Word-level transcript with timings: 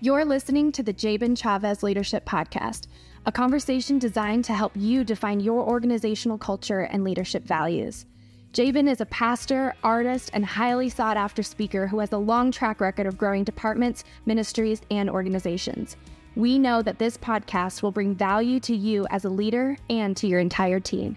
You're 0.00 0.24
listening 0.24 0.72
to 0.72 0.82
the 0.82 0.92
Jabin 0.92 1.36
Chavez 1.36 1.84
Leadership 1.84 2.26
Podcast, 2.26 2.88
a 3.26 3.32
conversation 3.32 3.98
designed 3.98 4.44
to 4.46 4.52
help 4.52 4.72
you 4.74 5.04
define 5.04 5.38
your 5.38 5.62
organizational 5.62 6.36
culture 6.36 6.80
and 6.80 7.04
leadership 7.04 7.44
values. 7.44 8.04
Jabin 8.52 8.88
is 8.88 9.00
a 9.00 9.06
pastor, 9.06 9.72
artist, 9.84 10.30
and 10.34 10.44
highly 10.44 10.90
sought 10.90 11.16
after 11.16 11.44
speaker 11.44 11.86
who 11.86 12.00
has 12.00 12.12
a 12.12 12.18
long 12.18 12.50
track 12.50 12.80
record 12.80 13.06
of 13.06 13.16
growing 13.16 13.44
departments, 13.44 14.02
ministries, 14.26 14.82
and 14.90 15.08
organizations. 15.08 15.96
We 16.34 16.58
know 16.58 16.82
that 16.82 16.98
this 16.98 17.16
podcast 17.16 17.80
will 17.80 17.92
bring 17.92 18.16
value 18.16 18.58
to 18.60 18.74
you 18.74 19.06
as 19.10 19.24
a 19.24 19.30
leader 19.30 19.76
and 19.88 20.16
to 20.16 20.26
your 20.26 20.40
entire 20.40 20.80
team. 20.80 21.16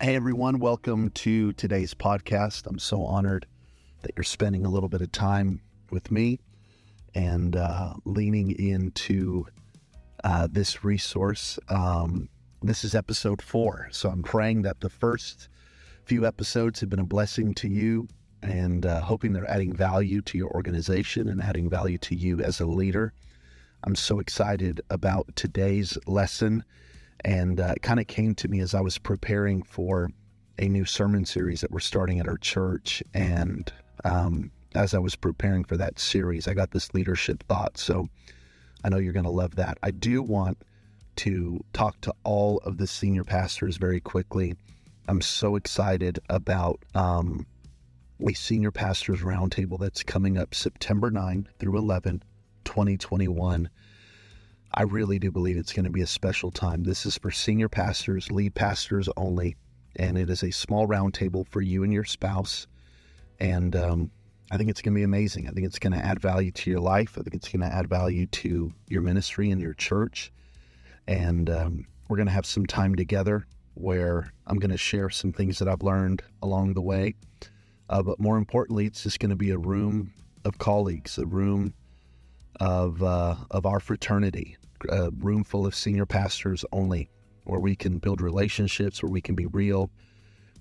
Hey 0.00 0.16
everyone, 0.16 0.58
welcome 0.58 1.10
to 1.10 1.52
today's 1.52 1.92
podcast. 1.92 2.66
I'm 2.66 2.78
so 2.78 3.04
honored 3.04 3.46
that 4.08 4.16
you're 4.16 4.24
spending 4.24 4.64
a 4.64 4.70
little 4.70 4.88
bit 4.88 5.02
of 5.02 5.12
time 5.12 5.60
with 5.90 6.10
me 6.10 6.40
and 7.14 7.56
uh, 7.56 7.92
leaning 8.06 8.58
into 8.58 9.46
uh, 10.24 10.48
this 10.50 10.82
resource. 10.82 11.58
Um, 11.68 12.30
this 12.62 12.84
is 12.84 12.94
episode 12.94 13.42
four. 13.42 13.88
So 13.92 14.08
I'm 14.08 14.22
praying 14.22 14.62
that 14.62 14.80
the 14.80 14.88
first 14.88 15.50
few 16.06 16.26
episodes 16.26 16.80
have 16.80 16.88
been 16.88 17.00
a 17.00 17.04
blessing 17.04 17.52
to 17.56 17.68
you 17.68 18.08
and 18.42 18.86
uh, 18.86 19.02
hoping 19.02 19.34
they're 19.34 19.50
adding 19.50 19.74
value 19.74 20.22
to 20.22 20.38
your 20.38 20.48
organization 20.52 21.28
and 21.28 21.42
adding 21.42 21.68
value 21.68 21.98
to 21.98 22.14
you 22.14 22.40
as 22.40 22.60
a 22.60 22.66
leader. 22.66 23.12
I'm 23.84 23.94
so 23.94 24.20
excited 24.20 24.80
about 24.88 25.36
today's 25.36 25.98
lesson. 26.06 26.64
And 27.26 27.60
uh, 27.60 27.74
it 27.76 27.82
kind 27.82 28.00
of 28.00 28.06
came 28.06 28.34
to 28.36 28.48
me 28.48 28.60
as 28.60 28.74
I 28.74 28.80
was 28.80 28.96
preparing 28.96 29.62
for 29.64 30.08
a 30.58 30.66
new 30.66 30.86
sermon 30.86 31.26
series 31.26 31.60
that 31.60 31.70
we're 31.70 31.80
starting 31.80 32.20
at 32.20 32.28
our 32.28 32.38
church. 32.38 33.02
And 33.12 33.70
um, 34.04 34.50
as 34.74 34.94
I 34.94 34.98
was 34.98 35.16
preparing 35.16 35.64
for 35.64 35.76
that 35.76 35.98
series, 35.98 36.46
I 36.48 36.54
got 36.54 36.70
this 36.70 36.92
leadership 36.94 37.42
thought. 37.48 37.78
So 37.78 38.08
I 38.84 38.88
know 38.88 38.98
you're 38.98 39.12
going 39.12 39.24
to 39.24 39.30
love 39.30 39.56
that. 39.56 39.78
I 39.82 39.90
do 39.90 40.22
want 40.22 40.58
to 41.16 41.64
talk 41.72 42.00
to 42.02 42.14
all 42.22 42.58
of 42.58 42.78
the 42.78 42.86
senior 42.86 43.24
pastors 43.24 43.76
very 43.76 44.00
quickly. 44.00 44.54
I'm 45.08 45.20
so 45.20 45.56
excited 45.56 46.20
about 46.28 46.84
um, 46.94 47.46
a 48.26 48.32
senior 48.34 48.70
pastors 48.70 49.20
roundtable 49.20 49.80
that's 49.80 50.02
coming 50.02 50.38
up 50.38 50.54
September 50.54 51.10
9 51.10 51.48
through 51.58 51.78
11, 51.78 52.22
2021. 52.64 53.68
I 54.74 54.82
really 54.82 55.18
do 55.18 55.30
believe 55.30 55.56
it's 55.56 55.72
going 55.72 55.86
to 55.86 55.90
be 55.90 56.02
a 56.02 56.06
special 56.06 56.50
time. 56.50 56.84
This 56.84 57.06
is 57.06 57.16
for 57.16 57.30
senior 57.30 57.68
pastors, 57.68 58.30
lead 58.30 58.54
pastors 58.54 59.08
only, 59.16 59.56
and 59.96 60.18
it 60.18 60.28
is 60.28 60.42
a 60.42 60.50
small 60.50 60.86
roundtable 60.86 61.46
for 61.48 61.62
you 61.62 61.82
and 61.82 61.92
your 61.92 62.04
spouse. 62.04 62.66
And 63.40 63.76
um, 63.76 64.10
I 64.50 64.56
think 64.56 64.70
it's 64.70 64.82
going 64.82 64.94
to 64.94 64.98
be 64.98 65.04
amazing. 65.04 65.48
I 65.48 65.52
think 65.52 65.66
it's 65.66 65.78
going 65.78 65.92
to 65.92 66.04
add 66.04 66.20
value 66.20 66.50
to 66.52 66.70
your 66.70 66.80
life. 66.80 67.16
I 67.18 67.22
think 67.22 67.34
it's 67.34 67.48
going 67.48 67.60
to 67.60 67.74
add 67.74 67.88
value 67.88 68.26
to 68.26 68.72
your 68.88 69.02
ministry 69.02 69.50
and 69.50 69.60
your 69.60 69.74
church. 69.74 70.32
And 71.06 71.48
um, 71.50 71.86
we're 72.08 72.16
going 72.16 72.26
to 72.26 72.32
have 72.32 72.46
some 72.46 72.66
time 72.66 72.94
together 72.94 73.46
where 73.74 74.32
I'm 74.46 74.58
going 74.58 74.70
to 74.70 74.78
share 74.78 75.10
some 75.10 75.32
things 75.32 75.58
that 75.58 75.68
I've 75.68 75.82
learned 75.82 76.22
along 76.42 76.74
the 76.74 76.82
way. 76.82 77.14
Uh, 77.88 78.02
but 78.02 78.18
more 78.18 78.36
importantly, 78.36 78.86
it's 78.86 79.02
just 79.02 79.20
going 79.20 79.30
to 79.30 79.36
be 79.36 79.50
a 79.50 79.58
room 79.58 80.12
of 80.44 80.58
colleagues, 80.58 81.18
a 81.18 81.26
room 81.26 81.74
of 82.60 83.02
uh, 83.02 83.36
of 83.50 83.66
our 83.66 83.80
fraternity, 83.80 84.56
a 84.88 85.10
room 85.18 85.44
full 85.44 85.64
of 85.64 85.74
senior 85.74 86.06
pastors 86.06 86.64
only, 86.72 87.08
where 87.44 87.60
we 87.60 87.76
can 87.76 87.98
build 87.98 88.20
relationships, 88.20 89.02
where 89.02 89.10
we 89.10 89.20
can 89.20 89.34
be 89.34 89.46
real, 89.46 89.90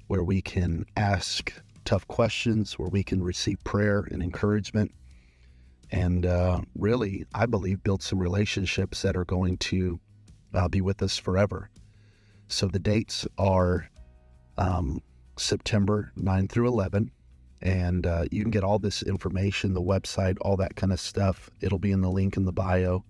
where 0.08 0.24
we 0.24 0.42
can 0.42 0.86
ask 0.96 1.54
tough 1.88 2.08
questions, 2.08 2.78
where 2.78 2.90
we 2.90 3.02
can 3.02 3.24
receive 3.24 3.64
prayer 3.64 4.06
and 4.12 4.22
encouragement, 4.22 4.94
and 5.90 6.26
uh, 6.26 6.60
really, 6.76 7.26
I 7.34 7.46
believe, 7.46 7.82
build 7.82 8.04
some 8.04 8.20
relationships 8.20 9.02
that 9.04 9.16
are 9.16 9.26
going 9.26 9.58
to 9.58 10.00
uh, 10.54 10.68
be 10.68 10.82
with 10.82 11.02
us 11.02 11.18
forever. 11.18 11.70
So 12.48 12.68
the 12.68 12.80
dates 12.80 13.26
are 13.38 13.90
um, 14.58 15.02
September 15.38 16.12
9 16.18 16.48
through 16.50 16.68
11 16.68 17.12
and 17.62 18.06
uh, 18.06 18.26
you 18.32 18.44
can 18.44 18.52
get 18.52 18.64
all 18.64 18.80
this 18.80 19.02
information, 19.02 19.74
the 19.74 19.82
website, 19.82 20.38
all 20.42 20.58
that 20.58 20.76
kind 20.76 20.94
of 20.94 21.00
stuff. 21.00 21.50
It'll 21.62 21.80
be 21.80 21.92
in 21.92 22.02
the 22.02 22.10
link 22.10 22.38
in 22.38 22.46
the 22.46 22.52
bio 22.52 23.04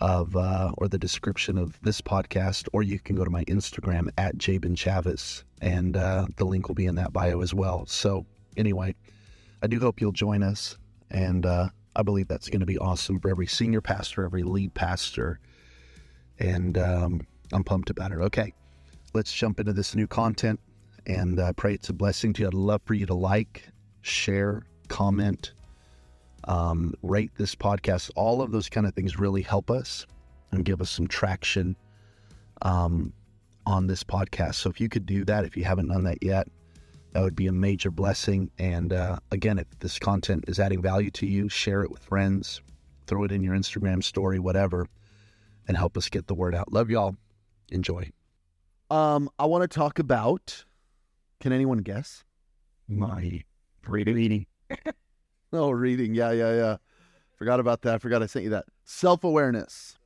of 0.00 0.36
uh, 0.36 0.72
or 0.78 0.88
the 0.88 0.98
description 0.98 1.58
of 1.58 1.78
this 1.82 2.00
podcast, 2.00 2.68
or 2.72 2.82
you 2.82 2.98
can 2.98 3.16
go 3.16 3.24
to 3.24 3.30
my 3.30 3.44
Instagram 3.44 4.08
at 4.18 4.36
Jabin 4.38 4.74
Chavez, 4.74 5.44
and 5.60 5.96
uh, 5.96 6.26
the 6.36 6.44
link 6.44 6.68
will 6.68 6.74
be 6.74 6.86
in 6.86 6.94
that 6.96 7.12
bio 7.12 7.40
as 7.40 7.54
well. 7.54 7.86
So 7.86 8.26
anyway, 8.56 8.94
I 9.62 9.66
do 9.66 9.80
hope 9.80 10.00
you'll 10.00 10.12
join 10.12 10.42
us, 10.42 10.76
and 11.10 11.46
uh, 11.46 11.68
I 11.94 12.02
believe 12.02 12.28
that's 12.28 12.48
going 12.48 12.60
to 12.60 12.66
be 12.66 12.78
awesome 12.78 13.20
for 13.20 13.30
every 13.30 13.46
senior 13.46 13.80
pastor, 13.80 14.24
every 14.24 14.42
lead 14.42 14.74
pastor, 14.74 15.40
and 16.38 16.76
um, 16.76 17.26
I'm 17.52 17.64
pumped 17.64 17.90
about 17.90 18.12
it. 18.12 18.18
Okay, 18.18 18.52
let's 19.14 19.32
jump 19.32 19.60
into 19.60 19.72
this 19.72 19.94
new 19.94 20.06
content 20.06 20.60
and 21.06 21.40
I 21.40 21.52
pray 21.52 21.74
it's 21.74 21.88
a 21.88 21.92
blessing 21.92 22.32
to 22.34 22.42
you. 22.42 22.48
I'd 22.48 22.54
love 22.54 22.82
for 22.84 22.94
you 22.94 23.06
to 23.06 23.14
like, 23.14 23.68
share, 24.02 24.62
comment, 24.88 25.52
um, 26.44 26.94
rate 27.02 27.30
this 27.36 27.54
podcast. 27.54 28.10
All 28.16 28.42
of 28.42 28.52
those 28.52 28.68
kind 28.68 28.86
of 28.86 28.94
things 28.94 29.18
really 29.18 29.42
help 29.42 29.70
us 29.70 30.06
and 30.52 30.64
give 30.64 30.80
us 30.80 30.90
some 30.90 31.06
traction 31.06 31.76
um, 32.62 33.12
on 33.66 33.86
this 33.86 34.04
podcast. 34.04 34.56
So 34.56 34.70
if 34.70 34.80
you 34.80 34.88
could 34.88 35.06
do 35.06 35.24
that, 35.24 35.44
if 35.44 35.56
you 35.56 35.64
haven't 35.64 35.88
done 35.88 36.04
that 36.04 36.22
yet, 36.22 36.48
that 37.12 37.22
would 37.22 37.36
be 37.36 37.46
a 37.46 37.52
major 37.52 37.90
blessing. 37.90 38.50
And 38.58 38.92
uh, 38.92 39.18
again, 39.30 39.58
if 39.58 39.66
this 39.80 39.98
content 39.98 40.44
is 40.48 40.60
adding 40.60 40.82
value 40.82 41.10
to 41.12 41.26
you, 41.26 41.48
share 41.48 41.82
it 41.82 41.90
with 41.90 42.04
friends, 42.04 42.60
throw 43.06 43.24
it 43.24 43.32
in 43.32 43.42
your 43.42 43.56
Instagram 43.56 44.04
story, 44.04 44.38
whatever, 44.38 44.86
and 45.66 45.76
help 45.76 45.96
us 45.96 46.08
get 46.08 46.26
the 46.26 46.34
word 46.34 46.54
out. 46.54 46.72
Love 46.72 46.90
y'all. 46.90 47.16
Enjoy. 47.70 48.10
Um, 48.90 49.28
I 49.38 49.46
want 49.46 49.62
to 49.62 49.68
talk 49.68 49.98
about 49.98 50.64
can 51.40 51.52
anyone 51.52 51.78
guess? 51.78 52.24
My 52.88 53.42
reading. 53.86 54.46
oh, 55.52 55.70
reading. 55.70 56.14
Yeah, 56.14 56.32
yeah, 56.32 56.54
yeah. 56.54 56.76
Forgot 57.36 57.60
about 57.60 57.82
that. 57.82 58.00
Forgot 58.00 58.22
I 58.22 58.26
sent 58.26 58.44
you 58.44 58.50
that. 58.50 58.64
Self 58.84 59.24
awareness. 59.24 59.96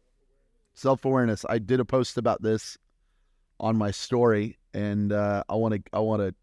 Self 0.75 1.05
awareness. 1.05 1.45
I 1.49 1.59
did 1.59 1.81
a 1.81 1.85
post 1.85 2.17
about 2.17 2.43
this 2.43 2.77
on 3.59 3.77
my 3.77 3.91
story, 3.91 4.59
and 4.75 5.13
uh, 5.13 5.45
I 5.49 5.55
want 5.55 5.75
to. 5.75 5.83
I 5.93 6.01
want 6.01 6.23
to 6.23 6.35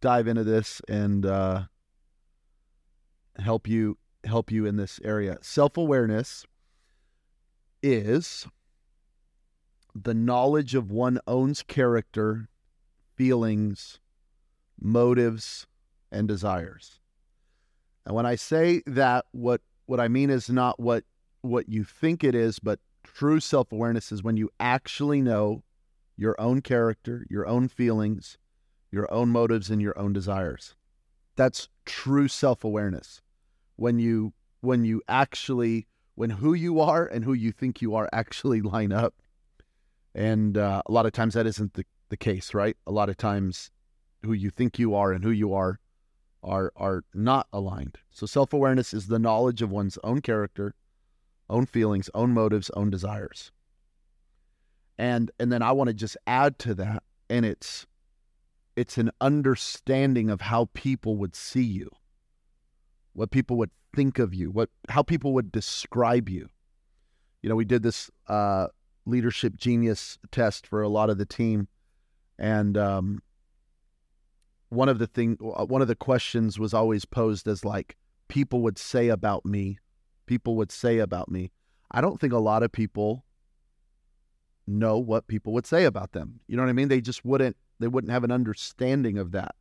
dive 0.00 0.28
into 0.28 0.44
this 0.44 0.80
and 0.88 1.24
uh, 1.26 1.62
help 3.38 3.66
you 3.66 3.98
help 4.24 4.50
you 4.50 4.66
in 4.66 4.76
this 4.76 5.00
area. 5.02 5.38
Self 5.40 5.76
awareness 5.76 6.44
is 7.82 8.46
the 9.94 10.14
knowledge 10.14 10.74
of 10.74 10.90
one 10.90 11.18
own's 11.26 11.62
character 11.62 12.48
feelings, 13.16 13.98
motives, 14.78 15.66
and 16.12 16.28
desires. 16.28 17.00
And 18.06 18.14
when 18.14 18.24
I 18.24 18.36
say 18.36 18.82
that, 18.86 19.26
what 19.32 19.60
what 19.86 20.00
I 20.00 20.08
mean 20.08 20.30
is 20.30 20.48
not 20.48 20.78
what 20.80 21.04
what 21.42 21.68
you 21.68 21.84
think 21.84 22.24
it 22.24 22.34
is, 22.34 22.58
but 22.60 22.78
true 23.02 23.40
self-awareness 23.40 24.12
is 24.12 24.22
when 24.22 24.36
you 24.36 24.50
actually 24.58 25.20
know 25.20 25.62
your 26.16 26.40
own 26.40 26.60
character, 26.62 27.26
your 27.28 27.46
own 27.46 27.68
feelings, 27.68 28.38
your 28.90 29.12
own 29.12 29.28
motives 29.28 29.70
and 29.70 29.82
your 29.82 29.96
own 29.98 30.12
desires. 30.12 30.74
That's 31.36 31.68
true 31.84 32.28
self-awareness. 32.28 33.20
When 33.74 33.98
you 33.98 34.32
when 34.60 34.84
you 34.84 35.02
actually 35.08 35.88
when 36.14 36.30
who 36.30 36.54
you 36.54 36.80
are 36.80 37.04
and 37.04 37.24
who 37.24 37.34
you 37.34 37.52
think 37.52 37.82
you 37.82 37.94
are 37.96 38.08
actually 38.12 38.62
line 38.62 38.92
up. 38.92 39.14
And 40.14 40.56
uh, 40.56 40.82
a 40.86 40.92
lot 40.92 41.06
of 41.06 41.12
times 41.12 41.34
that 41.34 41.46
isn't 41.46 41.74
the 41.74 41.84
the 42.08 42.16
case, 42.16 42.54
right? 42.54 42.76
A 42.86 42.92
lot 42.92 43.08
of 43.08 43.16
times 43.16 43.70
who 44.24 44.32
you 44.32 44.50
think 44.50 44.78
you 44.78 44.94
are 44.94 45.12
and 45.12 45.24
who 45.24 45.30
you 45.30 45.52
are 45.52 45.80
are 46.42 46.72
are 46.76 47.04
not 47.14 47.48
aligned. 47.52 47.98
So 48.10 48.26
self-awareness 48.26 48.94
is 48.94 49.06
the 49.06 49.18
knowledge 49.18 49.62
of 49.62 49.70
one's 49.70 49.98
own 50.04 50.20
character, 50.20 50.74
own 51.48 51.66
feelings, 51.66 52.10
own 52.14 52.32
motives, 52.32 52.70
own 52.70 52.90
desires. 52.90 53.50
And 54.98 55.30
and 55.38 55.52
then 55.52 55.62
I 55.62 55.72
want 55.72 55.88
to 55.88 55.94
just 55.94 56.16
add 56.26 56.58
to 56.60 56.74
that 56.74 57.02
and 57.28 57.44
it's 57.44 57.86
it's 58.76 58.98
an 58.98 59.10
understanding 59.20 60.30
of 60.30 60.42
how 60.42 60.68
people 60.74 61.16
would 61.16 61.34
see 61.34 61.62
you. 61.62 61.90
What 63.14 63.30
people 63.30 63.56
would 63.56 63.70
think 63.94 64.18
of 64.18 64.34
you, 64.34 64.50
what 64.50 64.70
how 64.88 65.02
people 65.02 65.32
would 65.34 65.50
describe 65.50 66.28
you. 66.28 66.48
You 67.42 67.48
know, 67.48 67.56
we 67.56 67.64
did 67.64 67.82
this 67.82 68.10
uh, 68.28 68.68
leadership 69.06 69.56
genius 69.56 70.18
test 70.30 70.66
for 70.66 70.82
a 70.82 70.88
lot 70.88 71.10
of 71.10 71.18
the 71.18 71.24
team 71.24 71.68
and 72.38 72.76
um, 72.76 73.22
one 74.68 74.88
of 74.88 74.98
the 74.98 75.06
thing, 75.06 75.38
uh, 75.40 75.64
one 75.64 75.82
of 75.82 75.88
the 75.88 75.94
questions 75.94 76.58
was 76.58 76.74
always 76.74 77.04
posed 77.04 77.46
as 77.46 77.64
like, 77.64 77.96
people 78.28 78.62
would 78.62 78.78
say 78.78 79.08
about 79.08 79.44
me, 79.44 79.78
people 80.26 80.56
would 80.56 80.72
say 80.72 80.98
about 80.98 81.30
me. 81.30 81.52
I 81.92 82.00
don't 82.00 82.20
think 82.20 82.32
a 82.32 82.38
lot 82.38 82.62
of 82.62 82.72
people 82.72 83.24
know 84.66 84.98
what 84.98 85.28
people 85.28 85.52
would 85.52 85.66
say 85.66 85.84
about 85.84 86.12
them. 86.12 86.40
You 86.48 86.56
know 86.56 86.62
what 86.64 86.70
I 86.70 86.72
mean? 86.72 86.88
They 86.88 87.00
just 87.00 87.24
wouldn't. 87.24 87.56
They 87.78 87.88
wouldn't 87.88 88.12
have 88.12 88.24
an 88.24 88.32
understanding 88.32 89.18
of 89.18 89.32
that. 89.32 89.54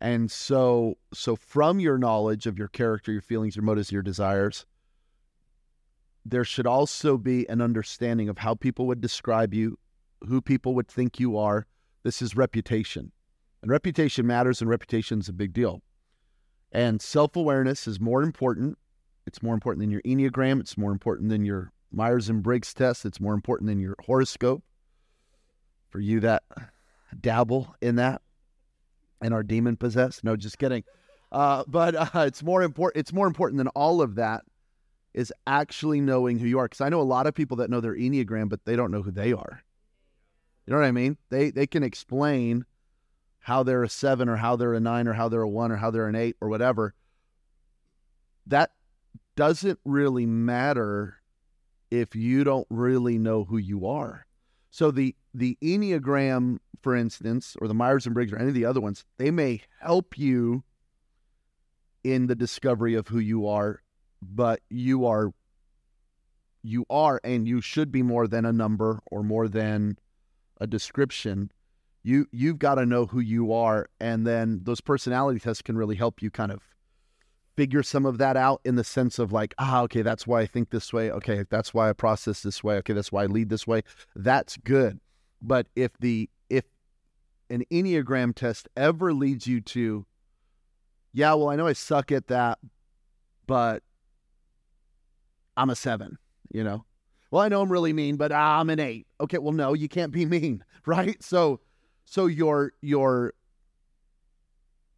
And 0.00 0.30
so 0.30 0.98
so 1.12 1.36
from 1.36 1.78
your 1.78 1.96
knowledge 1.98 2.46
of 2.46 2.58
your 2.58 2.68
character, 2.68 3.12
your 3.12 3.22
feelings, 3.22 3.54
your 3.54 3.62
motives, 3.62 3.92
your 3.92 4.02
desires, 4.02 4.66
there 6.26 6.44
should 6.44 6.66
also 6.66 7.16
be 7.16 7.48
an 7.48 7.60
understanding 7.60 8.28
of 8.28 8.38
how 8.38 8.54
people 8.54 8.86
would 8.86 9.00
describe 9.00 9.54
you, 9.54 9.78
who 10.26 10.40
people 10.40 10.74
would 10.74 10.88
think 10.88 11.20
you 11.20 11.36
are. 11.36 11.66
This 12.02 12.20
is 12.20 12.36
reputation. 12.36 13.12
And 13.64 13.70
reputation 13.70 14.26
matters 14.26 14.60
and 14.60 14.68
reputation 14.68 15.20
is 15.20 15.30
a 15.30 15.32
big 15.32 15.54
deal. 15.54 15.80
And 16.70 17.00
self-awareness 17.00 17.86
is 17.86 17.98
more 17.98 18.22
important. 18.22 18.76
It's 19.26 19.42
more 19.42 19.54
important 19.54 19.80
than 19.80 19.90
your 19.90 20.02
Enneagram, 20.02 20.60
it's 20.60 20.76
more 20.76 20.92
important 20.92 21.30
than 21.30 21.46
your 21.46 21.72
Myers 21.90 22.28
and 22.28 22.42
Briggs 22.42 22.74
test, 22.74 23.06
it's 23.06 23.22
more 23.22 23.32
important 23.32 23.68
than 23.68 23.80
your 23.80 23.96
horoscope. 24.04 24.62
For 25.88 25.98
you 25.98 26.20
that 26.20 26.42
dabble 27.18 27.74
in 27.80 27.96
that 27.96 28.20
and 29.22 29.32
are 29.32 29.42
demon 29.42 29.78
possessed. 29.78 30.24
No, 30.24 30.36
just 30.36 30.58
kidding. 30.58 30.84
Uh, 31.32 31.64
but 31.66 31.94
uh, 31.94 32.20
it's 32.26 32.42
more 32.42 32.62
important. 32.62 33.00
It's 33.00 33.14
more 33.14 33.26
important 33.26 33.56
than 33.56 33.68
all 33.68 34.02
of 34.02 34.16
that 34.16 34.42
is 35.14 35.32
actually 35.46 36.02
knowing 36.02 36.38
who 36.38 36.46
you 36.46 36.58
are. 36.58 36.66
Because 36.66 36.82
I 36.82 36.90
know 36.90 37.00
a 37.00 37.02
lot 37.02 37.26
of 37.26 37.34
people 37.34 37.56
that 37.56 37.70
know 37.70 37.80
their 37.80 37.96
enneagram, 37.96 38.50
but 38.50 38.66
they 38.66 38.76
don't 38.76 38.90
know 38.90 39.00
who 39.00 39.10
they 39.10 39.32
are. 39.32 39.62
You 40.66 40.74
know 40.74 40.80
what 40.80 40.86
I 40.86 40.92
mean? 40.92 41.16
They 41.30 41.50
they 41.50 41.66
can 41.66 41.82
explain 41.82 42.66
how 43.44 43.62
they're 43.62 43.84
a 43.84 43.88
seven 43.90 44.26
or 44.26 44.36
how 44.36 44.56
they're 44.56 44.72
a 44.72 44.80
nine 44.80 45.06
or 45.06 45.12
how 45.12 45.28
they're 45.28 45.42
a 45.42 45.48
one 45.48 45.70
or 45.70 45.76
how 45.76 45.90
they're 45.90 46.08
an 46.08 46.16
eight 46.16 46.34
or 46.40 46.48
whatever. 46.48 46.94
That 48.46 48.70
doesn't 49.36 49.78
really 49.84 50.24
matter 50.24 51.18
if 51.90 52.16
you 52.16 52.42
don't 52.42 52.66
really 52.70 53.18
know 53.18 53.44
who 53.44 53.58
you 53.58 53.86
are. 53.86 54.26
So 54.70 54.90
the 54.90 55.14
the 55.34 55.58
Enneagram, 55.62 56.58
for 56.80 56.96
instance, 56.96 57.54
or 57.60 57.68
the 57.68 57.74
Myers 57.74 58.06
and 58.06 58.14
Briggs 58.14 58.32
or 58.32 58.38
any 58.38 58.48
of 58.48 58.54
the 58.54 58.64
other 58.64 58.80
ones, 58.80 59.04
they 59.18 59.30
may 59.30 59.60
help 59.78 60.16
you 60.16 60.64
in 62.02 62.28
the 62.28 62.34
discovery 62.34 62.94
of 62.94 63.08
who 63.08 63.18
you 63.18 63.46
are, 63.46 63.82
but 64.22 64.60
you 64.70 65.04
are 65.04 65.34
you 66.62 66.86
are 66.88 67.20
and 67.22 67.46
you 67.46 67.60
should 67.60 67.92
be 67.92 68.02
more 68.02 68.26
than 68.26 68.46
a 68.46 68.52
number 68.54 69.00
or 69.04 69.22
more 69.22 69.48
than 69.48 69.98
a 70.62 70.66
description. 70.66 71.50
You 72.04 72.28
you've 72.30 72.58
got 72.58 72.76
to 72.76 72.86
know 72.86 73.06
who 73.06 73.18
you 73.18 73.52
are 73.52 73.88
and 73.98 74.26
then 74.26 74.60
those 74.62 74.80
personality 74.80 75.40
tests 75.40 75.62
can 75.62 75.76
really 75.76 75.96
help 75.96 76.22
you 76.22 76.30
kind 76.30 76.52
of 76.52 76.60
figure 77.56 77.82
some 77.82 78.04
of 78.04 78.18
that 78.18 78.36
out 78.36 78.60
in 78.64 78.74
the 78.74 78.84
sense 78.84 79.18
of 79.18 79.32
like, 79.32 79.54
ah, 79.58 79.82
okay, 79.82 80.02
that's 80.02 80.26
why 80.26 80.40
I 80.40 80.46
think 80.46 80.70
this 80.70 80.92
way. 80.92 81.10
Okay, 81.10 81.44
that's 81.50 81.72
why 81.72 81.88
I 81.88 81.92
process 81.92 82.42
this 82.42 82.62
way. 82.64 82.76
Okay, 82.76 82.92
that's 82.92 83.12
why 83.12 83.24
I 83.24 83.26
lead 83.26 83.48
this 83.48 83.66
way. 83.66 83.82
That's 84.14 84.56
good. 84.58 85.00
But 85.40 85.66
if 85.76 85.92
the 85.98 86.28
if 86.50 86.64
an 87.50 87.64
Enneagram 87.70 88.34
test 88.34 88.68
ever 88.76 89.12
leads 89.12 89.46
you 89.46 89.60
to, 89.60 90.06
yeah, 91.12 91.34
well, 91.34 91.48
I 91.48 91.56
know 91.56 91.66
I 91.66 91.74
suck 91.74 92.10
at 92.12 92.26
that, 92.28 92.58
but 93.46 93.82
I'm 95.56 95.70
a 95.70 95.76
seven, 95.76 96.18
you 96.52 96.64
know. 96.64 96.84
Well, 97.30 97.42
I 97.42 97.48
know 97.48 97.62
I'm 97.62 97.70
really 97.70 97.92
mean, 97.92 98.16
but 98.16 98.32
I'm 98.32 98.70
an 98.70 98.80
eight. 98.80 99.06
Okay, 99.20 99.38
well, 99.38 99.52
no, 99.52 99.74
you 99.74 99.88
can't 99.88 100.12
be 100.12 100.24
mean, 100.26 100.64
right? 100.86 101.22
So 101.22 101.60
so 102.04 102.26
your 102.26 102.72
your 102.80 103.34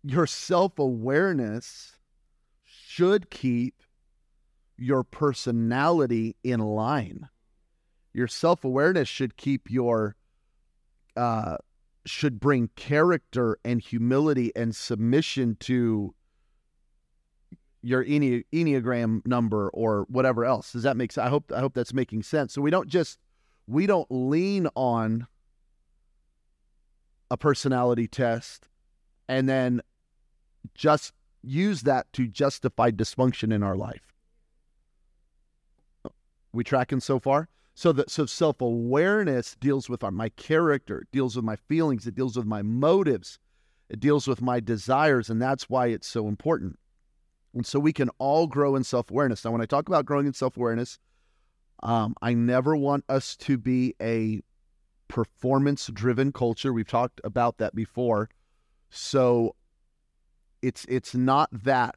your 0.03 0.27
self-awareness 0.27 1.97
should 2.65 3.29
keep 3.31 3.83
your 4.77 5.03
personality 5.03 6.37
in 6.45 6.61
line. 6.61 7.29
Your 8.13 8.29
self 8.29 8.65
awareness 8.65 9.09
should 9.09 9.37
keep 9.37 9.71
your, 9.71 10.17
uh, 11.17 11.57
should 12.07 12.39
bring 12.41 12.71
character 12.77 13.59
and 13.65 13.81
humility 13.81 14.53
and 14.55 14.75
submission 14.75 15.57
to 15.61 16.15
your 17.83 18.05
Enne- 18.05 18.45
enneagram 18.53 19.27
number 19.27 19.69
or 19.71 20.07
whatever 20.09 20.45
else. 20.45 20.73
Does 20.73 20.83
that 20.85 20.97
make 20.97 21.13
sense? 21.13 21.27
I 21.27 21.31
hope 21.31 21.53
I 21.55 21.61
hope 21.61 21.75
that's 21.75 21.93
making 21.93 22.23
sense. 22.23 22.53
So 22.53 22.63
we 22.63 22.71
don't 22.71 22.89
just 22.89 23.19
we 23.67 23.87
don't 23.87 24.07
lean 24.11 24.69
on 24.75 25.27
a 27.31 27.37
personality 27.37 28.07
test 28.07 28.69
and 29.29 29.49
then 29.49 29.81
just 30.75 31.13
use 31.43 31.83
that 31.83 32.13
to 32.13 32.27
justify 32.27 32.91
dysfunction 32.91 33.53
in 33.53 33.63
our 33.63 33.77
life. 33.77 34.13
We 36.53 36.65
tracking 36.65 37.01
so 37.01 37.19
far? 37.19 37.49
So 37.75 37.93
that 37.93 38.11
so 38.11 38.25
self-awareness 38.25 39.57
deals 39.61 39.91
with 39.91 40.03
our, 40.03 40.11
my 40.11 40.31
character, 40.31 41.07
deals 41.13 41.37
with 41.37 41.45
my 41.45 41.57
feelings, 41.57 42.07
it 42.07 42.15
deals 42.15 42.37
with 42.37 42.47
my 42.47 42.63
motives, 42.63 43.39
it 43.91 44.01
deals 44.01 44.27
with 44.27 44.41
my 44.41 44.61
desires, 44.61 45.29
and 45.29 45.43
that's 45.43 45.69
why 45.69 45.89
it's 45.89 46.07
so 46.07 46.27
important. 46.27 46.79
And 47.53 47.67
so 47.67 47.79
we 47.79 47.93
can 47.93 48.09
all 48.19 48.47
grow 48.47 48.77
in 48.77 48.85
self-awareness. 48.85 49.45
Now, 49.45 49.51
when 49.51 49.61
I 49.61 49.67
talk 49.67 49.89
about 49.89 50.07
growing 50.07 50.27
in 50.27 50.33
self-awareness, 50.33 50.99
um, 51.83 52.15
I 52.23 52.33
never 52.33 52.75
want 52.75 53.05
us 53.09 53.37
to 53.37 53.59
be 53.59 53.95
a 54.01 54.41
performance-driven 55.09 56.33
culture. 56.33 56.73
We've 56.73 56.87
talked 56.87 57.21
about 57.25 57.59
that 57.59 57.75
before. 57.75 58.29
So 58.91 59.55
it's 60.63 60.85
it's 60.89 61.15
not 61.15 61.49
that. 61.53 61.97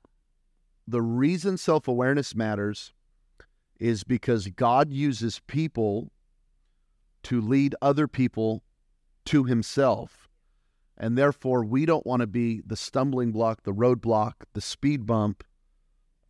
The 0.88 1.02
reason 1.02 1.58
self-awareness 1.58 2.36
matters 2.36 2.94
is 3.80 4.04
because 4.04 4.48
God 4.48 4.92
uses 4.92 5.40
people 5.48 6.12
to 7.24 7.40
lead 7.40 7.76
other 7.82 8.08
people 8.08 8.64
to 9.26 9.44
himself. 9.44 10.28
And 10.98 11.18
therefore, 11.18 11.64
we 11.64 11.86
don't 11.86 12.06
want 12.06 12.22
to 12.22 12.28
be 12.28 12.62
the 12.66 12.76
stumbling 12.76 13.32
block, 13.32 13.64
the 13.64 13.74
roadblock, 13.74 14.34
the 14.54 14.62
speed 14.62 15.06
bump, 15.06 15.44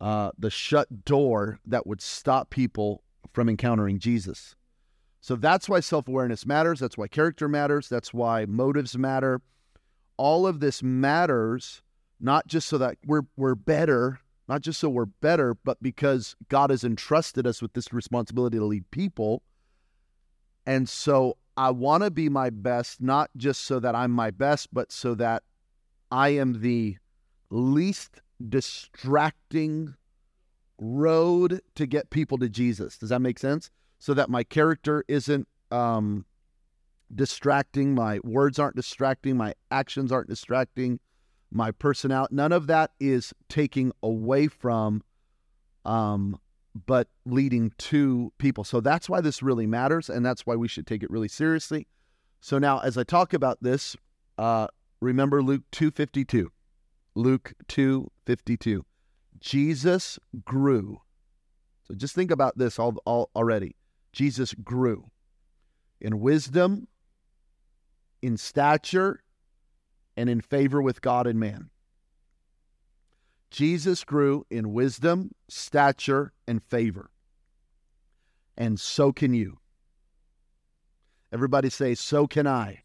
uh, 0.00 0.30
the 0.38 0.50
shut 0.50 1.04
door 1.04 1.58
that 1.66 1.86
would 1.86 2.00
stop 2.00 2.50
people 2.50 3.02
from 3.32 3.48
encountering 3.48 3.98
Jesus. 3.98 4.54
So 5.20 5.36
that's 5.36 5.68
why 5.68 5.80
self 5.80 6.08
awareness 6.08 6.46
matters. 6.46 6.80
That's 6.80 6.96
why 6.96 7.08
character 7.08 7.48
matters. 7.48 7.88
That's 7.88 8.14
why 8.14 8.46
motives 8.46 8.96
matter. 8.96 9.40
All 10.16 10.46
of 10.46 10.60
this 10.60 10.82
matters 10.82 11.82
not 12.20 12.46
just 12.46 12.68
so 12.68 12.78
that 12.78 12.98
we're 13.04 13.22
we're 13.36 13.54
better, 13.54 14.20
not 14.48 14.60
just 14.60 14.78
so 14.80 14.88
we're 14.88 15.06
better, 15.06 15.54
but 15.54 15.82
because 15.82 16.36
God 16.48 16.70
has 16.70 16.84
entrusted 16.84 17.46
us 17.46 17.62
with 17.62 17.72
this 17.72 17.92
responsibility 17.92 18.58
to 18.58 18.64
lead 18.64 18.90
people. 18.90 19.42
And 20.66 20.88
so 20.88 21.36
I 21.56 21.70
want 21.70 22.04
to 22.04 22.10
be 22.10 22.28
my 22.28 22.50
best, 22.50 23.00
not 23.00 23.30
just 23.36 23.62
so 23.62 23.80
that 23.80 23.94
I'm 23.94 24.10
my 24.10 24.30
best, 24.30 24.72
but 24.72 24.92
so 24.92 25.14
that 25.16 25.42
I 26.12 26.30
am 26.30 26.60
the 26.60 26.98
least 27.50 28.20
distracting 28.48 29.94
road 30.78 31.60
to 31.74 31.86
get 31.86 32.10
people 32.10 32.38
to 32.38 32.48
Jesus. 32.48 32.98
Does 32.98 33.08
that 33.08 33.20
make 33.20 33.38
sense? 33.38 33.70
So 34.02 34.14
that 34.14 34.30
my 34.30 34.44
character 34.44 35.04
isn't 35.08 35.46
um, 35.70 36.24
distracting, 37.14 37.94
my 37.94 38.18
words 38.24 38.58
aren't 38.58 38.74
distracting, 38.74 39.36
my 39.36 39.54
actions 39.70 40.10
aren't 40.10 40.28
distracting, 40.28 41.00
my 41.52 41.70
personality. 41.70 42.34
None 42.34 42.50
of 42.50 42.66
that 42.68 42.92
is 42.98 43.34
taking 43.50 43.92
away 44.02 44.48
from, 44.48 45.02
um, 45.84 46.40
but 46.86 47.08
leading 47.26 47.72
to 47.76 48.32
people. 48.38 48.64
So 48.64 48.80
that's 48.80 49.08
why 49.08 49.20
this 49.20 49.42
really 49.42 49.66
matters, 49.66 50.08
and 50.08 50.24
that's 50.24 50.46
why 50.46 50.56
we 50.56 50.66
should 50.66 50.86
take 50.86 51.02
it 51.02 51.10
really 51.10 51.28
seriously. 51.28 51.86
So 52.40 52.58
now, 52.58 52.78
as 52.78 52.96
I 52.96 53.04
talk 53.04 53.34
about 53.34 53.62
this, 53.62 53.96
uh, 54.38 54.68
remember 55.00 55.42
Luke 55.42 55.64
two 55.72 55.90
fifty 55.90 56.24
two. 56.24 56.50
Luke 57.14 57.52
two 57.68 58.10
fifty 58.24 58.56
two. 58.56 58.86
Jesus 59.40 60.18
grew. 60.44 61.02
So 61.86 61.94
just 61.94 62.14
think 62.14 62.30
about 62.30 62.56
this 62.56 62.78
all, 62.78 62.96
all 63.04 63.30
already. 63.36 63.76
Jesus 64.12 64.54
grew 64.54 65.10
in 66.00 66.20
wisdom, 66.20 66.88
in 68.22 68.36
stature, 68.36 69.22
and 70.16 70.28
in 70.28 70.40
favor 70.40 70.82
with 70.82 71.00
God 71.00 71.26
and 71.26 71.38
man. 71.38 71.70
Jesus 73.50 74.04
grew 74.04 74.46
in 74.50 74.72
wisdom, 74.72 75.32
stature, 75.48 76.32
and 76.46 76.62
favor. 76.62 77.10
And 78.56 78.78
so 78.78 79.12
can 79.12 79.34
you. 79.34 79.58
Everybody 81.32 81.70
say, 81.70 81.94
so 81.94 82.26
can 82.26 82.46
I. 82.46 82.82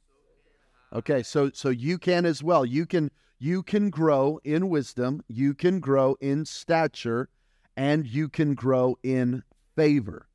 Okay, 0.93 1.23
so 1.23 1.51
so 1.53 1.69
you 1.69 1.97
can 1.97 2.25
as 2.25 2.41
well. 2.41 2.65
You 2.65 2.85
can 2.85 3.11
you 3.37 3.63
can 3.63 3.89
grow 3.89 4.39
in 4.43 4.69
wisdom, 4.69 5.21
you 5.27 5.53
can 5.53 5.79
grow 5.79 6.15
in 6.21 6.45
stature, 6.45 7.27
and 7.75 8.07
you 8.07 8.29
can 8.29 8.53
grow 8.53 8.97
in 9.03 9.43
favor. 9.75 10.27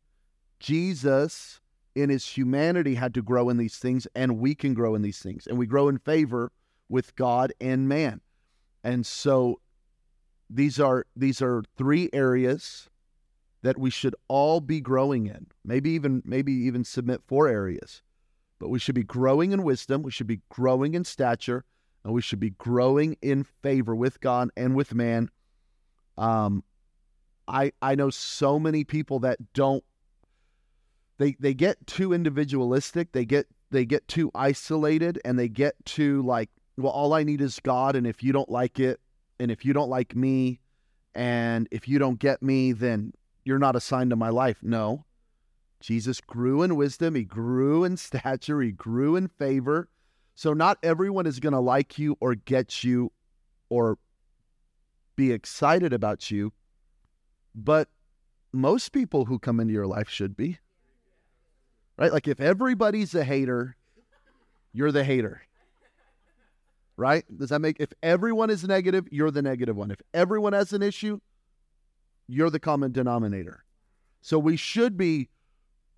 Jesus 0.60 1.60
in 1.94 2.10
his 2.10 2.24
humanity 2.24 2.94
had 2.94 3.14
to 3.14 3.22
grow 3.22 3.48
in 3.48 3.56
these 3.56 3.78
things, 3.78 4.06
and 4.14 4.38
we 4.38 4.54
can 4.54 4.74
grow 4.74 4.94
in 4.94 5.02
these 5.02 5.18
things. 5.18 5.46
And 5.46 5.58
we 5.58 5.66
grow 5.66 5.88
in 5.88 5.98
favor 5.98 6.52
with 6.88 7.16
God 7.16 7.52
and 7.60 7.88
man. 7.88 8.20
And 8.84 9.04
so 9.04 9.60
these 10.48 10.78
are 10.78 11.06
these 11.16 11.42
are 11.42 11.62
three 11.76 12.10
areas 12.12 12.88
that 13.62 13.78
we 13.78 13.90
should 13.90 14.14
all 14.28 14.60
be 14.60 14.80
growing 14.80 15.26
in. 15.26 15.46
Maybe 15.64 15.90
even 15.90 16.22
maybe 16.24 16.52
even 16.52 16.84
submit 16.84 17.22
four 17.26 17.48
areas. 17.48 18.02
But 18.58 18.68
we 18.68 18.78
should 18.78 18.94
be 18.94 19.02
growing 19.02 19.52
in 19.52 19.62
wisdom, 19.62 20.02
we 20.02 20.10
should 20.10 20.26
be 20.26 20.42
growing 20.50 20.94
in 20.94 21.04
stature, 21.04 21.64
and 22.04 22.12
we 22.12 22.20
should 22.20 22.40
be 22.40 22.50
growing 22.50 23.16
in 23.22 23.44
favor 23.44 23.94
with 23.94 24.20
God 24.20 24.50
and 24.56 24.74
with 24.74 24.94
man. 24.94 25.30
Um, 26.18 26.62
I 27.48 27.72
I 27.80 27.94
know 27.94 28.10
so 28.10 28.58
many 28.58 28.84
people 28.84 29.20
that 29.20 29.38
don't 29.54 29.84
they 31.20 31.36
they 31.38 31.52
get 31.52 31.86
too 31.86 32.14
individualistic, 32.14 33.12
they 33.12 33.26
get 33.26 33.46
they 33.70 33.84
get 33.84 34.08
too 34.08 34.30
isolated 34.34 35.20
and 35.22 35.38
they 35.38 35.48
get 35.48 35.74
too 35.84 36.22
like, 36.22 36.48
well, 36.78 36.90
all 36.90 37.12
I 37.12 37.24
need 37.24 37.42
is 37.42 37.60
God 37.60 37.94
and 37.94 38.06
if 38.06 38.22
you 38.22 38.32
don't 38.32 38.48
like 38.48 38.80
it 38.80 38.98
and 39.38 39.50
if 39.50 39.62
you 39.62 39.74
don't 39.74 39.90
like 39.90 40.16
me 40.16 40.60
and 41.14 41.68
if 41.70 41.86
you 41.86 41.98
don't 41.98 42.18
get 42.18 42.42
me, 42.42 42.72
then 42.72 43.12
you're 43.44 43.58
not 43.58 43.76
assigned 43.76 44.10
to 44.10 44.16
my 44.16 44.30
life. 44.30 44.60
No. 44.62 45.04
Jesus 45.80 46.22
grew 46.22 46.62
in 46.62 46.74
wisdom, 46.74 47.14
he 47.14 47.24
grew 47.24 47.84
in 47.84 47.96
stature, 47.98 48.62
he 48.62 48.72
grew 48.72 49.14
in 49.14 49.28
favor. 49.28 49.90
So 50.34 50.54
not 50.54 50.78
everyone 50.82 51.26
is 51.26 51.38
going 51.38 51.52
to 51.52 51.60
like 51.60 51.98
you 51.98 52.16
or 52.20 52.34
get 52.34 52.82
you 52.82 53.12
or 53.68 53.98
be 55.16 55.32
excited 55.32 55.92
about 55.92 56.30
you, 56.30 56.54
but 57.54 57.88
most 58.54 58.92
people 58.92 59.26
who 59.26 59.38
come 59.38 59.60
into 59.60 59.74
your 59.74 59.86
life 59.86 60.08
should 60.08 60.34
be. 60.34 60.58
Right? 62.00 62.12
Like 62.12 62.26
if 62.26 62.40
everybody's 62.40 63.14
a 63.14 63.22
hater, 63.22 63.76
you're 64.72 64.90
the 64.90 65.04
hater. 65.04 65.42
Right? 66.96 67.24
Does 67.36 67.50
that 67.50 67.60
make 67.60 67.76
if 67.78 67.92
everyone 68.02 68.48
is 68.48 68.64
negative, 68.64 69.06
you're 69.10 69.30
the 69.30 69.42
negative 69.42 69.76
one. 69.76 69.90
If 69.90 70.00
everyone 70.14 70.54
has 70.54 70.72
an 70.72 70.82
issue, 70.82 71.20
you're 72.26 72.48
the 72.48 72.58
common 72.58 72.92
denominator. 72.92 73.64
So 74.22 74.38
we 74.38 74.56
should 74.56 74.96
be 74.96 75.28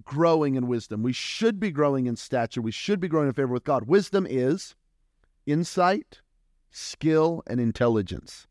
growing 0.05 0.57
in 0.57 0.67
wisdom. 0.67 1.05
We 1.05 1.13
should 1.13 1.61
be 1.61 1.71
growing 1.71 2.07
in 2.07 2.17
stature. 2.17 2.61
We 2.61 2.73
should 2.73 2.99
be 2.99 3.09
growing 3.09 3.29
in 3.29 3.35
favor 3.35 3.53
with 3.53 3.65
God. 3.65 3.87
Wisdom 3.87 4.27
is 4.29 4.75
insight, 5.47 6.21
skill, 6.71 7.45
and 7.47 7.61
intelligence. 7.61 8.49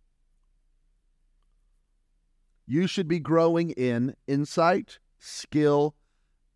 You 2.65 2.87
should 2.87 3.09
be 3.09 3.19
growing 3.19 3.71
in 3.71 4.15
insight, 4.27 4.99
skill, 5.19 5.95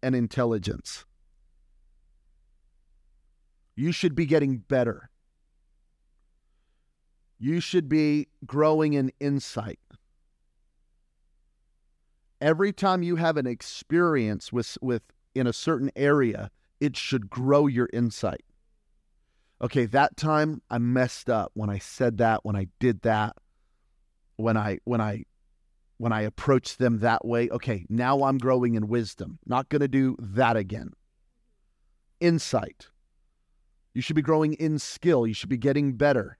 and 0.05 0.13
intelligence. 0.13 1.03
You 3.75 3.91
should 3.91 4.13
be 4.13 4.27
getting 4.27 4.57
better. 4.57 5.09
You 7.39 7.59
should 7.59 7.89
be 7.89 8.27
growing 8.45 8.93
in 8.93 9.11
insight. 9.19 9.79
Every 12.39 12.71
time 12.71 13.01
you 13.01 13.15
have 13.15 13.35
an 13.35 13.47
experience 13.47 14.53
with, 14.53 14.77
with 14.79 15.01
in 15.33 15.47
a 15.47 15.53
certain 15.53 15.89
area, 15.95 16.51
it 16.79 16.95
should 16.95 17.27
grow 17.27 17.65
your 17.65 17.89
insight. 17.91 18.45
Okay, 19.59 19.87
that 19.87 20.15
time 20.17 20.61
I 20.69 20.77
messed 20.77 21.31
up 21.31 21.49
when 21.55 21.71
I 21.71 21.79
said 21.79 22.19
that, 22.19 22.45
when 22.45 22.55
I 22.55 22.67
did 22.79 23.01
that, 23.01 23.35
when 24.35 24.55
I 24.55 24.77
when 24.83 25.01
I 25.01 25.23
when 25.97 26.11
I 26.11 26.21
approach 26.21 26.77
them 26.77 26.99
that 26.99 27.25
way, 27.25 27.49
okay, 27.49 27.85
now 27.89 28.23
I'm 28.23 28.37
growing 28.37 28.75
in 28.75 28.87
wisdom. 28.87 29.39
Not 29.45 29.69
going 29.69 29.81
to 29.81 29.87
do 29.87 30.15
that 30.19 30.57
again. 30.57 30.91
Insight. 32.19 32.87
You 33.93 34.01
should 34.01 34.15
be 34.15 34.21
growing 34.21 34.53
in 34.53 34.77
skill. 34.77 35.25
You 35.25 35.33
should 35.33 35.49
be 35.49 35.57
getting 35.57 35.93
better. 35.93 36.37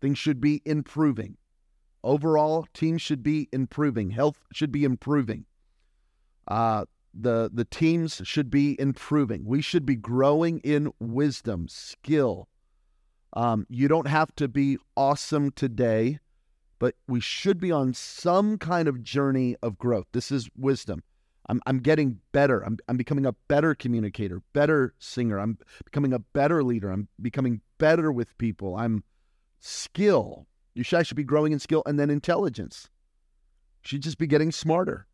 Things 0.00 0.18
should 0.18 0.40
be 0.40 0.62
improving. 0.64 1.36
Overall, 2.04 2.66
teams 2.74 3.02
should 3.02 3.22
be 3.22 3.48
improving. 3.52 4.10
Health 4.10 4.44
should 4.52 4.70
be 4.70 4.84
improving. 4.84 5.46
Uh, 6.46 6.84
the 7.14 7.50
the 7.52 7.64
teams 7.64 8.20
should 8.24 8.50
be 8.50 8.78
improving. 8.78 9.44
We 9.44 9.60
should 9.60 9.84
be 9.84 9.96
growing 9.96 10.60
in 10.60 10.92
wisdom, 11.00 11.66
skill. 11.68 12.48
Um, 13.32 13.66
you 13.68 13.88
don't 13.88 14.06
have 14.06 14.34
to 14.36 14.48
be 14.48 14.78
awesome 14.96 15.50
today 15.50 16.20
but 16.78 16.94
we 17.06 17.20
should 17.20 17.58
be 17.58 17.72
on 17.72 17.94
some 17.94 18.58
kind 18.58 18.88
of 18.88 19.02
journey 19.02 19.56
of 19.62 19.78
growth. 19.78 20.06
This 20.12 20.30
is 20.30 20.48
wisdom. 20.56 21.02
I'm, 21.48 21.60
I'm 21.66 21.78
getting 21.78 22.20
better. 22.32 22.60
I'm, 22.62 22.78
I'm 22.88 22.96
becoming 22.96 23.26
a 23.26 23.34
better 23.48 23.74
communicator, 23.74 24.42
better 24.52 24.94
singer. 24.98 25.38
I'm 25.38 25.58
becoming 25.84 26.12
a 26.12 26.18
better 26.18 26.62
leader. 26.62 26.90
I'm 26.90 27.08
becoming 27.20 27.62
better 27.78 28.12
with 28.12 28.36
people. 28.38 28.76
I'm 28.76 29.02
skill. 29.60 30.46
You 30.74 30.84
should, 30.84 30.98
I 30.98 31.02
should 31.02 31.16
be 31.16 31.24
growing 31.24 31.52
in 31.52 31.58
skill 31.58 31.82
and 31.86 31.98
then 31.98 32.10
intelligence. 32.10 32.90
Should 33.82 34.02
just 34.02 34.18
be 34.18 34.26
getting 34.26 34.52
smarter. 34.52 35.06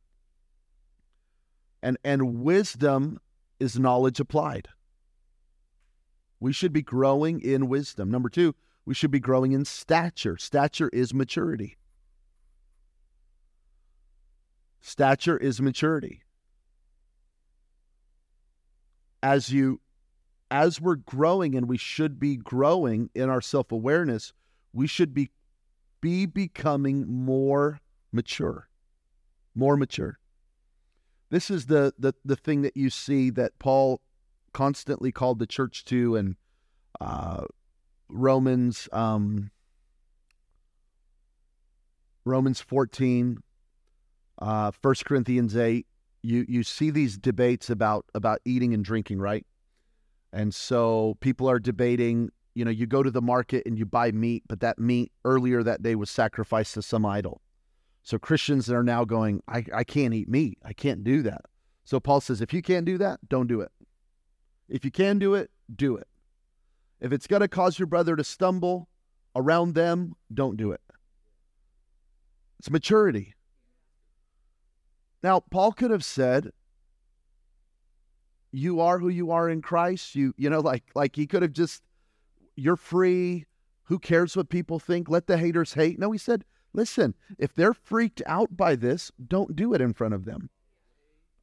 And, 1.82 1.98
and 2.04 2.42
wisdom 2.42 3.20
is 3.60 3.78
knowledge 3.78 4.18
applied. 4.18 4.68
We 6.40 6.52
should 6.52 6.72
be 6.72 6.82
growing 6.82 7.40
in 7.40 7.68
wisdom. 7.68 8.10
Number 8.10 8.28
two, 8.28 8.54
we 8.86 8.94
should 8.94 9.10
be 9.10 9.20
growing 9.20 9.52
in 9.52 9.64
stature. 9.64 10.36
Stature 10.36 10.88
is 10.90 11.14
maturity. 11.14 11.76
Stature 14.80 15.38
is 15.38 15.60
maturity. 15.60 16.22
As 19.22 19.50
you 19.50 19.80
as 20.50 20.80
we're 20.80 20.96
growing 20.96 21.54
and 21.54 21.68
we 21.68 21.78
should 21.78 22.20
be 22.20 22.36
growing 22.36 23.10
in 23.14 23.30
our 23.30 23.40
self-awareness, 23.40 24.32
we 24.72 24.86
should 24.86 25.14
be 25.14 25.30
be 26.02 26.26
becoming 26.26 27.08
more 27.08 27.80
mature. 28.12 28.68
More 29.54 29.76
mature. 29.76 30.18
This 31.30 31.50
is 31.50 31.66
the 31.66 31.94
the 31.98 32.14
the 32.24 32.36
thing 32.36 32.60
that 32.62 32.76
you 32.76 32.90
see 32.90 33.30
that 33.30 33.58
Paul 33.58 34.02
constantly 34.52 35.10
called 35.10 35.38
the 35.38 35.46
church 35.46 35.84
to 35.86 36.16
and 36.16 36.36
uh, 37.00 37.44
Romans 38.08 38.88
um, 38.92 39.50
Romans 42.24 42.60
14, 42.60 43.38
uh, 44.38 44.72
1 44.80 44.94
Corinthians 45.04 45.56
8, 45.56 45.86
you, 46.22 46.44
you 46.48 46.62
see 46.62 46.90
these 46.90 47.18
debates 47.18 47.68
about, 47.68 48.06
about 48.14 48.40
eating 48.44 48.72
and 48.72 48.84
drinking, 48.84 49.18
right? 49.18 49.46
And 50.32 50.54
so 50.54 51.16
people 51.20 51.48
are 51.48 51.58
debating, 51.58 52.30
you 52.54 52.64
know, 52.64 52.70
you 52.70 52.86
go 52.86 53.02
to 53.02 53.10
the 53.10 53.22
market 53.22 53.64
and 53.66 53.78
you 53.78 53.84
buy 53.84 54.10
meat, 54.10 54.42
but 54.48 54.60
that 54.60 54.78
meat 54.78 55.12
earlier 55.24 55.62
that 55.62 55.82
day 55.82 55.94
was 55.94 56.10
sacrificed 56.10 56.74
to 56.74 56.82
some 56.82 57.04
idol. 57.04 57.42
So 58.02 58.18
Christians 58.18 58.70
are 58.70 58.82
now 58.82 59.04
going, 59.04 59.42
I, 59.48 59.64
I 59.72 59.84
can't 59.84 60.14
eat 60.14 60.28
meat. 60.28 60.58
I 60.64 60.72
can't 60.72 61.04
do 61.04 61.22
that. 61.22 61.42
So 61.84 62.00
Paul 62.00 62.20
says, 62.20 62.40
if 62.40 62.52
you 62.52 62.62
can't 62.62 62.86
do 62.86 62.98
that, 62.98 63.20
don't 63.28 63.46
do 63.46 63.60
it. 63.60 63.70
If 64.68 64.84
you 64.84 64.90
can 64.90 65.18
do 65.18 65.34
it, 65.34 65.50
do 65.74 65.96
it. 65.96 66.08
If 67.04 67.12
it's 67.12 67.26
going 67.26 67.42
to 67.42 67.48
cause 67.48 67.78
your 67.78 67.84
brother 67.86 68.16
to 68.16 68.24
stumble 68.24 68.88
around 69.36 69.74
them, 69.74 70.14
don't 70.32 70.56
do 70.56 70.72
it. 70.72 70.80
It's 72.58 72.70
maturity. 72.70 73.34
Now, 75.22 75.40
Paul 75.40 75.72
could 75.72 75.90
have 75.90 76.02
said, 76.02 76.50
you 78.52 78.80
are 78.80 78.98
who 78.98 79.10
you 79.10 79.32
are 79.32 79.50
in 79.50 79.60
Christ. 79.60 80.14
You 80.14 80.32
you 80.38 80.48
know 80.48 80.60
like 80.60 80.84
like 80.94 81.14
he 81.14 81.26
could 81.26 81.42
have 81.42 81.52
just 81.52 81.82
you're 82.56 82.76
free. 82.76 83.44
Who 83.84 83.98
cares 83.98 84.34
what 84.34 84.48
people 84.48 84.78
think? 84.78 85.10
Let 85.10 85.26
the 85.26 85.36
haters 85.36 85.74
hate. 85.74 85.98
No, 85.98 86.10
he 86.10 86.18
said, 86.18 86.42
listen, 86.72 87.14
if 87.38 87.52
they're 87.52 87.74
freaked 87.74 88.22
out 88.24 88.56
by 88.56 88.76
this, 88.76 89.12
don't 89.28 89.54
do 89.54 89.74
it 89.74 89.82
in 89.82 89.92
front 89.92 90.14
of 90.14 90.24
them. 90.24 90.48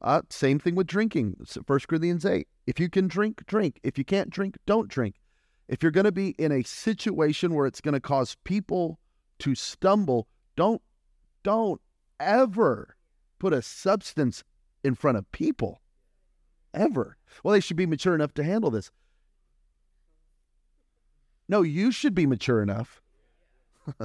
Uh, 0.00 0.22
same 0.28 0.58
thing 0.58 0.74
with 0.74 0.88
drinking. 0.88 1.36
First 1.64 1.86
Corinthians 1.86 2.26
8. 2.26 2.48
If 2.66 2.80
you 2.80 2.88
can 2.88 3.06
drink, 3.06 3.46
drink. 3.46 3.78
If 3.84 3.96
you 3.96 4.04
can't 4.04 4.30
drink, 4.30 4.56
don't 4.66 4.88
drink 4.88 5.21
if 5.68 5.82
you're 5.82 5.92
going 5.92 6.04
to 6.04 6.12
be 6.12 6.30
in 6.38 6.52
a 6.52 6.62
situation 6.62 7.54
where 7.54 7.66
it's 7.66 7.80
going 7.80 7.94
to 7.94 8.00
cause 8.00 8.36
people 8.44 8.98
to 9.40 9.54
stumble, 9.54 10.28
don't 10.56 10.82
don't 11.42 11.80
ever 12.20 12.96
put 13.38 13.52
a 13.52 13.62
substance 13.62 14.44
in 14.84 14.94
front 14.94 15.18
of 15.18 15.30
people. 15.32 15.80
Ever. 16.74 17.16
Well, 17.42 17.52
they 17.52 17.60
should 17.60 17.76
be 17.76 17.86
mature 17.86 18.14
enough 18.14 18.34
to 18.34 18.44
handle 18.44 18.70
this. 18.70 18.90
No, 21.48 21.62
you 21.62 21.90
should 21.90 22.14
be 22.14 22.26
mature 22.26 22.62
enough. 22.62 23.02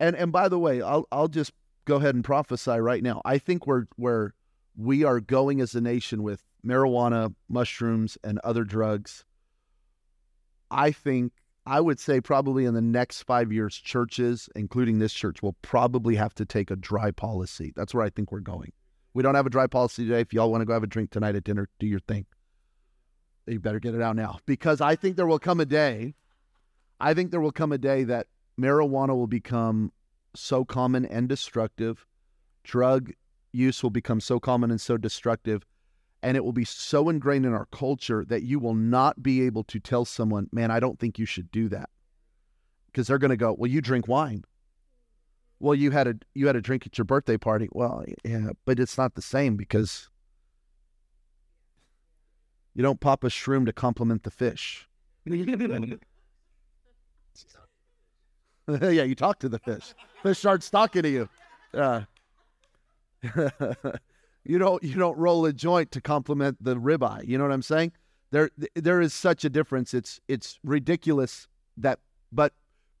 and 0.00 0.16
and 0.16 0.32
by 0.32 0.48
the 0.48 0.58
way, 0.58 0.82
I'll 0.82 1.06
I'll 1.12 1.28
just 1.28 1.52
go 1.84 1.96
ahead 1.96 2.14
and 2.14 2.24
prophesy 2.24 2.78
right 2.78 3.02
now. 3.02 3.22
I 3.24 3.38
think 3.38 3.66
we're 3.66 3.86
where 3.96 4.34
we 4.76 5.04
are 5.04 5.20
going 5.20 5.60
as 5.60 5.74
a 5.74 5.80
nation 5.80 6.22
with 6.22 6.42
marijuana, 6.64 7.34
mushrooms, 7.48 8.18
and 8.24 8.38
other 8.40 8.64
drugs 8.64 9.24
I 10.70 10.90
think 10.90 11.32
I 11.66 11.80
would 11.80 11.98
say 11.98 12.20
probably 12.20 12.64
in 12.64 12.74
the 12.74 12.80
next 12.80 13.22
five 13.22 13.52
years, 13.52 13.76
churches, 13.76 14.48
including 14.54 14.98
this 14.98 15.12
church, 15.12 15.42
will 15.42 15.56
probably 15.62 16.14
have 16.14 16.34
to 16.34 16.44
take 16.44 16.70
a 16.70 16.76
dry 16.76 17.10
policy. 17.10 17.72
That's 17.74 17.92
where 17.92 18.04
I 18.04 18.10
think 18.10 18.30
we're 18.30 18.40
going. 18.40 18.72
We 19.14 19.22
don't 19.22 19.34
have 19.34 19.46
a 19.46 19.50
dry 19.50 19.66
policy 19.66 20.04
today. 20.04 20.20
If 20.20 20.32
y'all 20.32 20.50
want 20.50 20.60
to 20.60 20.64
go 20.64 20.74
have 20.74 20.84
a 20.84 20.88
drink 20.88 21.10
tonight 21.10 21.34
at 21.34 21.44
dinner, 21.44 21.68
do 21.80 21.86
your 21.86 22.00
thing. 22.00 22.26
You 23.46 23.58
better 23.60 23.80
get 23.80 23.94
it 23.94 24.02
out 24.02 24.16
now 24.16 24.38
because 24.46 24.80
I 24.80 24.96
think 24.96 25.16
there 25.16 25.26
will 25.26 25.38
come 25.38 25.60
a 25.60 25.64
day. 25.64 26.14
I 27.00 27.14
think 27.14 27.30
there 27.30 27.40
will 27.40 27.52
come 27.52 27.72
a 27.72 27.78
day 27.78 28.04
that 28.04 28.26
marijuana 28.60 29.16
will 29.16 29.26
become 29.26 29.92
so 30.34 30.64
common 30.64 31.04
and 31.04 31.28
destructive. 31.28 32.06
Drug 32.64 33.12
use 33.52 33.82
will 33.82 33.90
become 33.90 34.20
so 34.20 34.38
common 34.38 34.70
and 34.70 34.80
so 34.80 34.96
destructive 34.96 35.64
and 36.26 36.36
it 36.36 36.44
will 36.44 36.52
be 36.52 36.64
so 36.64 37.08
ingrained 37.08 37.46
in 37.46 37.52
our 37.54 37.66
culture 37.66 38.24
that 38.26 38.42
you 38.42 38.58
will 38.58 38.74
not 38.74 39.22
be 39.22 39.42
able 39.42 39.62
to 39.62 39.78
tell 39.78 40.04
someone, 40.04 40.48
man, 40.50 40.72
I 40.72 40.80
don't 40.80 40.98
think 40.98 41.20
you 41.20 41.24
should 41.24 41.52
do 41.52 41.68
that. 41.68 41.88
Because 42.86 43.06
they're 43.06 43.18
going 43.18 43.30
to 43.30 43.36
go, 43.36 43.54
well, 43.56 43.70
you 43.70 43.80
drink 43.80 44.08
wine. 44.08 44.42
Well, 45.60 45.76
you 45.76 45.92
had 45.92 46.08
a 46.08 46.14
you 46.34 46.48
had 46.48 46.56
a 46.56 46.60
drink 46.60 46.84
at 46.84 46.98
your 46.98 47.04
birthday 47.04 47.36
party. 47.36 47.68
Well, 47.70 48.04
yeah, 48.24 48.48
but 48.64 48.80
it's 48.80 48.98
not 48.98 49.14
the 49.14 49.22
same 49.22 49.56
because 49.56 50.08
you 52.74 52.82
don't 52.82 52.98
pop 53.00 53.22
a 53.22 53.28
shroom 53.28 53.64
to 53.64 53.72
compliment 53.72 54.24
the 54.24 54.32
fish. 54.32 54.88
yeah, 58.80 59.04
you 59.04 59.14
talk 59.14 59.38
to 59.38 59.48
the 59.48 59.60
fish. 59.60 59.94
Fish 60.24 60.38
starts 60.38 60.68
talking 60.70 61.02
to 61.02 61.08
you. 61.08 61.28
Uh, 61.72 62.00
you 64.48 64.58
don't 64.58 64.82
you 64.82 64.94
don't 64.94 65.16
roll 65.18 65.44
a 65.46 65.52
joint 65.52 65.90
to 65.92 66.00
compliment 66.00 66.62
the 66.62 66.76
ribeye. 66.76 67.26
You 67.26 67.38
know 67.38 67.44
what 67.44 67.52
I'm 67.52 67.62
saying? 67.62 67.92
There 68.30 68.50
there 68.74 69.00
is 69.00 69.14
such 69.14 69.44
a 69.44 69.50
difference. 69.50 69.94
It's 69.94 70.20
it's 70.28 70.58
ridiculous 70.62 71.48
that 71.76 72.00
but 72.32 72.52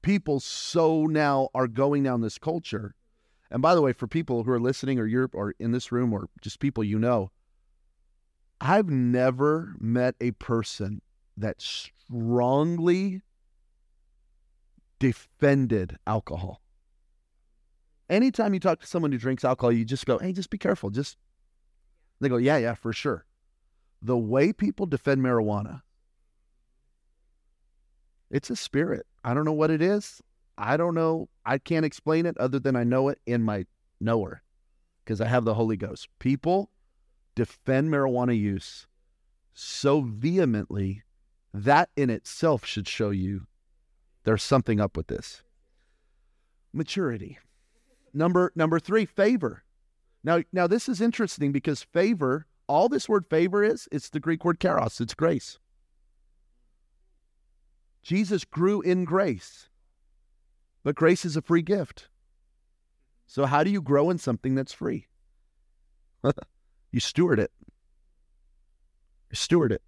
people 0.02 0.40
so 0.40 1.06
now 1.06 1.48
are 1.54 1.66
going 1.66 2.02
down 2.02 2.20
this 2.20 2.38
culture. 2.38 2.94
And 3.50 3.62
by 3.62 3.74
the 3.74 3.82
way, 3.82 3.92
for 3.92 4.06
people 4.06 4.42
who 4.42 4.50
are 4.50 4.60
listening 4.60 4.98
or 4.98 5.06
you're 5.06 5.30
or 5.32 5.54
in 5.58 5.72
this 5.72 5.92
room 5.92 6.12
or 6.12 6.28
just 6.40 6.58
people 6.58 6.82
you 6.82 6.98
know, 6.98 7.30
I've 8.60 8.88
never 8.88 9.74
met 9.78 10.16
a 10.20 10.32
person 10.32 11.00
that 11.36 11.60
strongly 11.60 13.22
defended 14.98 15.98
alcohol. 16.06 16.60
Anytime 18.08 18.54
you 18.54 18.60
talk 18.60 18.80
to 18.80 18.86
someone 18.86 19.12
who 19.12 19.18
drinks 19.18 19.44
alcohol, 19.44 19.72
you 19.72 19.84
just 19.84 20.06
go, 20.06 20.18
hey, 20.18 20.32
just 20.32 20.50
be 20.50 20.58
careful. 20.58 20.90
Just, 20.90 21.16
they 22.20 22.28
go, 22.28 22.36
yeah, 22.36 22.56
yeah, 22.56 22.74
for 22.74 22.92
sure. 22.92 23.24
The 24.02 24.16
way 24.16 24.52
people 24.52 24.86
defend 24.86 25.22
marijuana, 25.22 25.82
it's 28.30 28.50
a 28.50 28.56
spirit. 28.56 29.06
I 29.24 29.34
don't 29.34 29.44
know 29.44 29.52
what 29.52 29.70
it 29.70 29.82
is. 29.82 30.22
I 30.58 30.76
don't 30.76 30.94
know. 30.94 31.28
I 31.44 31.58
can't 31.58 31.84
explain 31.84 32.26
it 32.26 32.38
other 32.38 32.58
than 32.58 32.76
I 32.76 32.84
know 32.84 33.08
it 33.08 33.18
in 33.26 33.42
my 33.42 33.66
knower 34.00 34.42
because 35.04 35.20
I 35.20 35.26
have 35.26 35.44
the 35.44 35.54
Holy 35.54 35.76
Ghost. 35.76 36.08
People 36.18 36.70
defend 37.34 37.90
marijuana 37.90 38.38
use 38.38 38.86
so 39.52 40.00
vehemently 40.00 41.02
that 41.52 41.90
in 41.96 42.10
itself 42.10 42.64
should 42.64 42.88
show 42.88 43.10
you 43.10 43.46
there's 44.24 44.42
something 44.42 44.80
up 44.80 44.96
with 44.96 45.06
this. 45.06 45.42
Maturity. 46.72 47.38
Number 48.12 48.52
number 48.54 48.80
3, 48.80 49.04
favor. 49.04 49.62
Now 50.26 50.42
now 50.52 50.66
this 50.66 50.88
is 50.88 51.00
interesting 51.00 51.52
because 51.52 51.84
favor, 51.84 52.48
all 52.66 52.88
this 52.88 53.08
word 53.08 53.26
favor 53.30 53.62
is, 53.62 53.88
it's 53.92 54.10
the 54.10 54.18
Greek 54.18 54.44
word 54.44 54.58
charis, 54.60 55.00
it's 55.00 55.14
grace. 55.14 55.58
Jesus 58.02 58.44
grew 58.44 58.80
in 58.82 59.04
grace. 59.04 59.68
But 60.82 60.96
grace 60.96 61.24
is 61.24 61.36
a 61.36 61.42
free 61.42 61.62
gift. 61.62 62.08
So 63.26 63.46
how 63.46 63.62
do 63.62 63.70
you 63.70 63.80
grow 63.80 64.10
in 64.10 64.18
something 64.18 64.56
that's 64.56 64.72
free? 64.72 65.06
you 66.92 67.00
steward 67.00 67.38
it. 67.38 67.52
You 69.30 69.36
steward 69.36 69.72
it. 69.72 69.82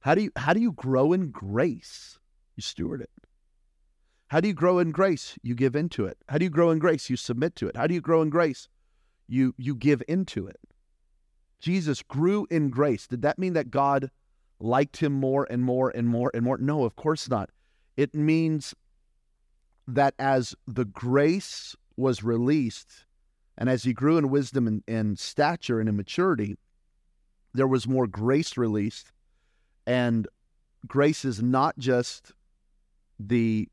How 0.00 0.14
do 0.14 0.22
you 0.22 0.30
how 0.36 0.54
do 0.54 0.60
you 0.60 0.72
grow 0.72 1.12
in 1.12 1.30
grace? 1.30 2.18
You 2.56 2.62
steward 2.62 3.02
it. 3.02 3.10
How 4.34 4.40
do 4.40 4.48
you 4.48 4.54
grow 4.54 4.80
in 4.80 4.90
grace? 4.90 5.38
You 5.44 5.54
give 5.54 5.76
into 5.76 6.06
it. 6.06 6.18
How 6.28 6.38
do 6.38 6.44
you 6.44 6.50
grow 6.50 6.72
in 6.72 6.80
grace? 6.80 7.08
You 7.08 7.14
submit 7.14 7.54
to 7.54 7.68
it. 7.68 7.76
How 7.76 7.86
do 7.86 7.94
you 7.94 8.00
grow 8.00 8.20
in 8.20 8.30
grace? 8.30 8.68
You 9.28 9.54
you 9.56 9.76
give 9.76 10.02
into 10.08 10.48
it. 10.48 10.58
Jesus 11.60 12.02
grew 12.02 12.44
in 12.50 12.70
grace. 12.70 13.06
Did 13.06 13.22
that 13.22 13.38
mean 13.38 13.52
that 13.52 13.70
God 13.70 14.10
liked 14.58 14.96
him 14.96 15.12
more 15.12 15.46
and 15.48 15.62
more 15.62 15.88
and 15.94 16.08
more 16.08 16.32
and 16.34 16.42
more? 16.42 16.58
No, 16.58 16.82
of 16.82 16.96
course 16.96 17.30
not. 17.30 17.50
It 17.96 18.12
means 18.12 18.74
that 19.86 20.14
as 20.18 20.56
the 20.66 20.84
grace 20.84 21.76
was 21.96 22.24
released 22.24 23.04
and 23.56 23.68
as 23.68 23.84
he 23.84 23.92
grew 23.92 24.18
in 24.18 24.30
wisdom 24.30 24.66
and, 24.66 24.82
and 24.88 25.16
stature 25.16 25.78
and 25.78 25.88
in 25.88 25.96
maturity, 25.96 26.56
there 27.52 27.68
was 27.68 27.86
more 27.86 28.08
grace 28.08 28.56
released 28.56 29.12
and 29.86 30.26
grace 30.88 31.24
is 31.24 31.40
not 31.40 31.78
just 31.78 32.32
the 33.20 33.68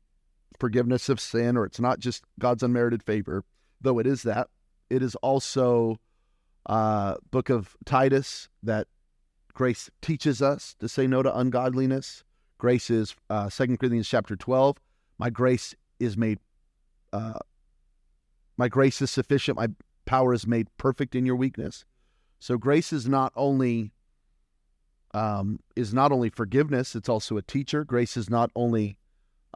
forgiveness 0.58 1.08
of 1.08 1.20
sin, 1.20 1.56
or 1.56 1.64
it's 1.64 1.80
not 1.80 1.98
just 1.98 2.24
God's 2.38 2.62
unmerited 2.62 3.02
favor, 3.02 3.44
though 3.80 3.98
it 3.98 4.06
is 4.06 4.22
that. 4.22 4.48
It 4.90 5.02
is 5.02 5.14
also 5.16 5.98
uh, 6.66 7.14
book 7.30 7.48
of 7.48 7.76
Titus 7.84 8.48
that 8.62 8.86
grace 9.54 9.90
teaches 10.00 10.42
us 10.42 10.74
to 10.80 10.88
say 10.88 11.06
no 11.06 11.22
to 11.22 11.36
ungodliness. 11.36 12.24
Grace 12.58 12.90
is 12.90 13.14
uh, 13.30 13.50
2 13.50 13.76
Corinthians 13.76 14.08
chapter 14.08 14.36
12. 14.36 14.76
My 15.18 15.30
grace 15.30 15.74
is 15.98 16.16
made, 16.16 16.38
uh, 17.12 17.38
my 18.56 18.68
grace 18.68 19.02
is 19.02 19.10
sufficient. 19.10 19.56
My 19.56 19.68
power 20.04 20.32
is 20.32 20.46
made 20.46 20.68
perfect 20.76 21.14
in 21.14 21.26
your 21.26 21.36
weakness. 21.36 21.84
So 22.38 22.58
grace 22.58 22.92
is 22.92 23.08
not 23.08 23.32
only 23.36 23.92
um, 25.14 25.60
is 25.76 25.92
not 25.92 26.12
only 26.12 26.30
forgiveness, 26.30 26.94
it's 26.94 27.08
also 27.08 27.36
a 27.36 27.42
teacher. 27.42 27.84
Grace 27.84 28.16
is 28.16 28.30
not 28.30 28.50
only, 28.56 28.96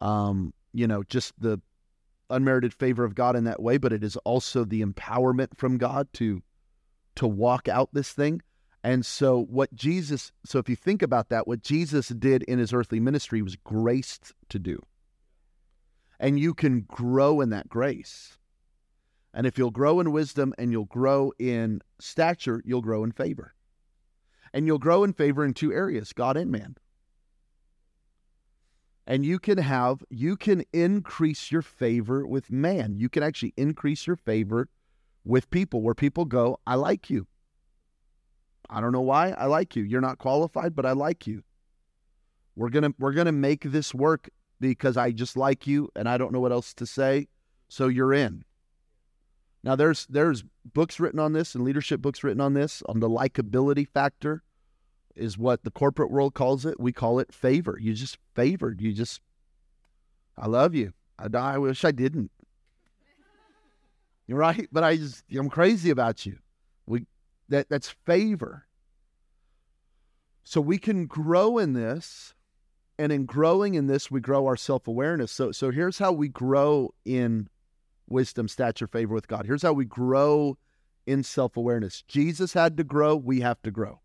um, 0.02 0.52
you 0.76 0.86
know, 0.86 1.02
just 1.02 1.32
the 1.40 1.58
unmerited 2.28 2.74
favor 2.74 3.02
of 3.02 3.14
God 3.14 3.34
in 3.34 3.44
that 3.44 3.62
way, 3.62 3.78
but 3.78 3.94
it 3.94 4.04
is 4.04 4.16
also 4.18 4.64
the 4.64 4.82
empowerment 4.82 5.56
from 5.56 5.78
God 5.78 6.08
to 6.14 6.42
to 7.14 7.26
walk 7.26 7.66
out 7.66 7.88
this 7.94 8.12
thing. 8.12 8.42
And 8.84 9.04
so 9.06 9.42
what 9.44 9.74
Jesus 9.74 10.32
so 10.44 10.58
if 10.58 10.68
you 10.68 10.76
think 10.76 11.00
about 11.00 11.30
that, 11.30 11.48
what 11.48 11.62
Jesus 11.62 12.08
did 12.08 12.42
in 12.42 12.58
his 12.58 12.74
earthly 12.74 13.00
ministry 13.00 13.40
was 13.40 13.56
graced 13.56 14.34
to 14.50 14.58
do. 14.58 14.82
And 16.20 16.38
you 16.38 16.52
can 16.52 16.82
grow 16.82 17.40
in 17.40 17.50
that 17.50 17.68
grace. 17.68 18.36
And 19.32 19.46
if 19.46 19.56
you'll 19.56 19.70
grow 19.70 20.00
in 20.00 20.12
wisdom 20.12 20.52
and 20.58 20.72
you'll 20.72 20.84
grow 20.84 21.32
in 21.38 21.80
stature, 21.98 22.62
you'll 22.66 22.82
grow 22.82 23.02
in 23.02 23.12
favor 23.12 23.54
and 24.52 24.66
you'll 24.66 24.78
grow 24.78 25.04
in 25.04 25.14
favor 25.14 25.42
in 25.42 25.54
two 25.54 25.72
areas 25.72 26.12
God 26.12 26.36
and 26.36 26.50
man. 26.50 26.76
And 29.06 29.24
you 29.24 29.38
can 29.38 29.58
have, 29.58 30.02
you 30.10 30.36
can 30.36 30.64
increase 30.72 31.52
your 31.52 31.62
favor 31.62 32.26
with 32.26 32.50
man. 32.50 32.96
You 32.96 33.08
can 33.08 33.22
actually 33.22 33.54
increase 33.56 34.06
your 34.06 34.16
favor 34.16 34.68
with 35.24 35.50
people 35.50 35.82
where 35.82 35.94
people 35.94 36.24
go, 36.24 36.58
I 36.66 36.74
like 36.74 37.08
you. 37.08 37.26
I 38.68 38.80
don't 38.80 38.92
know 38.92 39.00
why. 39.00 39.30
I 39.30 39.46
like 39.46 39.76
you. 39.76 39.84
You're 39.84 40.00
not 40.00 40.18
qualified, 40.18 40.74
but 40.74 40.86
I 40.86 40.92
like 40.92 41.26
you. 41.26 41.42
We're 42.56 42.70
going 42.70 42.84
to 42.84 42.94
we're 42.98 43.12
going 43.12 43.26
to 43.26 43.32
make 43.32 43.62
this 43.62 43.94
work 43.94 44.28
because 44.60 44.96
I 44.96 45.12
just 45.12 45.36
like 45.36 45.66
you 45.66 45.90
and 45.94 46.08
I 46.08 46.16
don't 46.16 46.32
know 46.32 46.40
what 46.40 46.52
else 46.52 46.72
to 46.74 46.86
say, 46.86 47.28
so 47.68 47.88
you're 47.88 48.14
in. 48.14 48.44
Now 49.62 49.76
there's 49.76 50.06
there's 50.06 50.42
books 50.72 50.98
written 50.98 51.20
on 51.20 51.32
this 51.32 51.54
and 51.54 51.64
leadership 51.64 52.00
books 52.00 52.24
written 52.24 52.40
on 52.40 52.54
this 52.54 52.82
on 52.86 53.00
the 53.00 53.08
likability 53.08 53.86
factor 53.86 54.42
is 55.16 55.38
what 55.38 55.64
the 55.64 55.70
corporate 55.70 56.10
world 56.10 56.34
calls 56.34 56.64
it. 56.64 56.78
We 56.78 56.92
call 56.92 57.18
it 57.18 57.32
favor. 57.32 57.78
You 57.80 57.94
just 57.94 58.18
favored. 58.34 58.80
You 58.80 58.92
just 58.92 59.20
I 60.36 60.46
love 60.46 60.74
you. 60.74 60.92
I 61.18 61.28
I 61.36 61.58
wish 61.58 61.84
I 61.84 61.92
didn't. 61.92 62.30
You're 64.26 64.38
right, 64.38 64.68
but 64.72 64.84
I 64.84 64.96
just 64.96 65.24
I'm 65.32 65.48
crazy 65.48 65.90
about 65.90 66.26
you. 66.26 66.38
We 66.86 67.06
that 67.48 67.68
that's 67.68 67.88
favor. 68.04 68.66
So 70.44 70.60
we 70.60 70.78
can 70.78 71.06
grow 71.06 71.58
in 71.58 71.72
this 71.72 72.34
and 72.98 73.10
in 73.10 73.26
growing 73.26 73.74
in 73.74 73.86
this 73.86 74.10
we 74.10 74.20
grow 74.20 74.46
our 74.46 74.56
self-awareness. 74.56 75.32
So 75.32 75.52
so 75.52 75.70
here's 75.70 75.98
how 75.98 76.12
we 76.12 76.28
grow 76.28 76.92
in 77.04 77.48
wisdom, 78.08 78.48
stature, 78.48 78.86
favor 78.86 79.14
with 79.14 79.28
God. 79.28 79.46
Here's 79.46 79.62
how 79.62 79.72
we 79.72 79.84
grow 79.84 80.56
in 81.06 81.22
self 81.22 81.56
awareness. 81.56 82.02
Jesus 82.02 82.52
had 82.52 82.76
to 82.76 82.84
grow, 82.84 83.16
we 83.16 83.40
have 83.40 83.62
to 83.62 83.70
grow. 83.70 84.00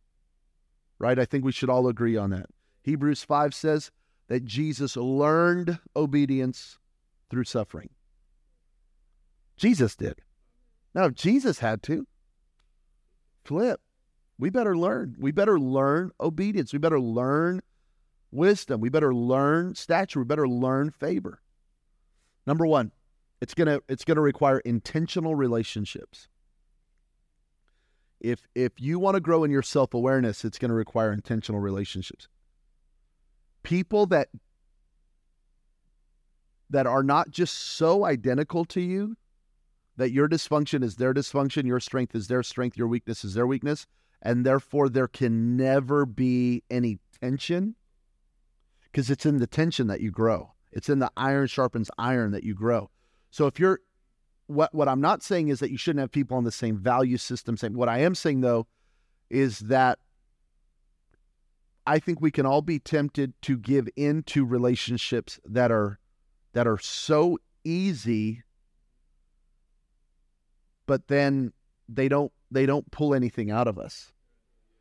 Right? 1.01 1.17
I 1.17 1.25
think 1.25 1.43
we 1.43 1.51
should 1.51 1.69
all 1.69 1.87
agree 1.87 2.15
on 2.15 2.29
that. 2.29 2.45
Hebrews 2.83 3.23
5 3.23 3.55
says 3.55 3.89
that 4.27 4.45
Jesus 4.45 4.95
learned 4.95 5.79
obedience 5.95 6.77
through 7.31 7.45
suffering. 7.45 7.89
Jesus 9.57 9.95
did. 9.95 10.21
Now, 10.93 11.05
if 11.05 11.15
Jesus 11.15 11.57
had 11.57 11.81
to, 11.83 12.05
flip. 13.43 13.81
We 14.37 14.51
better 14.51 14.77
learn. 14.77 15.15
We 15.19 15.31
better 15.31 15.59
learn 15.59 16.11
obedience. 16.19 16.71
We 16.71 16.77
better 16.77 16.99
learn 16.99 17.61
wisdom. 18.31 18.79
We 18.79 18.89
better 18.89 19.13
learn 19.13 19.73
stature. 19.73 20.19
We 20.19 20.25
better 20.25 20.47
learn 20.47 20.91
favor. 20.91 21.41
Number 22.45 22.67
one, 22.67 22.91
it's 23.39 23.55
gonna 23.55 23.79
it's 23.89 24.03
gonna 24.05 24.21
require 24.21 24.59
intentional 24.59 25.35
relationships. 25.35 26.27
If 28.21 28.47
if 28.55 28.79
you 28.79 28.99
want 28.99 29.15
to 29.15 29.21
grow 29.21 29.43
in 29.43 29.51
your 29.51 29.63
self 29.63 29.93
awareness, 29.93 30.45
it's 30.45 30.59
gonna 30.59 30.73
require 30.73 31.11
intentional 31.11 31.59
relationships. 31.59 32.27
People 33.63 34.05
that 34.07 34.29
that 36.69 36.87
are 36.87 37.03
not 37.03 37.31
just 37.31 37.55
so 37.55 38.05
identical 38.05 38.63
to 38.65 38.79
you 38.79 39.17
that 39.97 40.11
your 40.11 40.29
dysfunction 40.29 40.83
is 40.83 40.95
their 40.95 41.13
dysfunction, 41.13 41.65
your 41.65 41.79
strength 41.79 42.15
is 42.15 42.27
their 42.27 42.43
strength, 42.43 42.77
your 42.77 42.87
weakness 42.87 43.23
is 43.25 43.33
their 43.33 43.45
weakness, 43.45 43.85
and 44.21 44.45
therefore 44.45 44.87
there 44.87 45.07
can 45.07 45.57
never 45.57 46.05
be 46.05 46.63
any 46.69 46.99
tension 47.19 47.75
because 48.85 49.09
it's 49.09 49.25
in 49.25 49.37
the 49.37 49.47
tension 49.47 49.87
that 49.87 50.01
you 50.01 50.11
grow. 50.11 50.53
It's 50.71 50.89
in 50.89 50.99
the 50.99 51.11
iron 51.17 51.47
sharpens 51.47 51.91
iron 51.97 52.31
that 52.31 52.43
you 52.43 52.53
grow. 52.53 52.89
So 53.29 53.47
if 53.47 53.59
you're 53.59 53.81
what 54.51 54.73
what 54.73 54.87
I'm 54.87 55.01
not 55.01 55.23
saying 55.23 55.49
is 55.49 55.59
that 55.59 55.71
you 55.71 55.77
shouldn't 55.77 56.01
have 56.01 56.11
people 56.11 56.37
on 56.37 56.43
the 56.43 56.51
same 56.51 56.77
value 56.77 57.17
system. 57.17 57.57
Same. 57.57 57.73
What 57.73 57.89
I 57.89 57.99
am 57.99 58.15
saying 58.15 58.41
though 58.41 58.67
is 59.29 59.59
that 59.59 59.99
I 61.85 61.99
think 61.99 62.21
we 62.21 62.31
can 62.31 62.45
all 62.45 62.61
be 62.61 62.79
tempted 62.79 63.33
to 63.43 63.57
give 63.57 63.87
into 63.95 64.45
relationships 64.45 65.39
that 65.45 65.71
are 65.71 65.99
that 66.53 66.67
are 66.67 66.77
so 66.77 67.37
easy, 67.63 68.43
but 70.85 71.07
then 71.07 71.53
they 71.87 72.07
don't 72.07 72.31
they 72.51 72.65
don't 72.65 72.91
pull 72.91 73.15
anything 73.15 73.49
out 73.49 73.67
of 73.67 73.79
us. 73.79 74.11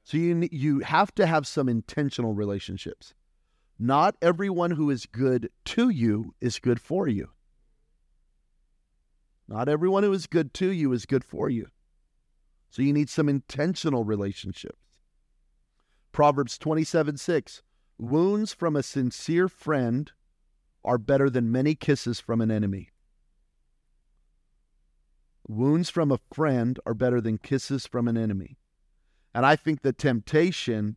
So 0.05 0.17
you 0.17 0.49
you 0.51 0.81
have 0.81 1.15
to 1.15 1.27
have 1.27 1.47
some 1.47 1.69
intentional 1.69 2.35
relationships. 2.35 3.15
Not 3.79 4.17
everyone 4.21 4.73
who 4.73 4.91
is 4.91 5.07
good 5.07 5.51
to 5.67 5.89
you 5.89 6.35
is 6.41 6.59
good 6.59 6.81
for 6.81 7.09
you. 7.09 7.31
Not 9.51 9.69
everyone 9.69 10.05
who 10.05 10.13
is 10.13 10.29
good 10.29 10.55
to 10.55 10.71
you 10.71 10.93
is 10.93 11.05
good 11.05 11.25
for 11.25 11.51
you. 11.51 11.67
So 12.71 12.83
you 12.83 12.93
need 12.93 13.11
some 13.11 13.29
intentional 13.29 14.05
relationships. 14.05 14.79
Proverbs 16.13 16.57
27 16.57 17.17
6 17.17 17.63
Wounds 17.99 18.55
from 18.55 18.77
a 18.77 18.83
sincere 18.83 19.49
friend 19.49 20.13
are 20.85 20.99
better 20.99 21.29
than 21.29 21.51
many 21.51 21.75
kisses 21.75 22.21
from 22.21 22.41
an 22.41 22.51
enemy. 22.51 22.91
Wounds 25.49 25.91
from 25.91 26.13
a 26.13 26.21
friend 26.33 26.79
are 26.87 26.95
better 26.95 27.21
than 27.21 27.37
kisses 27.37 27.89
from 27.89 28.07
an 28.07 28.17
enemy. 28.17 28.57
And 29.35 29.45
I 29.45 29.57
think 29.57 29.83
the 29.83 29.93
temptation 29.93 30.97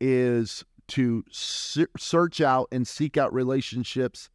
is 0.00 0.64
to 0.88 1.24
search 1.30 2.40
out 2.40 2.66
and 2.72 2.86
seek 2.86 3.16
out 3.16 3.32
relationships 3.32 4.28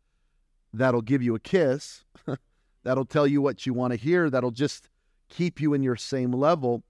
that'll 0.73 1.01
give 1.01 1.21
you 1.21 1.35
a 1.35 1.39
kiss, 1.39 2.05
that'll 2.85 3.05
tell 3.05 3.27
you 3.27 3.41
what 3.41 3.65
you 3.65 3.73
want 3.73 3.91
to 3.91 3.97
hear, 3.97 4.29
that'll 4.29 4.51
just 4.51 4.87
keep 5.27 5.59
you 5.59 5.73
in 5.73 5.83
your 5.83 5.97
same 5.97 6.31
level. 6.31 6.83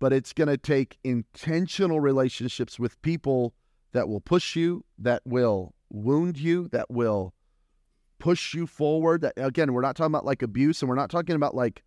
But 0.00 0.12
it's 0.12 0.32
going 0.32 0.48
to 0.48 0.56
take 0.56 0.98
intentional 1.04 2.00
relationships 2.00 2.78
with 2.78 3.00
people 3.02 3.54
that 3.92 4.08
will 4.08 4.20
push 4.20 4.56
you, 4.56 4.84
that 4.98 5.22
will 5.24 5.74
wound 5.90 6.38
you, 6.38 6.68
that 6.68 6.90
will 6.90 7.34
push 8.18 8.54
you 8.54 8.66
forward. 8.66 9.20
That 9.20 9.34
again, 9.36 9.72
we're 9.72 9.82
not 9.82 9.96
talking 9.96 10.12
about 10.12 10.24
like 10.24 10.42
abuse, 10.42 10.82
and 10.82 10.88
we're 10.88 10.94
not 10.94 11.10
talking 11.10 11.36
about 11.36 11.54
like 11.54 11.82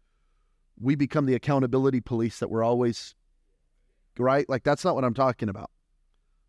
we 0.79 0.95
become 0.95 1.25
the 1.25 1.35
accountability 1.35 2.01
police 2.01 2.39
that 2.39 2.49
we're 2.49 2.63
always 2.63 3.15
right. 4.17 4.47
Like 4.49 4.63
that's 4.63 4.83
not 4.83 4.95
what 4.95 5.05
I'm 5.05 5.13
talking 5.13 5.49
about. 5.49 5.71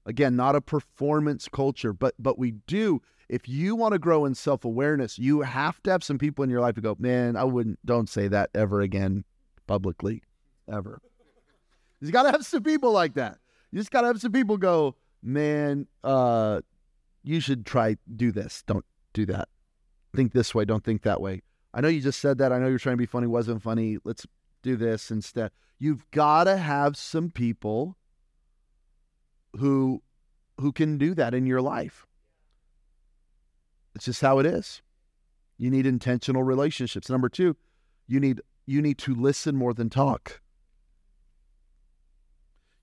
Again, 0.05 0.35
not 0.35 0.57
a 0.57 0.61
performance 0.61 1.49
culture, 1.49 1.93
but 1.93 2.15
but 2.19 2.39
we 2.39 2.53
do. 2.67 3.01
If 3.33 3.49
you 3.49 3.75
want 3.75 3.93
to 3.93 3.99
grow 3.99 4.27
in 4.27 4.35
self 4.35 4.67
awareness, 4.67 5.19
you 5.19 5.41
have 5.41 5.83
to 5.85 5.91
have 5.91 6.05
some 6.05 6.19
people 6.19 6.45
in 6.45 6.51
your 6.51 6.61
life 6.61 6.75
to 6.75 6.83
go, 6.83 6.95
man, 6.99 7.35
I 7.35 7.45
wouldn't. 7.45 7.79
Don't 7.87 8.07
say 8.07 8.29
that 8.29 8.51
ever 8.55 8.83
again 8.83 9.25
publicly, 9.67 10.23
ever. 10.71 11.01
You 12.03 12.13
got 12.13 12.25
to 12.25 12.31
have 12.31 12.45
some 12.45 12.63
people 12.63 12.93
like 12.93 13.15
that. 13.15 13.39
You 13.71 13.79
just 13.79 13.91
got 13.91 14.03
to 14.03 14.09
have 14.09 14.21
some 14.21 14.33
people 14.33 14.59
go, 14.59 14.97
man, 15.23 15.87
uh, 16.05 16.61
you 17.23 17.41
should 17.41 17.65
try 17.65 17.97
do 18.15 18.33
this. 18.33 18.65
Don't 18.67 18.85
do 19.15 19.25
that. 19.25 19.49
Think 20.15 20.35
this 20.35 20.55
way. 20.55 20.67
Don't 20.67 20.85
think 20.85 21.01
that 21.01 21.23
way. 21.23 21.41
I 21.73 21.81
know 21.81 21.89
you 21.89 22.03
just 22.03 22.21
said 22.21 22.37
that. 22.37 22.53
I 22.53 22.59
know 22.59 22.69
you're 22.69 22.79
trying 22.79 22.97
to 22.97 22.99
be 22.99 23.07
funny. 23.07 23.29
Wasn't 23.29 23.63
funny. 23.63 23.97
Let's 24.05 24.27
do 24.63 24.77
this 24.77 25.11
instead. 25.11 25.53
You've 25.79 26.05
got 26.11 26.45
to 26.45 26.59
have 26.59 26.99
some 26.99 27.31
people 27.31 27.97
who 29.57 30.03
who 30.61 30.71
can 30.71 30.99
do 30.99 31.15
that 31.15 31.33
in 31.33 31.47
your 31.47 31.63
life. 31.63 32.07
It's 33.95 34.07
just 34.07 34.21
how 34.21 34.39
it 34.39 34.47
is. 34.47 34.83
You 35.59 35.71
need 35.71 35.87
intentional 35.87 36.43
relationships. 36.43 37.11
Number 37.11 37.29
2, 37.29 37.57
you 38.09 38.21
need 38.21 38.41
you 38.67 38.81
need 38.81 38.99
to 38.99 39.15
listen 39.15 39.57
more 39.57 39.75
than 39.75 39.91
talk. 39.91 40.41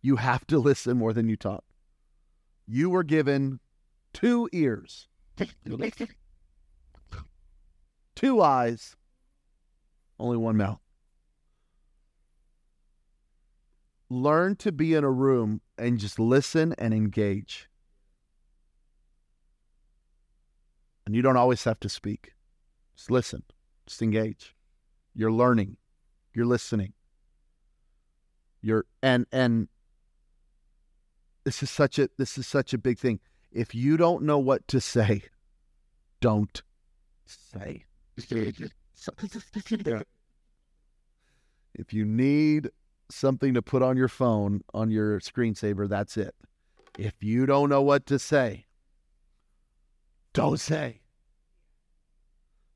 You 0.01 0.17
have 0.17 0.45
to 0.47 0.59
listen 0.59 0.97
more 0.97 1.13
than 1.13 1.29
you 1.29 1.35
talk. 1.35 1.63
You 2.67 2.89
were 2.89 3.03
given 3.03 3.59
two 4.13 4.49
ears, 4.51 5.07
two 8.15 8.41
eyes, 8.41 8.95
only 10.19 10.37
one 10.37 10.57
mouth. 10.57 10.79
Learn 14.09 14.55
to 14.57 14.71
be 14.71 14.93
in 14.93 15.03
a 15.03 15.11
room 15.11 15.61
and 15.77 15.99
just 15.99 16.19
listen 16.19 16.73
and 16.77 16.93
engage. 16.93 17.68
And 21.09 21.15
you 21.15 21.23
don't 21.23 21.37
always 21.37 21.63
have 21.63 21.79
to 21.79 21.89
speak. 21.89 22.33
Just 22.95 23.09
listen. 23.09 23.41
Just 23.87 23.99
engage. 24.03 24.53
You're 25.15 25.31
learning. 25.31 25.77
You're 26.35 26.45
listening. 26.45 26.93
You're 28.61 28.85
and 29.01 29.25
and 29.31 29.69
this 31.45 31.63
is 31.63 31.71
such 31.71 31.97
a 31.97 32.11
this 32.19 32.37
is 32.37 32.45
such 32.45 32.75
a 32.75 32.77
big 32.77 32.99
thing. 32.99 33.19
If 33.51 33.73
you 33.73 33.97
don't 33.97 34.21
know 34.21 34.37
what 34.37 34.67
to 34.67 34.79
say, 34.79 35.23
don't 36.21 36.61
say. 37.25 37.85
if 41.73 41.91
you 41.91 42.05
need 42.05 42.69
something 43.09 43.55
to 43.55 43.63
put 43.63 43.81
on 43.81 43.97
your 43.97 44.09
phone 44.09 44.61
on 44.75 44.91
your 44.91 45.19
screensaver, 45.21 45.89
that's 45.89 46.17
it. 46.17 46.35
If 46.99 47.23
you 47.23 47.47
don't 47.47 47.69
know 47.69 47.81
what 47.81 48.05
to 48.05 48.19
say, 48.19 48.67
don't 50.33 50.59
say. 50.59 50.98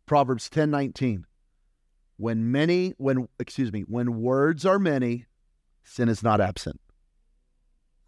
Proverbs 0.06 0.50
10:19. 0.50 1.26
When 2.18 2.52
many 2.52 2.94
when 2.98 3.28
excuse 3.40 3.72
me, 3.72 3.82
when 3.82 4.22
words 4.22 4.66
are 4.66 4.80
many, 4.80 5.26
sin 5.84 6.10
is 6.10 6.22
not 6.22 6.42
absent. 6.42 6.80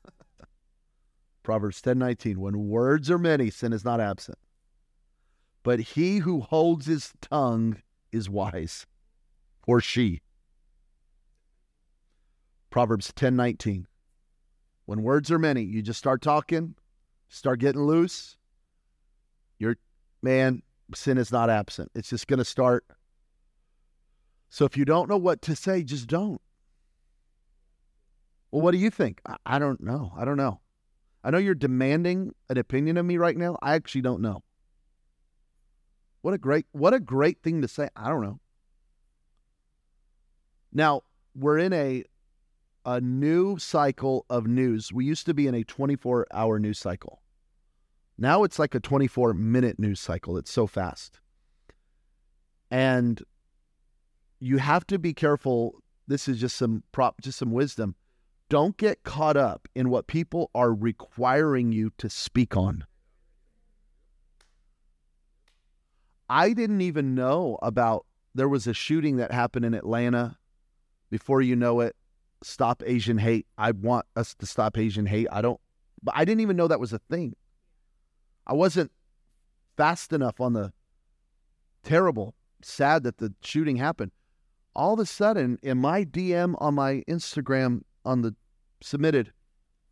Proverbs 1.44 1.82
10:19 1.82 2.38
When 2.38 2.68
words 2.68 3.10
are 3.10 3.18
many 3.18 3.50
sin 3.50 3.74
is 3.74 3.86
not 3.86 4.00
absent. 4.00 4.38
But 5.64 5.80
he 5.80 6.20
who 6.20 6.42
holds 6.42 6.86
his 6.86 7.14
tongue 7.22 7.82
is 8.12 8.30
wise 8.30 8.86
or 9.66 9.82
she. 9.82 10.22
Proverbs 12.70 13.12
10:19 13.14 13.86
When 14.86 15.02
words 15.02 15.32
are 15.32 15.40
many, 15.40 15.64
you 15.64 15.82
just 15.82 15.98
start 15.98 16.22
talking, 16.22 16.76
start 17.30 17.60
getting 17.60 17.82
loose. 17.82 18.38
Your 19.58 19.78
man, 20.22 20.62
sin 20.94 21.18
is 21.18 21.32
not 21.32 21.50
absent. 21.50 21.92
It's 21.96 22.10
just 22.10 22.28
going 22.28 22.40
to 22.40 22.46
start. 22.46 22.86
So 24.50 24.66
if 24.66 24.78
you 24.78 24.86
don't 24.86 25.10
know 25.10 25.18
what 25.18 25.42
to 25.44 25.56
say, 25.56 25.84
just 25.84 26.08
don't. 26.08 26.40
Well, 28.52 28.62
what 28.62 28.72
do 28.72 28.78
you 28.78 28.90
think? 28.90 29.22
I, 29.28 29.36
I 29.46 29.60
don't 29.60 29.82
know. 29.82 30.14
I 30.18 30.26
don't 30.26 30.38
know. 30.38 30.60
I 31.24 31.32
know 31.32 31.40
you're 31.40 31.56
demanding 31.56 32.34
an 32.50 32.58
opinion 32.58 32.98
of 32.98 33.06
me 33.06 33.18
right 33.18 33.36
now. 33.36 33.58
I 33.62 33.74
actually 33.74 34.02
don't 34.02 34.22
know. 34.22 34.44
What 36.22 36.34
a 36.34 36.38
great 36.38 36.66
what 36.72 36.94
a 36.94 37.00
great 37.00 37.42
thing 37.42 37.62
to 37.62 37.68
say. 37.68 37.90
I 37.96 38.10
don't 38.10 38.22
know. 38.22 38.40
Now, 40.72 41.02
we're 41.36 41.58
in 41.58 41.74
a 41.74 42.04
a 42.86 43.02
new 43.02 43.58
cycle 43.58 44.26
of 44.30 44.46
news. 44.46 44.94
We 44.94 45.06
used 45.06 45.26
to 45.26 45.34
be 45.34 45.48
in 45.48 45.56
a 45.56 45.64
24-hour 45.64 46.60
news 46.60 46.78
cycle. 46.78 47.22
Now 48.18 48.44
it's 48.44 48.60
like 48.60 48.76
a 48.76 48.80
24-minute 48.80 49.80
news 49.80 50.00
cycle. 50.00 50.38
It's 50.38 50.52
so 50.52 50.68
fast. 50.68 51.20
And 52.72 53.22
you 54.40 54.58
have 54.58 54.88
to 54.88 55.00
be 55.00 55.14
careful. 55.14 55.76
This 56.08 56.28
is 56.28 56.40
just 56.40 56.56
some 56.56 56.84
prop 56.92 57.22
just 57.22 57.38
some 57.38 57.52
wisdom 57.52 57.96
don't 58.50 58.78
get 58.78 59.04
caught 59.04 59.38
up 59.38 59.68
in 59.76 59.90
what 59.90 60.08
people 60.08 60.52
are 60.54 60.74
requiring 60.74 61.72
you 61.72 61.92
to 61.98 62.10
speak 62.10 62.56
on. 62.56 62.86
I 66.30 66.54
didn't 66.54 66.82
even 66.82 67.16
know 67.16 67.58
about 67.62 68.06
there 68.34 68.50
was 68.50 68.68
a 68.68 68.74
shooting 68.74 69.18
that 69.18 69.32
happened 69.32 69.66
in 69.66 69.74
Atlanta. 69.74 70.38
Before 71.10 71.42
you 71.42 71.56
know 71.56 71.82
it, 71.82 71.96
stop 72.44 72.84
Asian 72.86 73.18
hate. 73.18 73.48
I 73.58 73.72
want 73.72 74.06
us 74.16 74.36
to 74.36 74.46
stop 74.46 74.78
Asian 74.78 75.06
hate. 75.06 75.28
I 75.32 75.42
don't 75.42 75.60
but 76.04 76.14
I 76.16 76.26
didn't 76.26 76.42
even 76.42 76.58
know 76.58 76.68
that 76.68 76.80
was 76.80 76.94
a 76.94 77.00
thing. 77.00 77.36
I 78.48 78.54
wasn't 78.54 78.92
fast 79.78 80.14
enough 80.14 80.40
on 80.40 80.54
the 80.54 80.72
terrible, 81.84 82.36
sad 82.62 83.04
that 83.04 83.18
the 83.18 83.34
shooting 83.42 83.78
happened. 83.78 84.12
All 84.76 84.94
of 84.94 85.00
a 85.00 85.06
sudden, 85.06 85.58
in 85.64 85.78
my 85.78 86.04
DM 86.04 86.56
on 86.60 86.76
my 86.76 87.04
Instagram 87.08 87.82
on 88.04 88.22
the 88.22 88.36
submitted, 88.82 89.32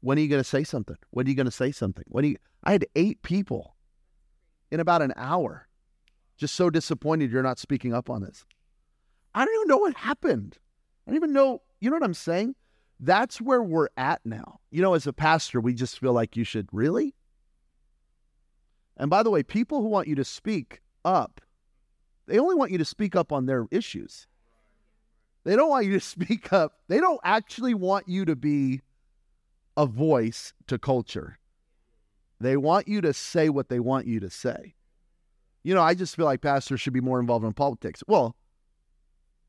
when 0.01 0.17
are 0.17 0.21
you 0.21 0.27
going 0.27 0.43
to 0.43 0.49
say 0.49 0.63
something? 0.63 0.97
When 1.11 1.25
are 1.25 1.29
you 1.29 1.35
going 1.35 1.45
to 1.45 1.51
say 1.51 1.71
something? 1.71 2.03
When 2.07 2.25
you, 2.25 2.35
I 2.63 2.73
had 2.73 2.85
eight 2.95 3.21
people 3.21 3.75
in 4.71 4.79
about 4.79 5.01
an 5.01 5.13
hour, 5.15 5.67
just 6.37 6.55
so 6.55 6.69
disappointed 6.69 7.31
you're 7.31 7.43
not 7.43 7.59
speaking 7.59 7.93
up 7.93 8.09
on 8.09 8.21
this. 8.21 8.43
I 9.33 9.45
don't 9.45 9.55
even 9.55 9.67
know 9.67 9.77
what 9.77 9.95
happened. 9.95 10.57
I 11.07 11.11
don't 11.11 11.15
even 11.15 11.33
know. 11.33 11.61
You 11.79 11.89
know 11.89 11.95
what 11.95 12.03
I'm 12.03 12.13
saying? 12.13 12.55
That's 12.99 13.41
where 13.41 13.63
we're 13.63 13.89
at 13.97 14.21
now. 14.25 14.59
You 14.71 14.81
know, 14.81 14.93
as 14.93 15.07
a 15.07 15.13
pastor, 15.13 15.59
we 15.59 15.73
just 15.73 15.99
feel 15.99 16.13
like 16.13 16.35
you 16.35 16.43
should 16.43 16.67
really. 16.71 17.15
And 18.97 19.09
by 19.09 19.23
the 19.23 19.31
way, 19.31 19.43
people 19.43 19.81
who 19.81 19.87
want 19.87 20.07
you 20.07 20.15
to 20.15 20.25
speak 20.25 20.81
up, 21.03 21.41
they 22.27 22.39
only 22.39 22.55
want 22.55 22.71
you 22.71 22.77
to 22.77 22.85
speak 22.85 23.15
up 23.15 23.31
on 23.31 23.45
their 23.45 23.67
issues. 23.71 24.27
They 25.43 25.55
don't 25.55 25.69
want 25.69 25.85
you 25.85 25.93
to 25.93 25.99
speak 26.05 26.53
up. 26.53 26.79
They 26.87 26.99
don't 26.99 27.19
actually 27.23 27.73
want 27.73 28.07
you 28.07 28.25
to 28.25 28.35
be 28.35 28.81
a 29.75 29.85
voice 29.85 30.53
to 30.67 30.77
culture. 30.77 31.39
They 32.39 32.57
want 32.57 32.87
you 32.87 33.01
to 33.01 33.13
say 33.13 33.49
what 33.49 33.69
they 33.69 33.79
want 33.79 34.05
you 34.05 34.19
to 34.19 34.29
say. 34.29 34.75
You 35.63 35.73
know, 35.73 35.81
I 35.81 35.93
just 35.93 36.15
feel 36.15 36.25
like 36.25 36.41
pastors 36.41 36.81
should 36.81 36.93
be 36.93 37.01
more 37.01 37.19
involved 37.19 37.45
in 37.45 37.53
politics. 37.53 38.03
Well, 38.07 38.35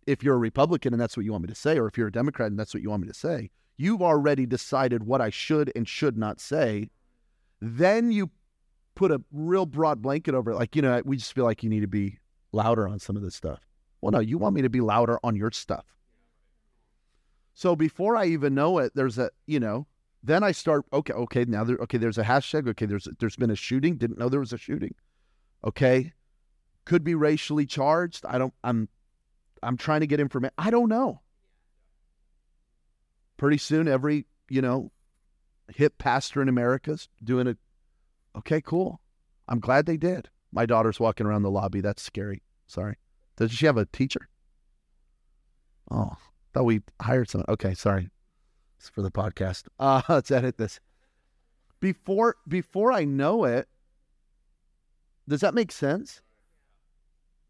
if 0.06 0.22
you're 0.22 0.36
a 0.36 0.38
Republican 0.38 0.94
and 0.94 1.00
that's 1.00 1.16
what 1.16 1.24
you 1.24 1.32
want 1.32 1.42
me 1.42 1.48
to 1.48 1.54
say, 1.54 1.78
or 1.78 1.88
if 1.88 1.98
you're 1.98 2.08
a 2.08 2.12
Democrat 2.12 2.50
and 2.50 2.58
that's 2.58 2.72
what 2.72 2.82
you 2.82 2.90
want 2.90 3.02
me 3.02 3.08
to 3.08 3.14
say, 3.14 3.50
you've 3.76 4.02
already 4.02 4.46
decided 4.46 5.02
what 5.02 5.20
I 5.20 5.30
should 5.30 5.72
and 5.74 5.88
should 5.88 6.16
not 6.16 6.40
say. 6.40 6.90
Then 7.60 8.12
you 8.12 8.30
put 8.94 9.10
a 9.10 9.22
real 9.32 9.66
broad 9.66 10.02
blanket 10.02 10.34
over 10.34 10.52
it. 10.52 10.56
Like, 10.56 10.76
you 10.76 10.82
know, 10.82 11.02
we 11.04 11.16
just 11.16 11.32
feel 11.32 11.44
like 11.44 11.62
you 11.62 11.70
need 11.70 11.80
to 11.80 11.88
be 11.88 12.18
louder 12.52 12.86
on 12.88 12.98
some 12.98 13.16
of 13.16 13.22
this 13.22 13.34
stuff. 13.34 13.60
Well, 14.00 14.12
no, 14.12 14.20
you 14.20 14.38
want 14.38 14.54
me 14.54 14.62
to 14.62 14.68
be 14.68 14.80
louder 14.80 15.18
on 15.24 15.36
your 15.36 15.50
stuff. 15.50 15.84
So 17.54 17.76
before 17.76 18.16
I 18.16 18.26
even 18.26 18.54
know 18.54 18.78
it, 18.78 18.92
there's 18.94 19.18
a, 19.18 19.30
you 19.46 19.60
know, 19.60 19.86
then 20.22 20.42
I 20.42 20.52
start, 20.52 20.84
okay, 20.92 21.12
okay, 21.12 21.44
now 21.46 21.64
there, 21.64 21.76
okay, 21.76 21.98
there's 21.98 22.18
a 22.18 22.24
hashtag. 22.24 22.68
Okay, 22.68 22.86
there's, 22.86 23.08
there's 23.18 23.36
been 23.36 23.50
a 23.50 23.56
shooting. 23.56 23.96
Didn't 23.96 24.18
know 24.18 24.28
there 24.28 24.40
was 24.40 24.52
a 24.52 24.58
shooting. 24.58 24.94
Okay. 25.64 26.12
Could 26.84 27.04
be 27.04 27.14
racially 27.14 27.66
charged. 27.66 28.24
I 28.26 28.38
don't, 28.38 28.54
I'm, 28.62 28.88
I'm 29.62 29.76
trying 29.76 30.00
to 30.00 30.06
get 30.06 30.20
information. 30.20 30.54
I 30.58 30.70
don't 30.70 30.88
know. 30.88 31.20
Pretty 33.36 33.58
soon, 33.58 33.88
every, 33.88 34.26
you 34.48 34.62
know, 34.62 34.90
hip 35.74 35.96
pastor 35.98 36.42
in 36.42 36.48
America's 36.48 37.08
doing 37.22 37.46
it. 37.46 37.58
Okay, 38.36 38.60
cool. 38.60 39.00
I'm 39.48 39.60
glad 39.60 39.86
they 39.86 39.96
did. 39.96 40.28
My 40.52 40.66
daughter's 40.66 41.00
walking 41.00 41.26
around 41.26 41.42
the 41.42 41.50
lobby. 41.50 41.80
That's 41.80 42.02
scary. 42.02 42.42
Sorry. 42.66 42.96
Does 43.36 43.52
she 43.52 43.66
have 43.66 43.76
a 43.76 43.86
teacher? 43.86 44.28
Oh, 45.90 46.16
thought 46.52 46.64
we 46.64 46.80
hired 47.00 47.28
someone. 47.28 47.46
Okay, 47.48 47.74
sorry. 47.74 48.10
It's 48.78 48.88
for 48.88 49.02
the 49.02 49.10
podcast. 49.10 49.64
Uh, 49.78 50.02
let's 50.08 50.30
edit 50.30 50.56
this. 50.56 50.80
Before 51.80 52.36
before 52.48 52.92
I 52.92 53.04
know 53.04 53.44
it, 53.44 53.68
does 55.28 55.40
that 55.40 55.54
make 55.54 55.72
sense? 55.72 56.22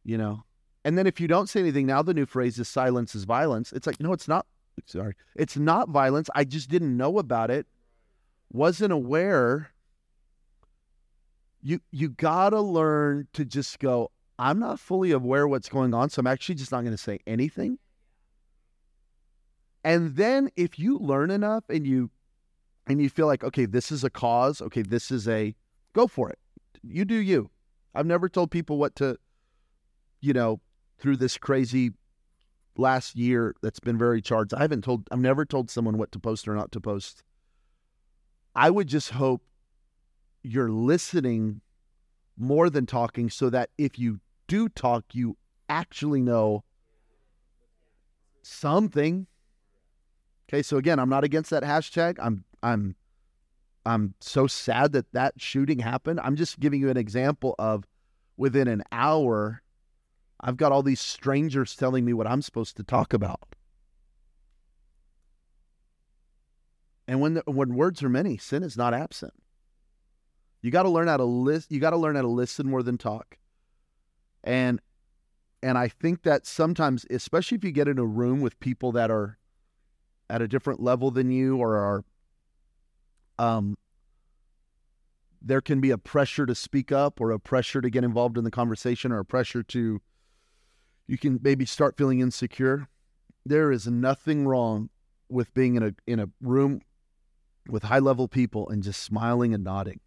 You 0.03 0.19
know. 0.19 0.45
And 0.85 0.99
then 0.99 1.07
if 1.07 1.21
you 1.21 1.29
don't 1.29 1.49
say 1.49 1.61
anything, 1.61 1.87
now 1.87 2.03
the 2.03 2.13
new 2.13 2.27
phrase 2.27 2.59
is 2.59 2.69
silence 2.69 3.15
is 3.15 3.25
violence. 3.25 3.73
It's 3.73 3.87
like, 3.87 4.01
no, 4.01 4.13
it's 4.13 4.29
not. 4.29 4.47
Sorry. 4.87 5.15
It's 5.35 5.57
not 5.57 5.89
violence. 5.89 6.29
I 6.35 6.45
just 6.45 6.69
didn't 6.69 6.97
know 6.97 7.19
about 7.19 7.51
it. 7.51 7.67
Wasn't 8.53 8.93
aware. 8.93 9.71
You 11.65 11.81
you 11.91 12.11
gotta 12.11 12.61
learn 12.61 13.27
to 13.33 13.45
just 13.45 13.81
go, 13.81 14.13
I'm 14.39 14.59
not 14.59 14.79
fully 14.79 15.13
aware 15.13 15.49
what's 15.49 15.69
going 15.69 15.95
on, 15.95 16.11
so 16.11 16.21
I'm 16.21 16.27
actually 16.27 16.57
just 16.57 16.71
not 16.71 16.83
going 16.83 16.93
to 16.93 16.99
say 16.99 17.21
anything. 17.27 17.79
And 19.83 20.17
then 20.17 20.51
if 20.57 20.79
you 20.79 20.99
learn 20.99 21.31
enough 21.31 21.65
and 21.69 21.87
you 21.87 22.11
and 22.87 23.01
you 23.01 23.09
feel 23.09 23.27
like, 23.27 23.43
okay, 23.43 23.65
this 23.65 23.91
is 23.91 24.05
a 24.05 24.11
cause, 24.11 24.61
okay, 24.61 24.83
this 24.83 25.11
is 25.11 25.27
a 25.29 25.55
go 25.95 26.07
for 26.07 26.31
it. 26.31 26.39
You 26.83 27.05
do 27.05 27.15
you. 27.15 27.51
I've 27.95 28.07
never 28.07 28.29
told 28.29 28.51
people 28.51 28.77
what 28.77 28.95
to, 28.97 29.19
you 30.21 30.33
know, 30.33 30.61
through 30.99 31.17
this 31.17 31.39
crazy 31.39 31.93
last 32.77 33.17
year 33.17 33.55
that's 33.63 33.81
been 33.81 33.97
very 33.97 34.21
charged. 34.21 34.53
I 34.53 34.63
haven't 34.63 34.83
told 34.83 35.07
I've 35.11 35.19
never 35.19 35.45
told 35.45 35.71
someone 35.71 35.97
what 35.97 36.13
to 36.13 36.19
post 36.19 36.49
or 36.49 36.55
not 36.55 36.73
to 36.73 36.81
post. 36.81 37.23
I 38.55 38.71
would 38.71 38.89
just 38.89 39.11
hope 39.11 39.43
you're 40.45 40.71
listening 40.71 41.61
more 42.37 42.71
than 42.71 42.87
talking 42.87 43.31
so 43.31 43.51
that 43.51 43.71
if 43.79 43.99
you 43.99 44.21
do 44.47 44.69
talk, 44.69 45.05
you 45.13 45.37
actually 45.69 46.21
know 46.21 46.63
something. 48.43 49.27
Okay, 50.49 50.63
so 50.63 50.77
again, 50.77 50.99
I'm 50.99 51.09
not 51.09 51.25
against 51.25 51.51
that 51.51 51.63
hashtag. 51.63 52.19
I'm 52.21 52.45
I'm 52.63 52.95
I'm 53.85 54.15
so 54.21 54.47
sad 54.47 54.93
that 54.93 55.13
that 55.13 55.41
shooting 55.41 55.81
happened. 55.81 56.21
I'm 56.21 56.37
just 56.37 56.61
giving 56.61 56.81
you 56.81 56.91
an 56.91 56.97
example 56.97 57.55
of 57.59 57.85
within 58.37 58.69
an 58.69 58.83
hour 58.93 59.63
I've 60.45 60.59
got 60.59 60.73
all 60.73 60.83
these 60.83 61.01
strangers 61.01 61.75
telling 61.75 62.05
me 62.05 62.13
what 62.13 62.27
I'm 62.27 62.43
supposed 62.43 62.77
to 62.77 62.83
talk 62.83 63.15
about. 63.15 63.57
And 67.09 67.21
when 67.21 67.35
the, 67.35 67.43
when 67.47 67.75
words 67.75 68.03
are 68.03 68.11
many, 68.11 68.37
sin 68.37 68.63
is 68.63 68.77
not 68.77 68.93
absent. 68.93 69.33
You 70.65 70.71
got 70.71 70.85
to 70.85 70.89
learn 70.89 71.09
how 71.09 71.19
to 71.19 71.25
list. 71.25 71.71
You 71.71 71.79
got 71.79 71.91
to 71.91 71.99
learn 71.99 72.17
how 72.17 72.23
to 72.23 72.29
listen 72.29 72.71
more 72.71 72.83
than 72.83 72.97
talk. 72.97 73.37
And 74.43 74.81
and 75.63 75.77
I 75.77 75.89
think 75.89 76.23
that 76.23 76.47
sometimes, 76.47 77.05
especially 77.11 77.59
if 77.59 77.65
you 77.65 77.71
get 77.71 77.87
in 77.87 77.99
a 77.99 78.05
room 78.07 78.41
with 78.41 78.59
people 78.61 78.91
that 78.93 79.11
are 79.11 79.39
at 80.31 80.41
a 80.41 80.49
different 80.49 80.81
level 80.81 81.11
than 81.11 81.31
you 81.31 81.59
or 81.59 81.77
are 81.77 82.05
um 83.39 83.77
there 85.43 85.61
can 85.61 85.83
be 85.83 85.91
a 85.91 85.99
pressure 85.99 86.47
to 86.47 86.55
speak 86.55 86.91
up 86.91 87.21
or 87.21 87.31
a 87.31 87.39
pressure 87.39 87.83
to 87.83 87.91
get 87.91 88.03
involved 88.03 88.39
in 88.39 88.45
the 88.45 88.51
conversation 88.51 89.13
or 89.13 89.19
a 89.19 89.25
pressure 89.25 89.63
to 89.63 90.01
you 91.07 91.19
can 91.19 91.39
maybe 91.43 91.67
start 91.67 91.99
feeling 91.99 92.21
insecure. 92.21 92.89
There 93.45 93.71
is 93.71 93.87
nothing 93.87 94.47
wrong 94.47 94.89
with 95.29 95.53
being 95.53 95.75
in 95.75 95.83
a 95.83 95.95
in 96.07 96.21
a 96.21 96.31
room 96.41 96.81
with 97.69 97.83
high 97.83 97.99
level 97.99 98.29
people 98.29 98.67
and 98.71 98.83
just 98.83 99.03
smiling 99.03 99.53
and 99.53 99.63
nodding 99.63 100.01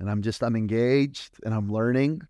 and 0.00 0.10
I'm 0.10 0.22
just 0.22 0.42
I'm 0.42 0.56
engaged 0.56 1.38
and 1.44 1.54
I'm 1.54 1.70
learning, 1.70 2.22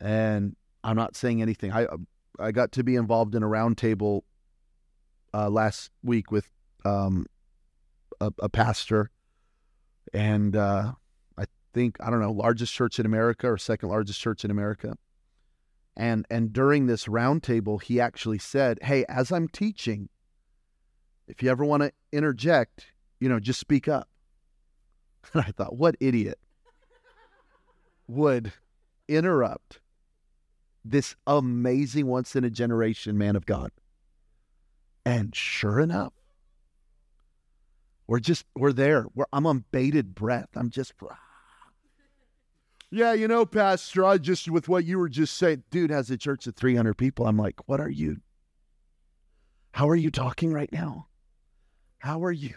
and 0.00 0.54
I'm 0.84 0.96
not 0.96 1.16
saying 1.16 1.40
anything. 1.40 1.72
I 1.72 1.88
I 2.38 2.52
got 2.52 2.72
to 2.72 2.84
be 2.84 2.94
involved 2.94 3.34
in 3.34 3.42
a 3.42 3.46
roundtable 3.46 4.20
uh, 5.34 5.48
last 5.48 5.90
week 6.02 6.30
with 6.30 6.48
um, 6.84 7.26
a, 8.20 8.30
a, 8.40 8.48
pastor, 8.48 9.10
and 10.12 10.54
uh, 10.54 10.92
I 11.38 11.44
think 11.72 11.96
I 12.00 12.10
don't 12.10 12.20
know 12.20 12.32
largest 12.32 12.74
church 12.74 12.98
in 12.98 13.06
America 13.06 13.50
or 13.50 13.56
second 13.56 13.88
largest 13.88 14.20
church 14.20 14.44
in 14.44 14.50
America. 14.50 14.96
And 15.96 16.26
and 16.30 16.52
during 16.52 16.86
this 16.86 17.06
roundtable, 17.06 17.82
he 17.82 17.98
actually 17.98 18.38
said, 18.38 18.78
"Hey, 18.82 19.06
as 19.08 19.32
I'm 19.32 19.48
teaching, 19.48 20.10
if 21.26 21.42
you 21.42 21.50
ever 21.50 21.64
want 21.64 21.82
to 21.82 21.92
interject, 22.12 22.88
you 23.20 23.30
know, 23.30 23.40
just 23.40 23.58
speak 23.58 23.88
up." 23.88 24.08
And 25.34 25.40
I 25.40 25.52
thought, 25.52 25.76
what 25.76 25.94
idiot 26.00 26.36
would 28.06 28.52
interrupt 29.08 29.80
this 30.84 31.14
amazing 31.26 32.06
once 32.06 32.34
in 32.36 32.44
a 32.44 32.50
generation 32.50 33.16
man 33.16 33.36
of 33.36 33.46
God? 33.46 33.70
And 35.04 35.34
sure 35.34 35.80
enough, 35.80 36.12
we're 38.06 38.20
just, 38.20 38.44
we're 38.54 38.72
there. 38.72 39.06
We're, 39.14 39.26
I'm 39.32 39.46
on 39.46 39.64
bated 39.72 40.14
breath. 40.14 40.48
I'm 40.54 40.70
just, 40.70 40.92
yeah, 42.90 43.14
you 43.14 43.26
know, 43.26 43.46
Pastor, 43.46 44.04
I 44.04 44.18
just, 44.18 44.50
with 44.50 44.68
what 44.68 44.84
you 44.84 44.98
were 44.98 45.08
just 45.08 45.36
saying, 45.36 45.64
dude 45.70 45.90
has 45.90 46.10
a 46.10 46.16
church 46.16 46.46
of 46.46 46.54
300 46.54 46.94
people. 46.94 47.26
I'm 47.26 47.38
like, 47.38 47.68
what 47.68 47.80
are 47.80 47.88
you? 47.88 48.18
How 49.72 49.88
are 49.88 49.96
you 49.96 50.10
talking 50.10 50.52
right 50.52 50.70
now? 50.70 51.06
How 51.98 52.22
are 52.24 52.32
you? 52.32 52.54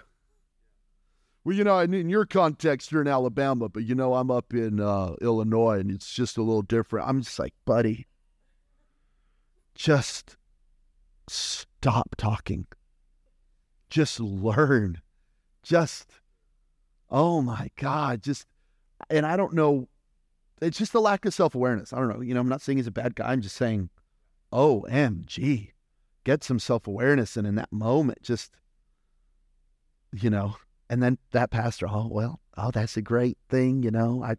Well, 1.46 1.56
you 1.56 1.64
know, 1.64 1.78
in 1.78 2.10
your 2.10 2.26
context, 2.26 2.92
you're 2.92 3.04
in 3.04 3.08
Alabama, 3.08 3.70
but 3.70 3.84
you 3.84 3.94
know, 3.94 4.16
I'm 4.16 4.32
up 4.32 4.52
in 4.52 4.80
uh, 4.80 5.14
Illinois 5.22 5.80
and 5.80 5.92
it's 5.92 6.12
just 6.12 6.38
a 6.38 6.42
little 6.42 6.64
different. 6.64 7.08
I'm 7.08 7.22
just 7.22 7.38
like, 7.38 7.54
buddy, 7.66 8.08
just 9.76 10.38
stop 11.30 12.16
talking. 12.18 12.66
Just 13.92 14.20
learn. 14.20 15.02
Just, 15.62 16.14
oh 17.12 17.44
my 17.44 17.70
God, 17.76 18.24
just, 18.24 18.48
and 19.12 19.24
I 19.24 19.38
don't 19.38 19.54
know, 19.54 19.88
it's 20.64 20.80
just 20.80 20.96
a 20.96 21.00
lack 21.00 21.26
of 21.26 21.34
self 21.34 21.54
awareness. 21.54 21.94
I 21.94 22.00
don't 22.00 22.10
know. 22.10 22.22
You 22.22 22.34
know, 22.34 22.40
I'm 22.40 22.50
not 22.50 22.62
saying 22.62 22.80
he's 22.80 22.88
a 22.88 22.92
bad 22.92 23.14
guy. 23.14 23.32
I'm 23.32 23.42
just 23.42 23.56
saying, 23.56 23.92
OMG, 24.52 25.70
get 26.24 26.44
some 26.44 26.58
self 26.58 26.88
awareness. 26.88 27.38
And 27.38 27.46
in 27.46 27.54
that 27.56 27.72
moment, 27.72 28.24
just, 28.24 28.58
you 30.12 30.32
know, 30.32 30.56
and 30.90 31.02
then 31.02 31.18
that 31.32 31.52
pastor, 31.52 31.88
oh 31.90 32.08
well, 32.10 32.40
oh 32.58 32.72
that's 32.72 32.98
a 32.98 33.02
great 33.02 33.38
thing, 33.50 33.84
you 33.84 33.92
know. 33.92 34.24
I 34.24 34.36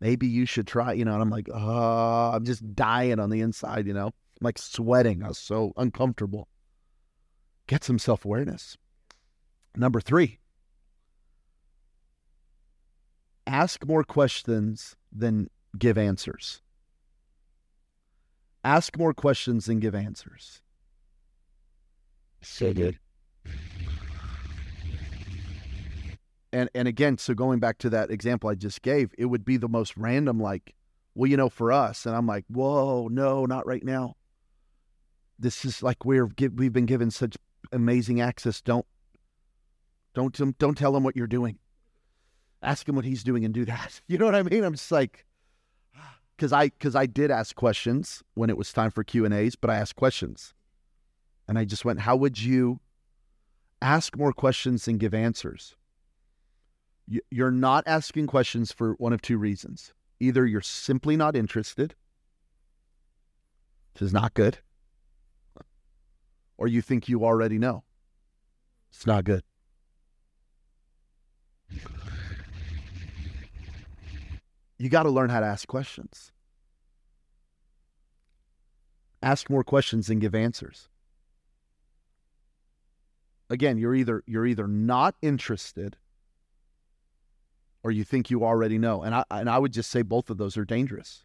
maybe 0.00 0.26
you 0.26 0.46
should 0.46 0.66
try, 0.66 0.92
you 0.92 1.04
know. 1.04 1.14
And 1.14 1.22
I'm 1.22 1.30
like, 1.30 1.48
oh, 1.52 2.30
I'm 2.34 2.44
just 2.44 2.74
dying 2.74 3.18
on 3.18 3.30
the 3.30 3.40
inside, 3.40 3.86
you 3.86 3.92
know. 3.92 4.06
I'm 4.06 4.12
like 4.40 4.58
sweating. 4.58 5.22
I 5.22 5.28
was 5.28 5.38
so 5.38 5.72
uncomfortable. 5.76 6.48
Get 7.66 7.84
some 7.84 7.98
self 7.98 8.24
awareness. 8.24 8.76
Number 9.76 10.00
three, 10.00 10.38
ask 13.46 13.86
more 13.86 14.02
questions 14.02 14.96
than 15.12 15.48
give 15.78 15.96
answers. 15.96 16.62
Ask 18.64 18.98
more 18.98 19.14
questions 19.14 19.66
than 19.66 19.80
give 19.80 19.94
answers. 19.94 20.60
So 22.42 22.72
good. 22.72 22.98
And 26.52 26.68
and 26.74 26.88
again, 26.88 27.18
so 27.18 27.34
going 27.34 27.60
back 27.60 27.78
to 27.78 27.90
that 27.90 28.10
example 28.10 28.50
I 28.50 28.54
just 28.54 28.82
gave, 28.82 29.14
it 29.16 29.26
would 29.26 29.44
be 29.44 29.56
the 29.56 29.68
most 29.68 29.96
random, 29.96 30.40
like, 30.40 30.74
well, 31.14 31.30
you 31.30 31.36
know, 31.36 31.48
for 31.48 31.70
us, 31.70 32.06
and 32.06 32.16
I'm 32.16 32.26
like, 32.26 32.44
whoa, 32.48 33.08
no, 33.08 33.46
not 33.46 33.66
right 33.66 33.84
now. 33.84 34.16
This 35.38 35.64
is 35.64 35.82
like 35.82 36.04
we're 36.04 36.28
we've 36.54 36.72
been 36.72 36.86
given 36.86 37.10
such 37.10 37.36
amazing 37.72 38.20
access. 38.20 38.60
Don't 38.60 38.86
don't 40.14 40.58
don't 40.58 40.76
tell 40.76 40.96
him 40.96 41.04
what 41.04 41.16
you're 41.16 41.26
doing. 41.26 41.58
Ask 42.62 42.88
him 42.88 42.96
what 42.96 43.04
he's 43.04 43.24
doing 43.24 43.44
and 43.44 43.54
do 43.54 43.64
that. 43.64 44.00
You 44.08 44.18
know 44.18 44.26
what 44.26 44.34
I 44.34 44.42
mean? 44.42 44.64
I'm 44.64 44.74
just 44.74 44.92
like, 44.92 45.24
because 46.36 46.52
I 46.52 46.68
because 46.68 46.96
I 46.96 47.06
did 47.06 47.30
ask 47.30 47.54
questions 47.54 48.22
when 48.34 48.50
it 48.50 48.56
was 48.56 48.72
time 48.72 48.90
for 48.90 49.04
Q 49.04 49.24
and 49.24 49.32
A's, 49.32 49.54
but 49.54 49.70
I 49.70 49.76
asked 49.76 49.96
questions, 49.96 50.52
and 51.46 51.58
I 51.58 51.64
just 51.64 51.84
went, 51.84 52.00
how 52.00 52.16
would 52.16 52.42
you 52.42 52.80
ask 53.80 54.16
more 54.16 54.32
questions 54.32 54.84
than 54.84 54.98
give 54.98 55.14
answers? 55.14 55.76
You're 57.30 57.50
not 57.50 57.84
asking 57.86 58.28
questions 58.28 58.70
for 58.70 58.92
one 58.94 59.12
of 59.12 59.20
two 59.20 59.36
reasons. 59.36 59.92
Either 60.20 60.46
you're 60.46 60.60
simply 60.60 61.16
not 61.16 61.34
interested, 61.34 61.94
which 63.92 64.02
is 64.02 64.12
not 64.12 64.34
good, 64.34 64.58
or 66.56 66.68
you 66.68 66.80
think 66.80 67.08
you 67.08 67.24
already 67.24 67.58
know. 67.58 67.82
It's 68.90 69.06
not 69.06 69.24
good. 69.24 69.42
You 74.78 74.88
got 74.88 75.02
to 75.02 75.10
learn 75.10 75.30
how 75.30 75.40
to 75.40 75.46
ask 75.46 75.66
questions. 75.66 76.32
Ask 79.22 79.50
more 79.50 79.64
questions 79.64 80.06
than 80.06 80.20
give 80.20 80.34
answers. 80.34 80.88
Again, 83.50 83.78
you're 83.78 83.94
either 83.94 84.22
you're 84.26 84.46
either 84.46 84.68
not 84.68 85.16
interested 85.20 85.96
or 87.82 87.90
you 87.90 88.04
think 88.04 88.30
you 88.30 88.44
already 88.44 88.78
know. 88.78 89.02
And 89.02 89.14
I 89.14 89.24
and 89.30 89.48
I 89.48 89.58
would 89.58 89.72
just 89.72 89.90
say 89.90 90.02
both 90.02 90.30
of 90.30 90.38
those 90.38 90.56
are 90.56 90.64
dangerous. 90.64 91.24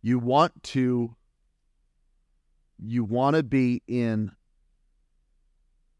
You 0.00 0.18
want 0.18 0.62
to 0.64 1.16
you 2.78 3.04
want 3.04 3.36
to 3.36 3.42
be 3.42 3.82
in 3.86 4.32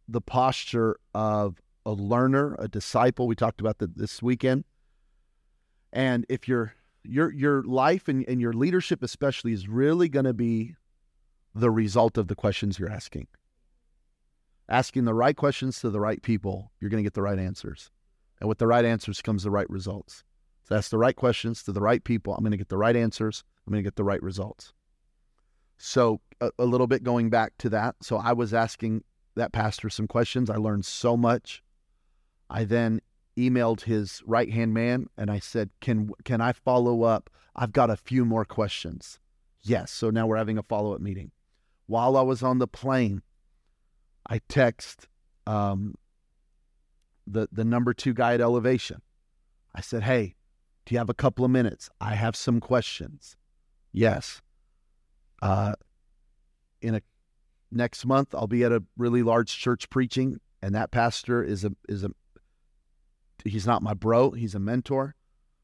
the 0.09 0.21
posture 0.21 0.97
of 1.15 1.61
a 1.87 1.93
learner, 1.93 2.57
a 2.59 2.69
disciple. 2.69 3.27
We 3.27 3.35
talked 3.35 3.61
about 3.61 3.79
that 3.79 3.97
this 3.97 4.23
weekend. 4.23 4.65
And 5.93 6.27
if 6.29 6.49
your 6.49 6.75
your 7.05 7.33
your 7.33 7.63
life 7.63 8.09
and, 8.09 8.25
and 8.29 8.41
your 8.41 8.53
leadership 8.53 9.03
especially 9.03 9.53
is 9.53 9.69
really 9.69 10.09
going 10.09 10.25
to 10.25 10.35
be 10.35 10.75
the 11.55 11.71
result 11.71 12.17
of 12.17 12.29
the 12.29 12.35
questions 12.35 12.79
you're 12.79 12.91
asking. 12.91 13.27
Asking 14.69 15.05
the 15.05 15.15
right 15.15 15.37
questions 15.37 15.81
to 15.81 15.91
the 15.91 16.01
right 16.01 16.23
people, 16.23 16.73
you're 16.81 16.89
going 16.89 17.03
to 17.03 17.07
get 17.07 17.15
the 17.15 17.23
right 17.23 17.39
answers. 17.39 17.91
And 18.43 18.49
with 18.49 18.59
the 18.59 18.67
right 18.67 18.85
answers 18.85 19.23
comes 19.23 19.45
the 19.45 19.53
right 19.53 19.71
results. 19.71 20.25
So 20.65 20.75
ask 20.75 20.91
the 20.91 20.99
right 20.99 21.15
questions 21.15 21.63
to 21.63 21.71
the 21.71 21.81
right 21.81 22.03
people. 22.03 22.35
I'm 22.35 22.43
going 22.43 22.51
to 22.51 22.57
get 22.57 22.71
the 22.71 22.77
right 22.77 22.97
answers. 22.97 23.45
I'm 23.65 23.73
going 23.73 23.85
to 23.85 23.87
get 23.87 23.95
the 23.95 24.03
right 24.03 24.21
results. 24.21 24.73
So 25.77 26.21
a, 26.41 26.51
a 26.59 26.65
little 26.65 26.89
bit 26.89 27.05
going 27.05 27.31
back 27.31 27.53
to 27.59 27.69
that. 27.69 27.95
So 28.03 28.17
I 28.17 28.33
was 28.33 28.53
asking 28.53 29.05
that 29.37 29.53
pastor 29.53 29.89
some 29.89 30.09
questions. 30.09 30.51
I 30.51 30.57
learned 30.57 30.85
so 30.85 31.17
much. 31.17 31.63
I 32.51 32.65
then 32.65 33.01
emailed 33.39 33.83
his 33.83 34.25
right 34.27 34.51
hand 34.51 34.75
man 34.75 35.07
and 35.17 35.31
I 35.31 35.39
said, 35.39 35.71
"Can 35.81 36.11
can 36.25 36.41
I 36.41 36.51
follow 36.53 37.05
up? 37.05 37.31
I've 37.55 37.73
got 37.73 37.91
a 37.91 37.97
few 37.97 38.25
more 38.25 38.45
questions." 38.45 39.21
Yes. 39.63 39.93
So 39.93 40.11
now 40.11 40.27
we're 40.27 40.37
having 40.37 40.59
a 40.59 40.65
follow 40.65 40.97
up 40.97 41.01
meeting. 41.01 41.31
While 41.87 42.17
I 42.17 42.23
was 42.23 42.43
on 42.43 42.59
the 42.59 42.67
plane, 42.67 43.23
I 44.27 44.41
text 44.49 45.07
um, 45.47 45.95
the 47.27 47.49
the 47.53 47.65
number 47.65 47.95
two 47.95 48.13
guy 48.13 48.35
at 48.35 48.41
Elevation. 48.41 49.03
I 49.75 49.81
said, 49.81 50.03
"Hey, 50.03 50.35
do 50.85 50.95
you 50.95 50.99
have 50.99 51.11
a 51.11 51.15
couple 51.15 51.45
of 51.45 51.51
minutes? 51.51 51.89
I 52.01 52.15
have 52.15 52.37
some 52.37 52.61
questions." 52.61 53.37
Yes. 53.93 54.41
Uh, 55.41 55.75
in 56.81 56.95
a 56.95 57.03
next 57.71 58.05
month, 58.07 58.35
I'll 58.35 58.47
be 58.47 58.65
at 58.65 58.73
a 58.73 58.83
really 58.97 59.23
large 59.23 59.59
church 59.59 59.91
preaching, 59.91 60.41
and 60.63 60.75
that 60.75 60.91
pastor 60.91 61.43
is 61.43 61.65
a 61.65 61.73
is 61.89 62.05
a 62.05 62.11
he's 63.45 63.67
not 63.67 63.83
my 63.83 63.95
bro. 63.95 64.31
He's 64.31 64.55
a 64.55 64.61
mentor. 64.61 65.15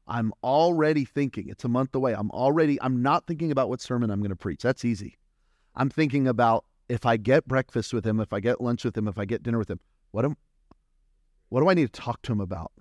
I'm 0.07 0.33
already 0.43 1.05
thinking 1.05 1.49
it's 1.49 1.63
a 1.63 1.69
month 1.69 1.93
away. 1.93 2.13
I'm 2.13 2.31
already 2.31 2.81
I'm 2.81 3.01
not 3.01 3.27
thinking 3.27 3.51
about 3.51 3.69
what 3.69 3.79
sermon 3.79 4.09
I'm 4.09 4.19
going 4.19 4.31
to 4.31 4.35
preach. 4.35 4.61
That's 4.63 4.83
easy. 4.83 5.17
I'm 5.75 5.89
thinking 5.89 6.27
about 6.27 6.65
if 6.89 7.05
I 7.05 7.17
get 7.17 7.47
breakfast 7.47 7.93
with 7.93 8.05
him, 8.05 8.19
if 8.19 8.33
I 8.33 8.39
get 8.39 8.59
lunch 8.59 8.83
with 8.83 8.97
him, 8.97 9.07
if 9.07 9.17
I 9.19 9.25
get 9.25 9.43
dinner 9.43 9.59
with 9.59 9.69
him, 9.69 9.79
what 10.11 10.25
am 10.25 10.35
what 11.49 11.61
do 11.61 11.69
I 11.69 11.73
need 11.73 11.91
to 11.93 12.01
talk 12.01 12.21
to 12.23 12.31
him 12.31 12.41
about? 12.41 12.71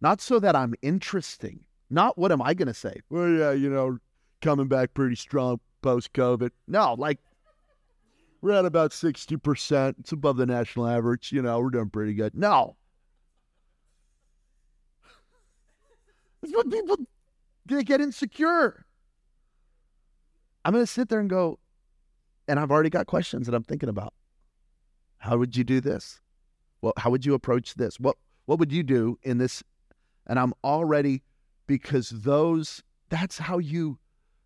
Not 0.00 0.20
so 0.20 0.38
that 0.40 0.56
I'm 0.56 0.74
interesting. 0.82 1.60
Not 1.90 2.18
what 2.18 2.32
am 2.32 2.42
I 2.42 2.54
going 2.54 2.68
to 2.68 2.74
say? 2.74 3.00
Well, 3.10 3.28
yeah, 3.28 3.52
you 3.52 3.70
know, 3.70 3.98
coming 4.40 4.68
back 4.68 4.94
pretty 4.94 5.16
strong 5.16 5.60
post 5.82 6.12
COVID. 6.12 6.50
No, 6.66 6.94
like 6.94 7.18
we're 8.40 8.52
at 8.52 8.64
about 8.64 8.92
60%. 8.92 9.94
It's 9.98 10.12
above 10.12 10.36
the 10.36 10.46
national 10.46 10.86
average. 10.86 11.32
You 11.32 11.42
know, 11.42 11.58
we're 11.60 11.70
doing 11.70 11.90
pretty 11.90 12.14
good. 12.14 12.34
No. 12.34 12.76
That's 16.42 16.54
what 16.54 16.70
people 16.70 16.98
they 17.66 17.82
get 17.82 18.00
insecure. 18.00 18.84
I'm 20.64 20.72
going 20.72 20.84
to 20.84 20.90
sit 20.90 21.08
there 21.08 21.20
and 21.20 21.30
go, 21.30 21.58
and 22.46 22.58
I've 22.60 22.70
already 22.70 22.90
got 22.90 23.06
questions 23.06 23.46
that 23.46 23.54
I'm 23.54 23.62
thinking 23.62 23.88
about. 23.88 24.14
How 25.18 25.36
would 25.36 25.56
you 25.56 25.64
do 25.64 25.80
this? 25.80 26.20
Well, 26.80 26.92
how 26.96 27.10
would 27.10 27.26
you 27.26 27.34
approach 27.34 27.74
this? 27.74 27.98
What 27.98 28.16
what 28.46 28.58
would 28.58 28.72
you 28.72 28.82
do 28.82 29.18
in 29.22 29.38
this? 29.38 29.62
And 30.26 30.38
I'm 30.38 30.54
already 30.62 31.22
because 31.66 32.10
those 32.10 32.82
that's 33.08 33.38
how 33.38 33.58
you 33.58 33.98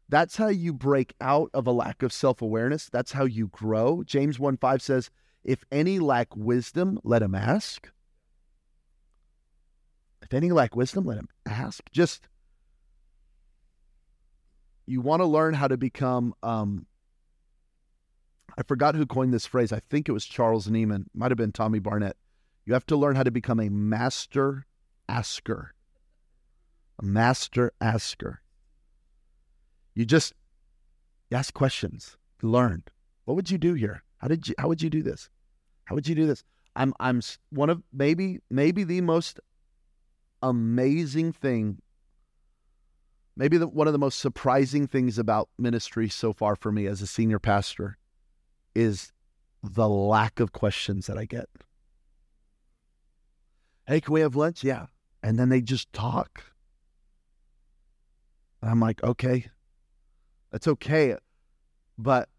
that's 0.09 0.37
how 0.37 0.49
you 0.49 0.73
break 0.73 1.15
out 1.21 1.51
of 1.55 1.67
a 1.67 1.73
lack 1.73 2.03
of 2.03 2.13
self-awareness. 2.13 2.89
That's 2.91 3.13
how 3.13 3.25
you 3.25 3.49
grow. 3.49 4.03
James 4.05 4.39
1 4.39 4.59
5 4.59 4.83
says, 4.83 5.11
if 5.43 5.65
any 5.73 5.99
lack 5.99 6.37
wisdom, 6.37 7.01
let 7.03 7.23
him 7.23 7.35
ask. 7.35 7.91
If 10.21 10.35
any 10.35 10.53
lack 10.53 10.77
wisdom, 10.77 11.05
let 11.05 11.19
him 11.19 11.29
ask. 11.47 11.83
Just 11.91 12.29
you 14.87 15.01
want 15.01 15.21
to 15.21 15.27
learn 15.27 15.55
how 15.55 15.69
to 15.69 15.77
become 15.77 16.35
um, 16.43 16.87
I 18.57 18.63
forgot 18.63 18.95
who 18.95 19.07
coined 19.07 19.33
this 19.33 19.47
phrase. 19.47 19.73
I 19.73 19.81
think 19.81 20.09
it 20.09 20.13
was 20.13 20.27
Charles 20.27 20.69
Nieman, 20.69 21.07
might 21.15 21.31
have 21.31 21.39
been 21.39 21.53
Tommy 21.53 21.79
Barnett. 21.79 22.17
You 22.65 22.75
have 22.75 22.87
to 22.87 22.97
learn 22.97 23.17
how 23.17 23.23
to 23.23 23.31
become 23.31 23.61
a 23.61 23.69
master 23.69 24.67
asker. 25.09 25.75
A 26.99 27.05
master 27.05 27.73
asker. 27.81 28.43
You 29.95 30.05
just 30.05 30.33
you 31.31 31.37
ask 31.37 31.53
questions, 31.53 32.17
You 32.43 32.51
learn. 32.51 32.85
What 33.25 33.35
would 33.35 33.51
you 33.51 33.59
do 33.59 33.75
here? 33.75 34.03
How 34.19 34.29
did 34.29 34.49
you 34.49 34.55
how 34.59 34.69
would 34.69 34.83
you 34.83 34.91
do 34.91 35.03
this? 35.03 35.29
How 35.85 35.95
would 35.95 36.07
you 36.07 36.15
do 36.15 36.27
this? 36.27 36.45
I'm 36.77 36.95
I'm 37.01 37.21
one 37.51 37.71
of 37.71 37.83
maybe 37.93 38.39
maybe 38.51 38.85
the 38.85 39.01
most 39.01 39.41
amazing 40.43 41.33
thing 41.33 41.79
maybe 43.37 43.57
the, 43.57 43.67
one 43.67 43.87
of 43.87 43.93
the 43.93 43.99
most 43.99 44.19
surprising 44.19 44.87
things 44.87 45.19
about 45.19 45.49
ministry 45.59 46.09
so 46.09 46.33
far 46.33 46.57
for 46.57 46.73
me 46.73 46.87
as 46.87 47.03
a 47.03 47.07
senior 47.07 47.39
pastor 47.39 47.97
is 48.75 49.13
the 49.63 49.89
lack 49.89 50.41
of 50.41 50.53
questions 50.53 51.07
that 51.07 51.19
I 51.19 51.25
get. 51.25 51.49
Hey, 53.93 54.01
can 54.01 54.15
we 54.15 54.23
have 54.23 54.37
lunch? 54.37 54.65
Yeah. 54.65 54.87
And 55.23 55.39
then 55.39 55.51
they 55.51 55.61
just 55.61 55.93
talk. 55.93 56.43
And 58.63 58.71
I'm 58.71 58.81
like, 58.81 59.03
okay, 59.05 59.51
that's 60.51 60.67
okay. 60.67 61.15
But 61.99 62.31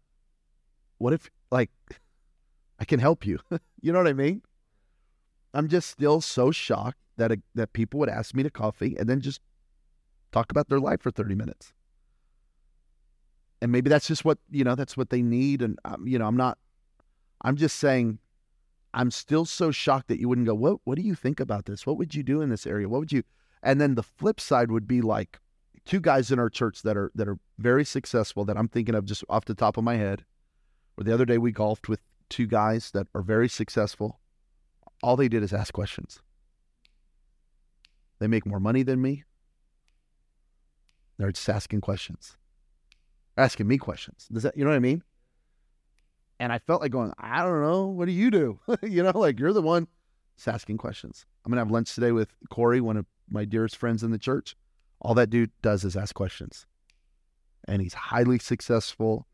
what 0.98 1.12
if, 1.12 1.30
like, 1.52 1.70
I 2.80 2.84
can 2.84 2.98
help 2.98 3.24
you? 3.24 3.38
you 3.80 3.92
know 3.92 3.98
what 3.98 4.08
I 4.08 4.14
mean? 4.14 4.42
I'm 5.54 5.68
just 5.68 5.88
still 5.88 6.20
so 6.20 6.50
shocked 6.50 6.98
that 7.18 7.30
a, 7.30 7.40
that 7.54 7.72
people 7.72 8.00
would 8.00 8.08
ask 8.08 8.34
me 8.34 8.42
to 8.42 8.50
coffee 8.50 8.96
and 8.98 9.08
then 9.08 9.20
just 9.20 9.40
talk 10.32 10.50
about 10.50 10.68
their 10.68 10.80
life 10.80 11.02
for 11.02 11.12
30 11.12 11.36
minutes 11.36 11.72
and 13.62 13.70
maybe 13.70 13.88
that's 13.88 14.08
just 14.08 14.24
what 14.24 14.38
you 14.50 14.64
know 14.64 14.74
that's 14.74 14.96
what 14.96 15.10
they 15.10 15.22
need 15.22 15.62
and 15.62 15.78
um, 15.84 16.08
you 16.08 16.18
know 16.18 16.26
i'm 16.26 16.36
not 16.36 16.58
i'm 17.42 17.54
just 17.54 17.76
saying 17.76 18.18
i'm 18.94 19.10
still 19.10 19.44
so 19.44 19.70
shocked 19.70 20.08
that 20.08 20.20
you 20.20 20.28
wouldn't 20.28 20.46
go 20.46 20.54
what 20.54 20.78
what 20.84 20.96
do 20.96 21.02
you 21.02 21.14
think 21.14 21.40
about 21.40 21.66
this? 21.66 21.86
What 21.86 21.98
would 21.98 22.14
you 22.14 22.22
do 22.22 22.40
in 22.40 22.48
this 22.48 22.66
area? 22.66 22.88
What 22.88 23.00
would 23.00 23.12
you 23.12 23.22
and 23.62 23.80
then 23.80 23.94
the 23.94 24.02
flip 24.02 24.40
side 24.40 24.70
would 24.70 24.86
be 24.86 25.00
like 25.00 25.40
two 25.84 26.00
guys 26.00 26.30
in 26.30 26.38
our 26.38 26.50
church 26.50 26.82
that 26.82 26.96
are 26.96 27.10
that 27.14 27.28
are 27.28 27.38
very 27.58 27.84
successful 27.84 28.44
that 28.44 28.56
i'm 28.56 28.68
thinking 28.68 28.94
of 28.94 29.04
just 29.04 29.24
off 29.28 29.44
the 29.44 29.54
top 29.54 29.76
of 29.76 29.84
my 29.84 29.96
head. 29.96 30.24
Or 30.96 31.04
the 31.04 31.12
other 31.12 31.24
day 31.24 31.38
we 31.38 31.50
golfed 31.50 31.88
with 31.88 32.00
two 32.28 32.46
guys 32.46 32.92
that 32.92 33.08
are 33.14 33.22
very 33.22 33.48
successful. 33.48 34.20
All 35.02 35.16
they 35.16 35.28
did 35.28 35.42
is 35.42 35.52
ask 35.52 35.74
questions. 35.74 36.20
They 38.20 38.28
make 38.28 38.46
more 38.46 38.60
money 38.60 38.84
than 38.84 39.02
me. 39.02 39.24
They're 41.18 41.32
just 41.32 41.48
asking 41.48 41.80
questions. 41.80 42.36
Asking 43.36 43.66
me 43.66 43.76
questions. 43.76 44.28
Does 44.32 44.44
that 44.44 44.56
you 44.56 44.64
know 44.64 44.70
what 44.70 44.76
I 44.76 44.80
mean? 44.80 45.02
And 46.40 46.52
I 46.52 46.58
felt 46.58 46.82
like 46.82 46.90
going, 46.90 47.12
I 47.18 47.42
don't 47.42 47.62
know, 47.62 47.86
what 47.86 48.06
do 48.06 48.12
you 48.12 48.30
do? 48.30 48.58
you 48.82 49.02
know, 49.02 49.12
like 49.14 49.38
you're 49.38 49.52
the 49.52 49.62
one 49.62 49.86
that's 50.36 50.48
asking 50.48 50.78
questions. 50.78 51.26
I'm 51.44 51.50
gonna 51.50 51.60
have 51.60 51.70
lunch 51.70 51.94
today 51.94 52.12
with 52.12 52.34
Corey, 52.50 52.80
one 52.80 52.96
of 52.96 53.06
my 53.30 53.44
dearest 53.44 53.76
friends 53.76 54.02
in 54.02 54.10
the 54.10 54.18
church. 54.18 54.56
All 55.00 55.14
that 55.14 55.30
dude 55.30 55.50
does 55.62 55.84
is 55.84 55.96
ask 55.96 56.14
questions. 56.14 56.66
And 57.66 57.80
he's 57.80 57.94
highly 57.94 58.38
successful. 58.38 59.26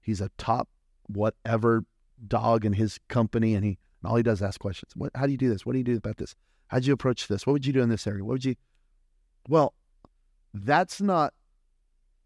He's 0.00 0.20
a 0.20 0.30
top 0.38 0.68
whatever 1.06 1.84
dog 2.26 2.64
in 2.64 2.72
his 2.72 2.98
company, 3.08 3.54
and 3.54 3.64
he 3.64 3.78
and 4.02 4.10
all 4.10 4.16
he 4.16 4.22
does 4.22 4.38
is 4.38 4.42
ask 4.42 4.60
questions. 4.60 4.92
What 4.94 5.10
how 5.14 5.26
do 5.26 5.32
you 5.32 5.38
do 5.38 5.48
this? 5.48 5.64
What 5.64 5.72
do 5.72 5.78
you 5.78 5.84
do 5.84 5.96
about 5.96 6.18
this? 6.18 6.34
How'd 6.68 6.84
you 6.84 6.92
approach 6.92 7.28
this? 7.28 7.46
What 7.46 7.54
would 7.54 7.66
you 7.66 7.72
do 7.72 7.82
in 7.82 7.88
this 7.88 8.06
area? 8.06 8.24
What 8.24 8.32
would 8.32 8.44
you 8.44 8.56
well, 9.48 9.74
that's 10.54 11.00
not 11.00 11.34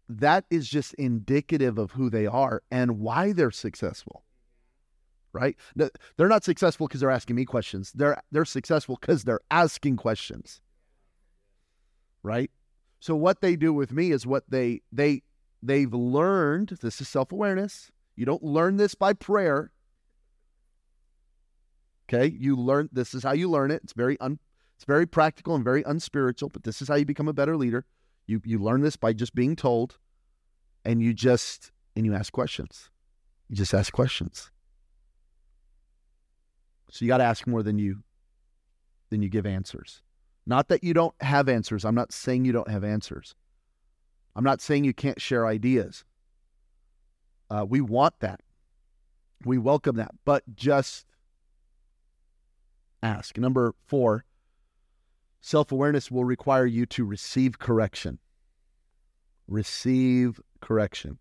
that 0.09 0.45
is 0.49 0.67
just 0.67 0.93
indicative 0.95 1.77
of 1.77 1.91
who 1.91 2.09
they 2.09 2.25
are 2.25 2.63
and 2.71 2.99
why 2.99 3.33
they're 3.33 3.51
successful 3.51 4.23
right? 5.33 5.55
They're 5.75 6.27
not 6.27 6.43
successful 6.43 6.87
because 6.87 7.01
they're 7.01 7.11
asking 7.11 7.35
me 7.35 7.45
questions. 7.45 7.91
They're 7.93 8.19
they're 8.31 8.45
successful 8.45 8.97
because 8.99 9.23
they're 9.23 9.41
asking 9.51 9.97
questions 9.97 10.61
right? 12.27 12.51
So 12.99 13.15
what 13.15 13.41
they 13.41 13.55
do 13.55 13.73
with 13.73 13.91
me 13.91 14.11
is 14.11 14.27
what 14.27 14.43
they 14.49 14.81
they 14.91 15.23
they've 15.63 15.93
learned 15.93 16.77
this 16.81 17.01
is 17.01 17.07
self-awareness 17.07 17.91
you 18.15 18.25
don't 18.25 18.43
learn 18.43 18.77
this 18.77 18.95
by 18.95 19.13
prayer 19.13 19.71
okay? 22.09 22.27
You 22.37 22.55
learn 22.55 22.89
this 22.91 23.13
is 23.13 23.23
how 23.23 23.33
you 23.33 23.49
learn 23.49 23.71
it. 23.71 23.81
It's 23.83 23.93
very 23.93 24.19
un, 24.19 24.39
it's 24.75 24.85
very 24.85 25.05
practical 25.05 25.55
and 25.55 25.63
very 25.63 25.83
unspiritual 25.83 26.49
but 26.49 26.63
this 26.63 26.81
is 26.81 26.87
how 26.87 26.95
you 26.95 27.05
become 27.05 27.27
a 27.27 27.33
better 27.33 27.55
leader 27.55 27.85
you 28.27 28.41
you 28.45 28.59
learn 28.59 28.81
this 28.81 28.95
by 28.95 29.13
just 29.13 29.33
being 29.33 29.55
told, 29.55 29.97
and 30.85 31.01
you 31.01 31.13
just 31.13 31.71
and 31.95 32.05
you 32.05 32.13
ask 32.13 32.31
questions. 32.31 32.89
You 33.49 33.55
just 33.55 33.73
ask 33.73 33.91
questions. 33.91 34.51
So 36.91 37.03
you 37.03 37.09
got 37.09 37.17
to 37.17 37.23
ask 37.23 37.47
more 37.47 37.63
than 37.63 37.79
you 37.79 38.03
than 39.09 39.21
you 39.21 39.29
give 39.29 39.45
answers. 39.45 40.01
Not 40.45 40.67
that 40.69 40.83
you 40.83 40.93
don't 40.93 41.15
have 41.21 41.49
answers. 41.49 41.83
I'm 41.83 41.95
not 41.95 42.13
saying 42.13 42.45
you 42.45 42.51
don't 42.51 42.69
have 42.69 42.83
answers. 42.83 43.35
I'm 44.35 44.43
not 44.43 44.61
saying 44.61 44.83
you 44.83 44.93
can't 44.93 45.19
share 45.19 45.47
ideas. 45.47 46.05
Uh, 47.49 47.65
we 47.67 47.81
want 47.81 48.19
that. 48.19 48.41
We 49.45 49.57
welcome 49.57 49.95
that, 49.97 50.11
but 50.25 50.43
just 50.55 51.05
ask. 53.01 53.37
Number 53.37 53.73
four, 53.85 54.25
Self 55.47 55.71
awareness 55.71 56.11
will 56.11 56.25
require 56.25 56.65
you 56.65 56.85
to 56.87 57.05
receive 57.05 57.57
correction. 57.57 58.19
Receive 59.47 60.41
correction. 60.59 61.19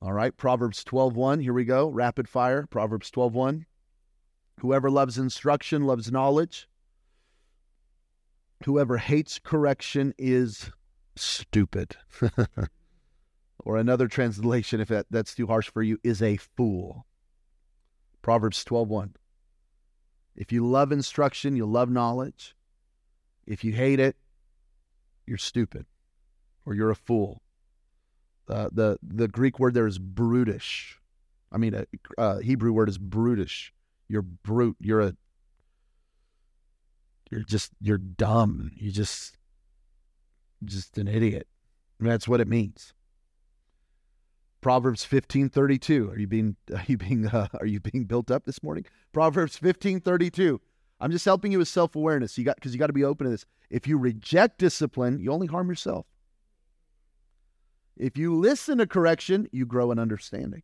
All 0.00 0.12
right, 0.12 0.36
Proverbs 0.36 0.82
12:1. 0.82 1.40
Here 1.40 1.52
we 1.52 1.64
go. 1.64 1.88
Rapid 1.88 2.28
fire. 2.28 2.66
Proverbs 2.66 3.12
12:1. 3.12 3.66
Whoever 4.58 4.90
loves 4.90 5.18
instruction 5.18 5.84
loves 5.84 6.10
knowledge. 6.10 6.68
Whoever 8.64 8.98
hates 8.98 9.38
correction 9.38 10.14
is 10.18 10.72
stupid. 11.14 11.96
or 13.60 13.76
another 13.76 14.08
translation, 14.08 14.80
if 14.80 14.88
that, 14.88 15.06
that's 15.10 15.36
too 15.36 15.46
harsh 15.46 15.70
for 15.70 15.80
you, 15.80 16.00
is 16.02 16.20
a 16.20 16.38
fool. 16.38 17.06
Proverbs 18.20 18.64
12:1. 18.64 19.14
If 20.34 20.52
you 20.52 20.66
love 20.66 20.92
instruction, 20.92 21.56
you'll 21.56 21.68
love 21.68 21.90
knowledge. 21.90 22.56
If 23.46 23.64
you 23.64 23.72
hate 23.72 24.00
it, 24.00 24.16
you're 25.26 25.38
stupid 25.38 25.86
or 26.64 26.74
you're 26.74 26.90
a 26.90 26.96
fool. 26.96 27.42
Uh, 28.48 28.68
the 28.72 28.98
the 29.02 29.28
Greek 29.28 29.58
word 29.58 29.74
there 29.74 29.86
is 29.86 29.98
brutish. 29.98 30.98
I 31.50 31.58
mean, 31.58 31.74
a, 31.74 31.86
a 32.18 32.42
Hebrew 32.42 32.72
word 32.72 32.88
is 32.88 32.98
brutish. 32.98 33.72
You're 34.08 34.22
brute. 34.22 34.76
You're 34.80 35.00
a. 35.00 35.16
You're 37.30 37.44
just 37.44 37.72
you're 37.80 37.98
dumb. 37.98 38.72
You 38.74 38.90
just 38.90 39.38
just 40.64 40.98
an 40.98 41.08
idiot. 41.08 41.46
that's 42.00 42.28
what 42.28 42.40
it 42.40 42.48
means. 42.48 42.94
Proverbs 44.62 45.04
15:32. 45.04 46.10
Are 46.10 46.18
you 46.18 46.26
being 46.26 46.56
are 46.74 46.84
you 46.86 46.96
being 46.96 47.26
uh, 47.26 47.48
are 47.60 47.66
you 47.66 47.80
being 47.80 48.04
built 48.04 48.30
up 48.30 48.46
this 48.46 48.62
morning? 48.62 48.86
Proverbs 49.12 49.58
15:32. 49.58 50.58
I'm 51.00 51.10
just 51.10 51.24
helping 51.24 51.50
you 51.50 51.58
with 51.58 51.68
self-awareness. 51.68 52.38
You 52.38 52.44
got 52.44 52.56
because 52.56 52.72
you 52.72 52.78
got 52.78 52.86
to 52.86 52.92
be 52.92 53.04
open 53.04 53.24
to 53.26 53.30
this. 53.30 53.44
If 53.68 53.86
you 53.86 53.98
reject 53.98 54.58
discipline, 54.58 55.18
you 55.18 55.32
only 55.32 55.48
harm 55.48 55.68
yourself. 55.68 56.06
If 57.96 58.16
you 58.16 58.34
listen 58.34 58.78
to 58.78 58.86
correction, 58.86 59.48
you 59.52 59.66
grow 59.66 59.90
in 59.90 59.98
understanding. 59.98 60.62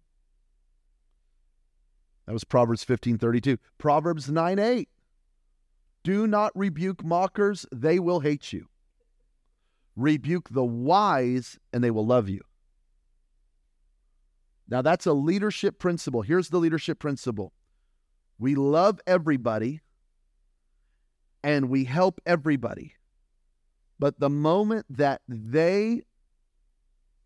That 2.27 2.33
was 2.33 2.45
Proverbs 2.45 2.85
15:32. 2.85 3.59
Proverbs 3.79 4.29
9:8. 4.29 4.87
Do 6.05 6.27
not 6.27 6.53
rebuke 6.55 7.05
mockers, 7.05 7.67
they 7.73 7.99
will 7.99 8.21
hate 8.21 8.53
you. 8.53 8.69
Rebuke 9.97 10.51
the 10.51 10.65
wise 10.65 11.59
and 11.73 11.83
they 11.83 11.91
will 11.91 12.07
love 12.07 12.29
you. 12.29 12.41
Now, 14.69 14.83
that's 14.83 15.07
a 15.07 15.12
leadership 15.12 15.79
principle. 15.79 16.23
Here's 16.23 16.51
the 16.51 16.59
leadership 16.59 16.99
principle 16.99 17.53
we 18.39 18.55
love 18.55 19.01
everybody 19.07 19.81
and 21.43 21.69
we 21.69 21.85
help 21.85 22.21
everybody. 22.27 22.95
But 23.99 24.21
the 24.21 24.31
moment 24.31 24.87
that 24.91 25.23
they 25.29 26.03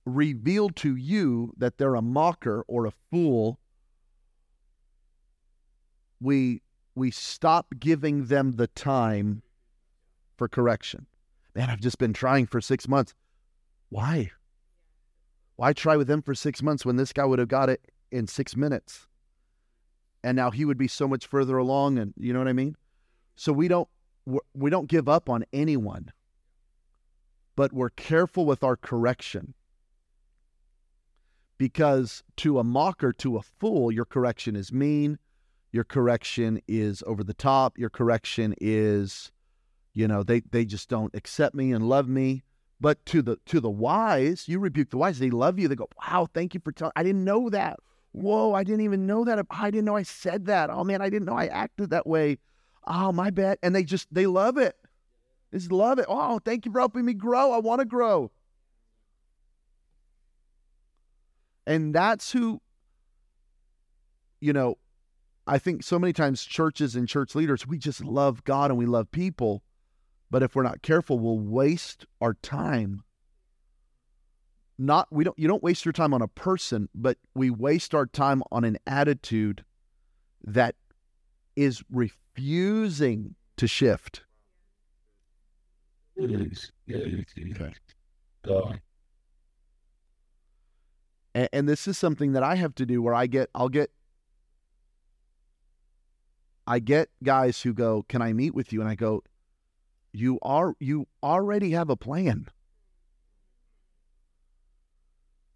reveal 0.06 0.70
to 0.70 0.96
you 0.96 1.52
that 1.56 1.78
they're 1.78 1.94
a 1.94 2.02
mocker 2.02 2.64
or 2.66 2.86
a 2.86 2.92
fool, 3.10 3.58
we 6.20 6.62
we 6.94 7.10
stop 7.10 7.74
giving 7.78 8.26
them 8.26 8.52
the 8.52 8.66
time 8.68 9.42
for 10.36 10.48
correction. 10.48 11.06
Man, 11.54 11.70
I've 11.70 11.80
just 11.80 11.98
been 11.98 12.12
trying 12.12 12.46
for 12.46 12.60
6 12.60 12.88
months. 12.88 13.14
Why? 13.88 14.30
Why 15.62 15.72
try 15.72 15.96
with 15.96 16.08
them 16.08 16.22
for 16.22 16.34
six 16.34 16.60
months 16.60 16.84
when 16.84 16.96
this 16.96 17.12
guy 17.12 17.24
would 17.24 17.38
have 17.38 17.46
got 17.46 17.70
it 17.70 17.92
in 18.10 18.26
six 18.26 18.56
minutes? 18.56 19.06
And 20.24 20.34
now 20.34 20.50
he 20.50 20.64
would 20.64 20.76
be 20.76 20.88
so 20.88 21.06
much 21.06 21.24
further 21.24 21.56
along, 21.56 21.98
and 21.98 22.12
you 22.16 22.32
know 22.32 22.40
what 22.40 22.48
I 22.48 22.52
mean. 22.52 22.74
So 23.36 23.52
we 23.52 23.68
don't 23.68 23.88
we 24.54 24.70
don't 24.70 24.88
give 24.88 25.08
up 25.08 25.28
on 25.30 25.44
anyone, 25.52 26.10
but 27.54 27.72
we're 27.72 27.90
careful 27.90 28.44
with 28.44 28.64
our 28.64 28.74
correction 28.74 29.54
because 31.58 32.24
to 32.38 32.58
a 32.58 32.64
mocker, 32.64 33.12
to 33.12 33.36
a 33.36 33.42
fool, 33.42 33.92
your 33.92 34.04
correction 34.04 34.56
is 34.56 34.72
mean, 34.72 35.16
your 35.70 35.84
correction 35.84 36.60
is 36.66 37.04
over 37.06 37.22
the 37.22 37.34
top, 37.34 37.78
your 37.78 37.90
correction 37.90 38.52
is, 38.60 39.30
you 39.94 40.08
know, 40.08 40.24
they 40.24 40.40
they 40.40 40.64
just 40.64 40.88
don't 40.88 41.14
accept 41.14 41.54
me 41.54 41.70
and 41.70 41.88
love 41.88 42.08
me. 42.08 42.42
But 42.82 43.06
to 43.06 43.22
the 43.22 43.36
to 43.46 43.60
the 43.60 43.70
wise, 43.70 44.48
you 44.48 44.58
rebuke 44.58 44.90
the 44.90 44.96
wise. 44.96 45.20
They 45.20 45.30
love 45.30 45.56
you. 45.56 45.68
They 45.68 45.76
go, 45.76 45.88
"Wow, 46.04 46.26
thank 46.34 46.52
you 46.52 46.58
for 46.58 46.72
telling. 46.72 46.92
I 46.96 47.04
didn't 47.04 47.22
know 47.22 47.48
that. 47.48 47.78
Whoa, 48.10 48.54
I 48.54 48.64
didn't 48.64 48.80
even 48.80 49.06
know 49.06 49.24
that. 49.24 49.46
I 49.50 49.70
didn't 49.70 49.84
know 49.84 49.94
I 49.94 50.02
said 50.02 50.46
that. 50.46 50.68
Oh 50.68 50.82
man, 50.82 51.00
I 51.00 51.08
didn't 51.08 51.26
know 51.26 51.36
I 51.36 51.46
acted 51.46 51.90
that 51.90 52.08
way. 52.08 52.38
Oh 52.84 53.12
my 53.12 53.30
bad." 53.30 53.58
And 53.62 53.72
they 53.72 53.84
just 53.84 54.12
they 54.12 54.26
love 54.26 54.58
it. 54.58 54.74
They 55.52 55.58
just 55.58 55.70
love 55.70 56.00
it. 56.00 56.06
Oh, 56.08 56.40
thank 56.40 56.66
you 56.66 56.72
for 56.72 56.80
helping 56.80 57.04
me 57.04 57.14
grow. 57.14 57.52
I 57.52 57.58
want 57.58 57.78
to 57.78 57.84
grow. 57.84 58.32
And 61.64 61.94
that's 61.94 62.32
who, 62.32 62.60
you 64.40 64.52
know, 64.52 64.76
I 65.46 65.58
think 65.58 65.84
so 65.84 66.00
many 66.00 66.12
times 66.12 66.44
churches 66.44 66.96
and 66.96 67.08
church 67.08 67.36
leaders, 67.36 67.64
we 67.64 67.78
just 67.78 68.04
love 68.04 68.42
God 68.42 68.72
and 68.72 68.78
we 68.78 68.86
love 68.86 69.12
people. 69.12 69.62
But 70.32 70.42
if 70.42 70.56
we're 70.56 70.62
not 70.62 70.80
careful, 70.80 71.18
we'll 71.18 71.38
waste 71.38 72.06
our 72.18 72.32
time. 72.32 73.02
Not 74.78 75.12
we 75.12 75.24
don't 75.24 75.38
you 75.38 75.46
don't 75.46 75.62
waste 75.62 75.84
your 75.84 75.92
time 75.92 76.14
on 76.14 76.22
a 76.22 76.26
person, 76.26 76.88
but 76.94 77.18
we 77.34 77.50
waste 77.50 77.94
our 77.94 78.06
time 78.06 78.42
on 78.50 78.64
an 78.64 78.78
attitude 78.86 79.62
that 80.42 80.74
is 81.54 81.84
refusing 81.90 83.34
to 83.58 83.66
shift. 83.66 84.22
Okay. 88.48 88.80
And, 91.34 91.48
and 91.52 91.68
this 91.68 91.86
is 91.86 91.98
something 91.98 92.32
that 92.32 92.42
I 92.42 92.54
have 92.54 92.74
to 92.76 92.86
do 92.86 93.02
where 93.02 93.14
I 93.14 93.26
get 93.26 93.50
I'll 93.54 93.68
get 93.68 93.90
I 96.66 96.78
get 96.78 97.10
guys 97.22 97.60
who 97.60 97.74
go, 97.74 98.06
"Can 98.08 98.22
I 98.22 98.32
meet 98.32 98.54
with 98.54 98.72
you?" 98.72 98.80
And 98.80 98.88
I 98.88 98.94
go, 98.94 99.22
you 100.12 100.38
are 100.42 100.74
you 100.78 101.06
already 101.22 101.70
have 101.72 101.90
a 101.90 101.96
plan. 101.96 102.48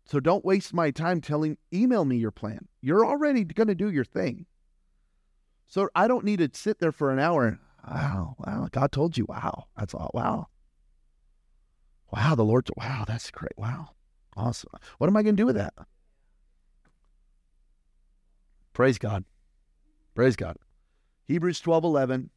So 0.07 0.21
don't 0.21 0.45
waste 0.45 0.73
my 0.73 0.91
time 0.91 1.21
telling 1.21 1.59
email 1.73 2.05
me 2.05 2.17
your 2.17 2.31
plan. 2.31 2.69
You're 2.81 3.05
already 3.05 3.45
going 3.45 3.67
to 3.67 3.75
do 3.75 3.91
your 3.91 4.05
thing. 4.05 4.47
So 5.67 5.89
I 5.97 6.07
don't 6.07 6.25
need 6.25 6.39
to 6.39 6.51
sit 6.53 6.79
there 6.79 6.93
for 6.93 7.11
an 7.11 7.19
hour. 7.19 7.59
Wow, 7.89 8.37
wow, 8.39 8.69
God 8.71 8.93
told 8.93 9.19
you. 9.19 9.27
Wow, 9.29 9.67
that's 9.77 9.95
all. 9.95 10.11
Wow. 10.15 10.47
Wow, 12.13 12.35
the 12.37 12.45
Lord, 12.45 12.69
wow, 12.77 13.05
that's 13.07 13.31
great. 13.31 13.53
Wow. 13.57 13.91
Awesome. 14.37 14.71
What 14.99 15.09
am 15.09 15.17
I 15.17 15.23
going 15.23 15.37
to 15.37 15.41
do 15.41 15.47
with 15.47 15.57
that? 15.57 15.75
Praise 18.75 18.99
God. 18.99 19.25
Praise 20.15 20.37
God. 20.37 20.57
Hebrews 21.27 21.61
12 21.61 21.85
11. 21.85 22.31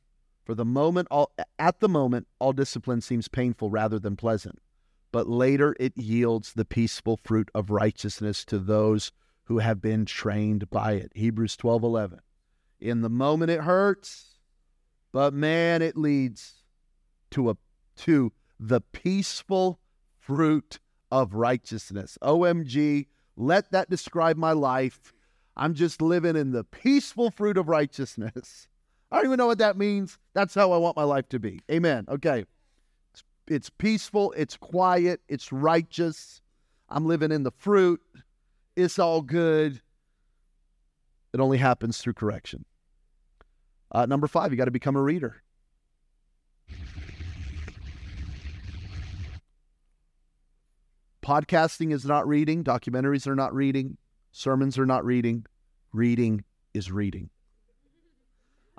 For 0.49 0.55
the 0.55 0.65
moment, 0.65 1.07
all, 1.11 1.31
at 1.59 1.79
the 1.79 1.87
moment, 1.87 2.25
all 2.39 2.53
discipline 2.53 3.01
seems 3.01 3.27
painful 3.27 3.69
rather 3.69 3.99
than 3.99 4.15
pleasant, 4.15 4.57
but 5.11 5.29
later 5.29 5.75
it 5.79 5.95
yields 5.95 6.53
the 6.53 6.65
peaceful 6.65 7.19
fruit 7.23 7.51
of 7.53 7.69
righteousness 7.69 8.43
to 8.45 8.57
those 8.57 9.11
who 9.43 9.59
have 9.59 9.79
been 9.79 10.05
trained 10.05 10.67
by 10.71 10.93
it. 10.93 11.11
Hebrews 11.13 11.55
12 11.55 11.83
11. 11.83 12.21
In 12.79 13.01
the 13.01 13.11
moment 13.11 13.51
it 13.51 13.59
hurts, 13.59 14.39
but 15.11 15.35
man, 15.35 15.83
it 15.83 15.95
leads 15.95 16.63
to 17.29 17.51
a 17.51 17.57
to 17.97 18.31
the 18.59 18.81
peaceful 18.81 19.79
fruit 20.17 20.79
of 21.11 21.35
righteousness. 21.35 22.17
OMG, 22.23 23.05
let 23.37 23.69
that 23.69 23.91
describe 23.91 24.35
my 24.35 24.53
life. 24.53 25.13
I'm 25.55 25.75
just 25.75 26.01
living 26.01 26.35
in 26.35 26.53
the 26.53 26.63
peaceful 26.63 27.29
fruit 27.29 27.55
of 27.55 27.69
righteousness. 27.69 28.67
I 29.11 29.17
don't 29.17 29.25
even 29.25 29.37
know 29.37 29.47
what 29.47 29.57
that 29.57 29.77
means. 29.77 30.17
That's 30.33 30.53
how 30.53 30.71
I 30.71 30.77
want 30.77 30.95
my 30.95 31.03
life 31.03 31.27
to 31.29 31.39
be. 31.39 31.61
Amen. 31.71 32.05
Okay. 32.09 32.45
It's, 33.11 33.23
it's 33.47 33.69
peaceful, 33.69 34.33
it's 34.37 34.55
quiet, 34.55 35.21
it's 35.27 35.51
righteous. 35.51 36.41
I'm 36.89 37.05
living 37.05 37.31
in 37.31 37.43
the 37.43 37.51
fruit. 37.51 38.01
It's 38.75 38.99
all 38.99 39.21
good. 39.21 39.81
It 41.33 41.39
only 41.39 41.57
happens 41.57 41.99
through 41.99 42.13
correction. 42.13 42.65
Uh, 43.91 44.05
number 44.05 44.27
five, 44.27 44.51
you 44.51 44.57
got 44.57 44.65
to 44.65 44.71
become 44.71 44.95
a 44.95 45.01
reader. 45.01 45.41
Podcasting 51.21 51.91
is 51.93 52.05
not 52.05 52.27
reading, 52.27 52.63
documentaries 52.63 53.27
are 53.27 53.35
not 53.35 53.53
reading, 53.53 53.97
sermons 54.31 54.79
are 54.79 54.85
not 54.85 55.05
reading. 55.05 55.45
Reading 55.91 56.43
is 56.73 56.91
reading. 56.91 57.29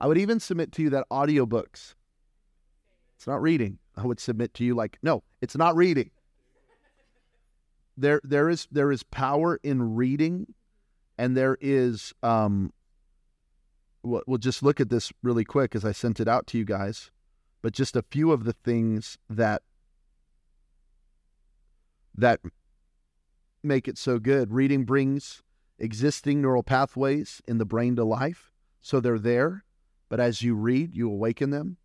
I 0.00 0.06
would 0.06 0.18
even 0.18 0.40
submit 0.40 0.72
to 0.72 0.82
you 0.82 0.90
that 0.90 1.06
audiobooks, 1.10 1.94
it's 3.16 3.26
not 3.26 3.42
reading. 3.42 3.78
I 3.96 4.06
would 4.06 4.18
submit 4.18 4.54
to 4.54 4.64
you 4.64 4.74
like, 4.74 4.98
no, 5.02 5.22
it's 5.42 5.56
not 5.56 5.76
reading. 5.76 6.10
There, 7.96 8.20
there 8.24 8.48
is 8.48 8.66
there 8.70 8.90
is 8.90 9.02
power 9.02 9.60
in 9.62 9.94
reading, 9.94 10.54
and 11.18 11.36
there 11.36 11.58
is 11.60 12.14
um, 12.22 12.72
we'll, 14.02 14.22
we'll 14.26 14.38
just 14.38 14.62
look 14.62 14.80
at 14.80 14.88
this 14.88 15.12
really 15.22 15.44
quick 15.44 15.74
as 15.74 15.84
I 15.84 15.92
sent 15.92 16.18
it 16.18 16.26
out 16.26 16.46
to 16.48 16.58
you 16.58 16.64
guys, 16.64 17.10
but 17.60 17.74
just 17.74 17.96
a 17.96 18.02
few 18.02 18.32
of 18.32 18.44
the 18.44 18.54
things 18.54 19.18
that 19.28 19.60
that 22.16 22.40
make 23.62 23.86
it 23.86 23.98
so 23.98 24.18
good. 24.18 24.50
Reading 24.50 24.84
brings 24.84 25.42
existing 25.78 26.40
neural 26.40 26.62
pathways 26.62 27.42
in 27.46 27.58
the 27.58 27.66
brain 27.66 27.96
to 27.96 28.04
life, 28.04 28.50
so 28.80 28.98
they're 28.98 29.18
there, 29.18 29.64
but 30.10 30.20
as 30.20 30.42
you 30.42 30.54
read, 30.54 30.94
you 30.94 31.08
awaken 31.08 31.48
them. 31.48 31.78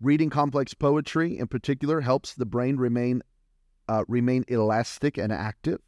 Reading 0.00 0.30
complex 0.30 0.74
poetry, 0.74 1.38
in 1.38 1.46
particular, 1.46 2.00
helps 2.00 2.34
the 2.34 2.46
brain 2.46 2.76
remain 2.76 3.22
uh, 3.86 4.04
remain 4.08 4.44
elastic 4.48 5.16
and 5.18 5.32
active. 5.32 5.80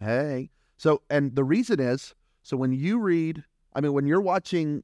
Hey, 0.00 0.50
so 0.76 1.02
and 1.08 1.36
the 1.36 1.44
reason 1.44 1.78
is 1.78 2.14
so 2.42 2.56
when 2.56 2.72
you 2.72 2.98
read, 2.98 3.44
I 3.74 3.80
mean, 3.80 3.92
when 3.92 4.06
you're 4.06 4.20
watching 4.20 4.82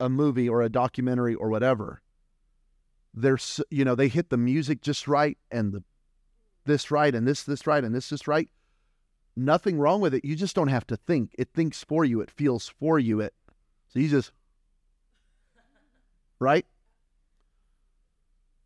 a 0.00 0.08
movie 0.08 0.48
or 0.48 0.62
a 0.62 0.68
documentary 0.68 1.34
or 1.34 1.48
whatever, 1.48 2.02
there's 3.14 3.60
you 3.70 3.84
know 3.84 3.94
they 3.94 4.08
hit 4.08 4.30
the 4.30 4.36
music 4.36 4.80
just 4.80 5.06
right 5.06 5.38
and 5.50 5.72
the 5.72 5.84
this 6.64 6.90
right 6.90 7.14
and 7.14 7.28
this 7.28 7.44
this 7.44 7.66
right 7.66 7.84
and 7.84 7.94
this 7.94 8.08
this 8.08 8.26
right. 8.26 8.48
Nothing 9.36 9.78
wrong 9.78 10.00
with 10.00 10.14
it. 10.14 10.24
You 10.24 10.34
just 10.34 10.56
don't 10.56 10.68
have 10.68 10.86
to 10.86 10.96
think. 10.96 11.34
It 11.38 11.50
thinks 11.52 11.84
for 11.84 12.06
you. 12.06 12.22
It 12.22 12.30
feels 12.30 12.68
for 12.68 12.98
you. 12.98 13.20
It 13.20 13.34
so 13.88 14.00
you 14.00 14.08
just 14.08 14.32
right. 16.38 16.66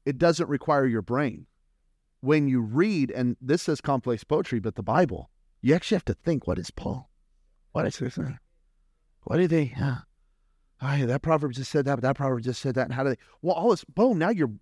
It 0.05 0.19
doesn't 0.19 0.49
require 0.49 0.87
your 0.87 1.03
brain. 1.03 1.47
When 2.21 2.49
you 2.49 2.61
read, 2.61 3.11
and 3.11 3.37
this 3.41 3.63
says 3.63 3.81
complex 3.81 4.25
poetry, 4.25 4.61
but 4.61 4.75
the 4.75 4.83
Bible, 4.83 5.31
you 5.63 5.75
actually 5.75 5.97
have 5.97 6.05
to 6.07 6.15
think. 6.15 6.47
What 6.47 6.59
is 6.59 6.71
Paul? 6.71 7.11
What 7.73 7.87
is 7.87 7.99
this? 7.99 8.19
What 9.25 9.37
do 9.37 9.47
they? 9.47 9.75
Uh, 9.81 9.97
oh, 10.83 11.07
that 11.07 11.23
proverb 11.23 11.53
just 11.53 11.71
said 11.71 11.85
that, 11.87 11.97
but 11.97 12.03
that 12.03 12.17
proverb 12.17 12.43
just 12.43 12.61
said 12.61 12.75
that. 12.75 12.87
And 12.87 12.95
how 12.95 13.05
do 13.05 13.11
they? 13.11 13.19
Well, 13.43 13.55
all 13.55 13.71
this 13.71 13.85
boom. 13.85 14.19
Now 14.19 14.31
you're 14.31 14.53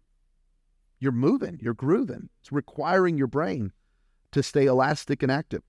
you're 1.01 1.13
moving, 1.13 1.59
you're 1.63 1.75
grooving. 1.75 2.29
It's 2.41 2.53
requiring 2.53 3.17
your 3.17 3.27
brain 3.29 3.73
to 4.33 4.43
stay 4.43 4.67
elastic 4.67 5.23
and 5.23 5.31
active. 5.31 5.63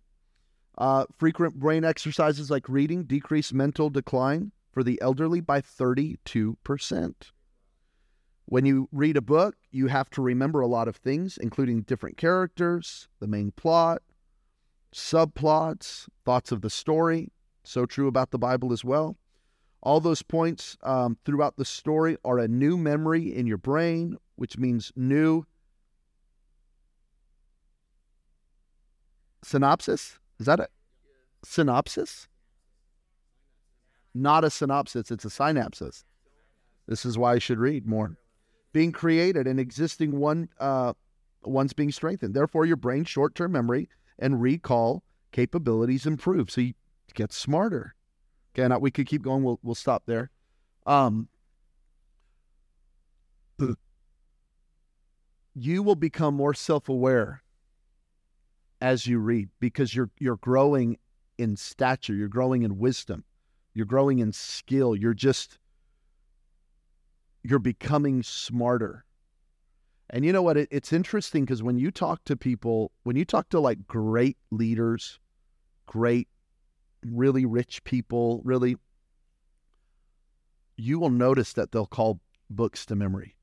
Uh, 0.77 1.05
frequent 1.17 1.55
brain 1.55 1.83
exercises 1.83 2.49
like 2.49 2.69
reading 2.69 3.03
decrease 3.03 3.53
mental 3.53 3.89
decline 3.89 4.51
for 4.71 4.83
the 4.83 5.01
elderly 5.01 5.41
by 5.41 5.61
32%. 5.61 7.13
When 8.45 8.65
you 8.65 8.89
read 8.91 9.17
a 9.17 9.21
book, 9.21 9.55
you 9.71 9.87
have 9.87 10.09
to 10.11 10.21
remember 10.21 10.61
a 10.61 10.67
lot 10.67 10.87
of 10.87 10.95
things, 10.95 11.37
including 11.37 11.81
different 11.81 12.17
characters, 12.17 13.07
the 13.19 13.27
main 13.27 13.51
plot, 13.51 14.01
subplots, 14.93 16.07
thoughts 16.25 16.51
of 16.51 16.61
the 16.61 16.69
story. 16.69 17.31
So 17.63 17.85
true 17.85 18.07
about 18.07 18.31
the 18.31 18.39
Bible 18.39 18.73
as 18.73 18.83
well. 18.83 19.17
All 19.81 19.99
those 19.99 20.23
points 20.23 20.77
um, 20.81 21.17
throughout 21.25 21.57
the 21.57 21.65
story 21.65 22.17
are 22.25 22.39
a 22.39 22.47
new 22.47 22.75
memory 22.75 23.33
in 23.33 23.45
your 23.45 23.57
brain, 23.57 24.17
which 24.35 24.57
means 24.57 24.91
new 24.95 25.45
synopsis. 29.43 30.17
Is 30.39 30.47
that 30.47 30.59
a 30.59 30.69
synopsis? 31.43 32.28
Not 34.13 34.43
a 34.43 34.49
synopsis, 34.49 35.11
it's 35.11 35.25
a 35.25 35.29
synapsis. 35.29 36.03
This 36.87 37.05
is 37.05 37.17
why 37.17 37.33
I 37.33 37.39
should 37.39 37.59
read 37.59 37.85
more. 37.85 38.17
Being 38.73 38.91
created 38.91 39.47
and 39.47 39.59
existing 39.59 40.17
one 40.19 40.49
uh, 40.59 40.93
one's 41.43 41.73
being 41.73 41.91
strengthened. 41.91 42.33
Therefore, 42.33 42.65
your 42.65 42.75
brain's 42.75 43.09
short-term 43.09 43.51
memory 43.51 43.89
and 44.17 44.41
recall 44.41 45.03
capabilities 45.31 46.05
improve. 46.05 46.49
So 46.51 46.61
you 46.61 46.73
get 47.13 47.31
smarter. 47.31 47.95
Okay, 48.53 48.67
now 48.67 48.79
we 48.79 48.91
could 48.91 49.07
keep 49.07 49.21
going. 49.21 49.43
We'll 49.43 49.59
we'll 49.61 49.75
stop 49.75 50.03
there. 50.05 50.31
Um, 50.85 51.27
you 55.53 55.83
will 55.83 55.95
become 55.95 56.33
more 56.33 56.53
self-aware 56.53 57.43
as 58.81 59.05
you 59.05 59.19
read 59.19 59.49
because 59.59 59.95
you're 59.95 60.09
you're 60.19 60.37
growing 60.37 60.97
in 61.37 61.55
stature, 61.55 62.13
you're 62.13 62.27
growing 62.27 62.63
in 62.63 62.79
wisdom, 62.79 63.23
you're 63.73 63.85
growing 63.85 64.19
in 64.19 64.31
skill. 64.31 64.95
You're 64.95 65.13
just 65.13 65.57
you're 67.43 67.59
becoming 67.59 68.23
smarter. 68.23 69.05
And 70.09 70.25
you 70.25 70.33
know 70.33 70.41
what? 70.41 70.57
It, 70.57 70.67
it's 70.71 70.91
interesting 70.91 71.45
because 71.45 71.63
when 71.63 71.77
you 71.77 71.91
talk 71.91 72.23
to 72.25 72.35
people, 72.35 72.91
when 73.03 73.15
you 73.15 73.25
talk 73.25 73.49
to 73.49 73.59
like 73.59 73.87
great 73.87 74.37
leaders, 74.51 75.19
great 75.85 76.27
really 77.05 77.45
rich 77.45 77.83
people, 77.83 78.41
really, 78.43 78.75
you 80.77 80.99
will 80.99 81.09
notice 81.09 81.53
that 81.53 81.71
they'll 81.71 81.85
call 81.85 82.19
books 82.49 82.85
to 82.87 82.95
memory. 82.95 83.35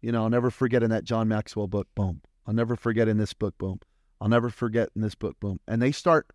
You 0.00 0.12
know, 0.12 0.24
I'll 0.24 0.30
never 0.30 0.50
forget 0.50 0.82
in 0.82 0.90
that 0.90 1.04
John 1.04 1.28
Maxwell 1.28 1.66
book, 1.66 1.88
boom. 1.94 2.20
I'll 2.46 2.54
never 2.54 2.76
forget 2.76 3.08
in 3.08 3.18
this 3.18 3.32
book, 3.32 3.56
boom. 3.58 3.80
I'll 4.20 4.28
never 4.28 4.50
forget 4.50 4.90
in 4.94 5.02
this 5.02 5.14
book, 5.14 5.38
boom. 5.40 5.60
And 5.68 5.82
they 5.82 5.92
start, 5.92 6.28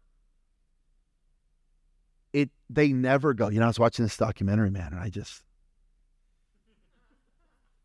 they 2.74 2.94
never 2.94 3.34
go, 3.34 3.50
you 3.50 3.60
know, 3.60 3.66
I 3.66 3.70
was 3.70 3.80
watching 3.80 4.06
this 4.06 4.18
documentary, 4.18 4.72
man, 4.72 4.94
and 4.94 5.00
I 5.00 5.10
just, 5.10 5.44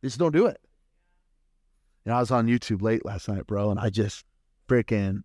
they 0.01 0.09
just 0.09 0.19
don't 0.19 0.33
do 0.33 0.47
it. 0.47 0.61
You 2.05 2.11
know, 2.11 2.17
I 2.17 2.21
was 2.21 2.31
on 2.31 2.47
YouTube 2.47 2.83
late 2.83 3.05
last 3.05 3.29
night, 3.29 3.47
bro, 3.47 3.71
and 3.71 3.79
I 3.79 3.91
just 3.91 4.25
freaking 4.69 5.23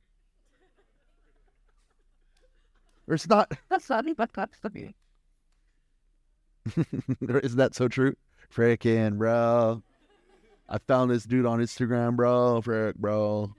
it's 3.08 3.28
not. 3.28 3.52
That's 3.70 3.90
not 3.90 4.08
even 4.08 4.28
that's 4.34 4.60
the 4.60 4.70
meaning. 4.70 4.94
Isn't 7.44 7.58
that 7.58 7.76
so 7.76 7.88
true? 7.88 8.16
Freaking 8.54 9.18
bro. 9.18 9.84
I 10.70 10.78
found 10.88 11.12
this 11.12 11.26
dude 11.26 11.46
on 11.46 11.60
Instagram, 11.60 12.16
bro. 12.16 12.62
Frick, 12.62 12.96
bro. 12.96 13.54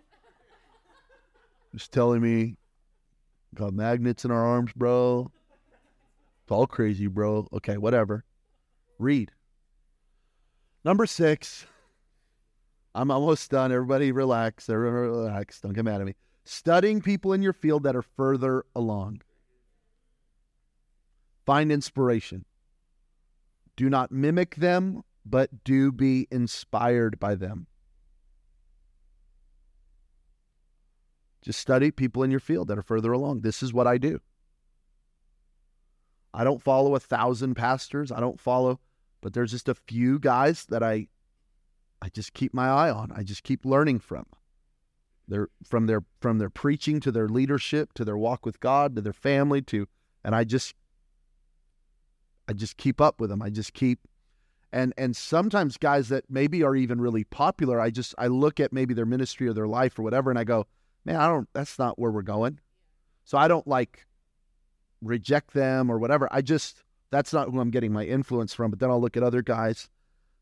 Just 1.74 1.92
telling 1.92 2.22
me 2.22 2.56
got 3.54 3.74
magnets 3.74 4.24
in 4.24 4.30
our 4.30 4.44
arms, 4.44 4.72
bro. 4.74 5.30
It's 6.44 6.52
all 6.52 6.66
crazy, 6.66 7.06
bro. 7.06 7.48
Okay, 7.54 7.78
whatever. 7.78 8.24
Read. 8.98 9.32
Number 10.84 11.06
six. 11.06 11.66
I'm 12.94 13.10
almost 13.10 13.50
done. 13.50 13.72
Everybody 13.72 14.12
relax. 14.12 14.68
Everybody 14.68 15.08
relax. 15.08 15.62
Don't 15.62 15.72
get 15.72 15.86
mad 15.86 16.02
at 16.02 16.06
me. 16.06 16.14
Studying 16.44 17.00
people 17.00 17.32
in 17.32 17.40
your 17.40 17.54
field 17.54 17.84
that 17.84 17.96
are 17.96 18.02
further 18.02 18.66
along. 18.76 19.22
Find 21.46 21.72
inspiration. 21.72 22.44
Do 23.76 23.88
not 23.88 24.12
mimic 24.12 24.56
them, 24.56 25.02
but 25.24 25.64
do 25.64 25.90
be 25.90 26.28
inspired 26.30 27.18
by 27.18 27.34
them. 27.36 27.66
Just 31.40 31.58
study 31.58 31.90
people 31.90 32.22
in 32.22 32.30
your 32.30 32.40
field 32.40 32.68
that 32.68 32.78
are 32.78 32.82
further 32.82 33.12
along. 33.12 33.40
This 33.40 33.62
is 33.62 33.72
what 33.72 33.86
I 33.86 33.96
do. 33.96 34.20
I 36.34 36.42
don't 36.42 36.62
follow 36.62 36.96
a 36.96 37.00
thousand 37.00 37.54
pastors. 37.54 38.10
I 38.10 38.18
don't 38.18 38.40
follow, 38.40 38.80
but 39.20 39.32
there's 39.32 39.52
just 39.52 39.68
a 39.68 39.74
few 39.74 40.18
guys 40.18 40.66
that 40.66 40.82
I 40.82 41.06
I 42.02 42.08
just 42.08 42.34
keep 42.34 42.52
my 42.52 42.68
eye 42.68 42.90
on. 42.90 43.12
I 43.12 43.22
just 43.22 43.44
keep 43.44 43.64
learning 43.64 44.00
from. 44.00 44.26
Their 45.26 45.48
from 45.64 45.86
their 45.86 46.02
from 46.20 46.38
their 46.38 46.50
preaching 46.50 47.00
to 47.00 47.12
their 47.12 47.28
leadership 47.28 47.94
to 47.94 48.04
their 48.04 48.18
walk 48.18 48.44
with 48.44 48.60
God 48.60 48.96
to 48.96 49.00
their 49.00 49.14
family 49.14 49.62
to 49.62 49.86
and 50.22 50.34
I 50.34 50.44
just 50.44 50.74
I 52.46 52.52
just 52.52 52.76
keep 52.76 53.00
up 53.00 53.20
with 53.20 53.30
them. 53.30 53.40
I 53.40 53.48
just 53.48 53.72
keep 53.72 54.00
and 54.72 54.92
and 54.98 55.16
sometimes 55.16 55.76
guys 55.76 56.08
that 56.08 56.24
maybe 56.28 56.64
are 56.64 56.74
even 56.74 57.00
really 57.00 57.24
popular, 57.24 57.80
I 57.80 57.90
just 57.90 58.14
I 58.18 58.26
look 58.26 58.58
at 58.58 58.72
maybe 58.72 58.92
their 58.92 59.06
ministry 59.06 59.46
or 59.46 59.54
their 59.54 59.68
life 59.68 59.98
or 59.98 60.02
whatever 60.02 60.30
and 60.30 60.38
I 60.38 60.44
go, 60.44 60.66
"Man, 61.04 61.16
I 61.16 61.28
don't 61.28 61.48
that's 61.54 61.78
not 61.78 61.98
where 61.98 62.10
we're 62.10 62.22
going." 62.22 62.58
So 63.24 63.38
I 63.38 63.48
don't 63.48 63.66
like 63.66 64.06
reject 65.04 65.52
them 65.52 65.90
or 65.90 65.98
whatever. 65.98 66.28
I 66.30 66.42
just 66.42 66.82
that's 67.10 67.32
not 67.32 67.50
who 67.50 67.60
I'm 67.60 67.70
getting 67.70 67.92
my 67.92 68.04
influence 68.04 68.54
from, 68.54 68.70
but 68.70 68.80
then 68.80 68.90
I'll 68.90 69.00
look 69.00 69.16
at 69.16 69.22
other 69.22 69.42
guys 69.42 69.88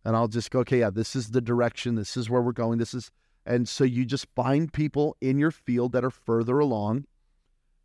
and 0.04 0.16
I'll 0.16 0.28
just 0.28 0.50
go, 0.50 0.60
"Okay, 0.60 0.80
yeah, 0.80 0.90
this 0.90 1.14
is 1.14 1.30
the 1.30 1.40
direction. 1.40 1.94
This 1.94 2.16
is 2.16 2.30
where 2.30 2.42
we're 2.42 2.52
going. 2.52 2.78
This 2.78 2.94
is 2.94 3.10
and 3.44 3.68
so 3.68 3.84
you 3.84 4.04
just 4.04 4.26
find 4.34 4.72
people 4.72 5.16
in 5.20 5.38
your 5.38 5.50
field 5.50 5.92
that 5.92 6.04
are 6.04 6.10
further 6.10 6.58
along 6.58 7.06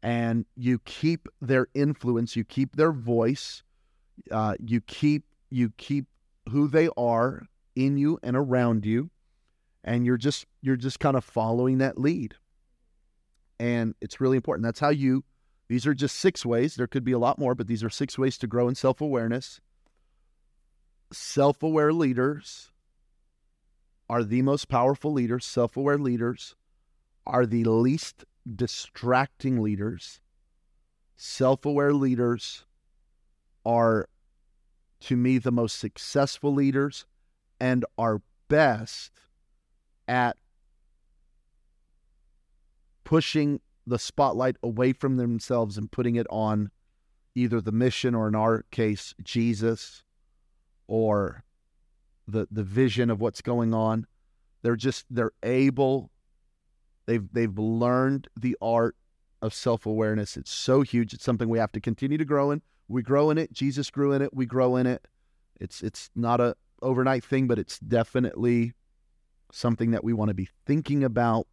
and 0.03 0.45
you 0.55 0.79
keep 0.79 1.27
their 1.41 1.67
influence, 1.73 2.35
you 2.35 2.43
keep 2.43 2.75
their 2.75 2.91
voice, 2.91 3.63
uh, 4.31 4.55
you 4.63 4.81
keep 4.81 5.25
you 5.49 5.71
keep 5.77 6.05
who 6.49 6.67
they 6.67 6.89
are 6.97 7.43
in 7.75 7.97
you 7.97 8.19
and 8.23 8.35
around 8.35 8.85
you, 8.85 9.09
and 9.83 10.05
you're 10.05 10.17
just 10.17 10.45
you're 10.61 10.75
just 10.75 10.99
kind 10.99 11.17
of 11.17 11.23
following 11.23 11.79
that 11.79 11.99
lead. 11.99 12.35
And 13.59 13.95
it's 14.01 14.21
really 14.21 14.35
important. 14.35 14.63
That's 14.63 14.79
how 14.79 14.89
you 14.89 15.23
these 15.67 15.85
are 15.85 15.93
just 15.93 16.15
six 16.15 16.45
ways. 16.45 16.75
There 16.75 16.87
could 16.87 17.03
be 17.03 17.11
a 17.11 17.19
lot 17.19 17.39
more, 17.39 17.55
but 17.55 17.67
these 17.67 17.83
are 17.83 17.89
six 17.89 18.17
ways 18.17 18.37
to 18.39 18.47
grow 18.47 18.67
in 18.67 18.75
self-awareness. 18.75 19.59
Self-aware 21.11 21.93
leaders 21.93 22.71
are 24.09 24.23
the 24.23 24.41
most 24.41 24.69
powerful 24.69 25.11
leaders, 25.11 25.45
self 25.45 25.75
aware 25.75 25.97
leaders, 25.97 26.55
are 27.25 27.45
the 27.45 27.63
least 27.65 28.25
distracting 28.55 29.61
leaders. 29.61 30.21
Self 31.17 31.65
aware 31.65 31.93
leaders 31.93 32.65
are, 33.65 34.07
to 35.01 35.17
me, 35.17 35.37
the 35.37 35.51
most 35.51 35.77
successful 35.77 36.53
leaders 36.53 37.05
and 37.59 37.83
are 37.97 38.21
best 38.47 39.11
at 40.07 40.37
pushing 43.03 43.59
the 43.87 43.97
spotlight 43.97 44.57
away 44.61 44.93
from 44.93 45.17
themselves 45.17 45.77
and 45.77 45.91
putting 45.91 46.15
it 46.15 46.27
on 46.29 46.69
either 47.33 47.61
the 47.61 47.71
mission 47.71 48.13
or, 48.13 48.27
in 48.27 48.35
our 48.35 48.65
case, 48.69 49.15
Jesus 49.23 50.03
or 50.87 51.43
the 52.27 52.47
the 52.51 52.63
vision 52.63 53.09
of 53.09 53.21
what's 53.21 53.41
going 53.41 53.73
on. 53.73 54.05
They're 54.61 54.75
just 54.75 55.05
they're 55.09 55.31
able. 55.43 56.11
They've 57.05 57.27
they've 57.31 57.57
learned 57.57 58.27
the 58.35 58.57
art 58.61 58.95
of 59.41 59.53
self 59.53 59.85
awareness. 59.85 60.35
It's 60.35 60.51
so 60.51 60.81
huge. 60.81 61.13
It's 61.13 61.23
something 61.23 61.49
we 61.49 61.59
have 61.59 61.71
to 61.73 61.81
continue 61.81 62.17
to 62.17 62.25
grow 62.25 62.51
in. 62.51 62.61
We 62.87 63.01
grow 63.01 63.29
in 63.29 63.37
it. 63.37 63.51
Jesus 63.51 63.89
grew 63.89 64.13
in 64.13 64.21
it. 64.21 64.33
We 64.33 64.45
grow 64.45 64.75
in 64.75 64.87
it. 64.87 65.07
It's 65.59 65.81
it's 65.81 66.09
not 66.15 66.39
a 66.41 66.55
overnight 66.81 67.23
thing, 67.23 67.47
but 67.47 67.59
it's 67.59 67.79
definitely 67.79 68.73
something 69.51 69.91
that 69.91 70.03
we 70.03 70.13
want 70.13 70.29
to 70.29 70.35
be 70.35 70.49
thinking 70.65 71.03
about. 71.03 71.47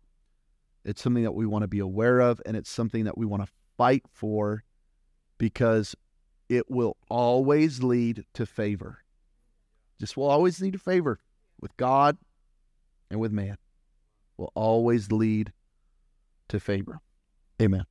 It's 0.84 1.02
something 1.02 1.22
that 1.22 1.34
we 1.34 1.46
want 1.46 1.62
to 1.62 1.68
be 1.68 1.78
aware 1.78 2.20
of, 2.20 2.40
and 2.44 2.56
it's 2.56 2.70
something 2.70 3.04
that 3.04 3.16
we 3.16 3.26
want 3.26 3.44
to 3.44 3.52
fight 3.76 4.02
for 4.12 4.64
because 5.38 5.94
it 6.48 6.70
will 6.70 6.96
always 7.08 7.82
lead 7.82 8.24
to 8.34 8.46
favor. 8.46 8.98
Just 9.98 10.16
will 10.16 10.28
always 10.28 10.60
lead 10.60 10.72
to 10.72 10.78
favor 10.78 11.18
with 11.60 11.76
God 11.76 12.18
and 13.10 13.18
with 13.18 13.32
man. 13.32 13.56
Will 14.36 14.52
always 14.54 15.10
lead 15.10 15.52
to 16.48 16.60
favor. 16.60 17.00
Amen. 17.62 17.86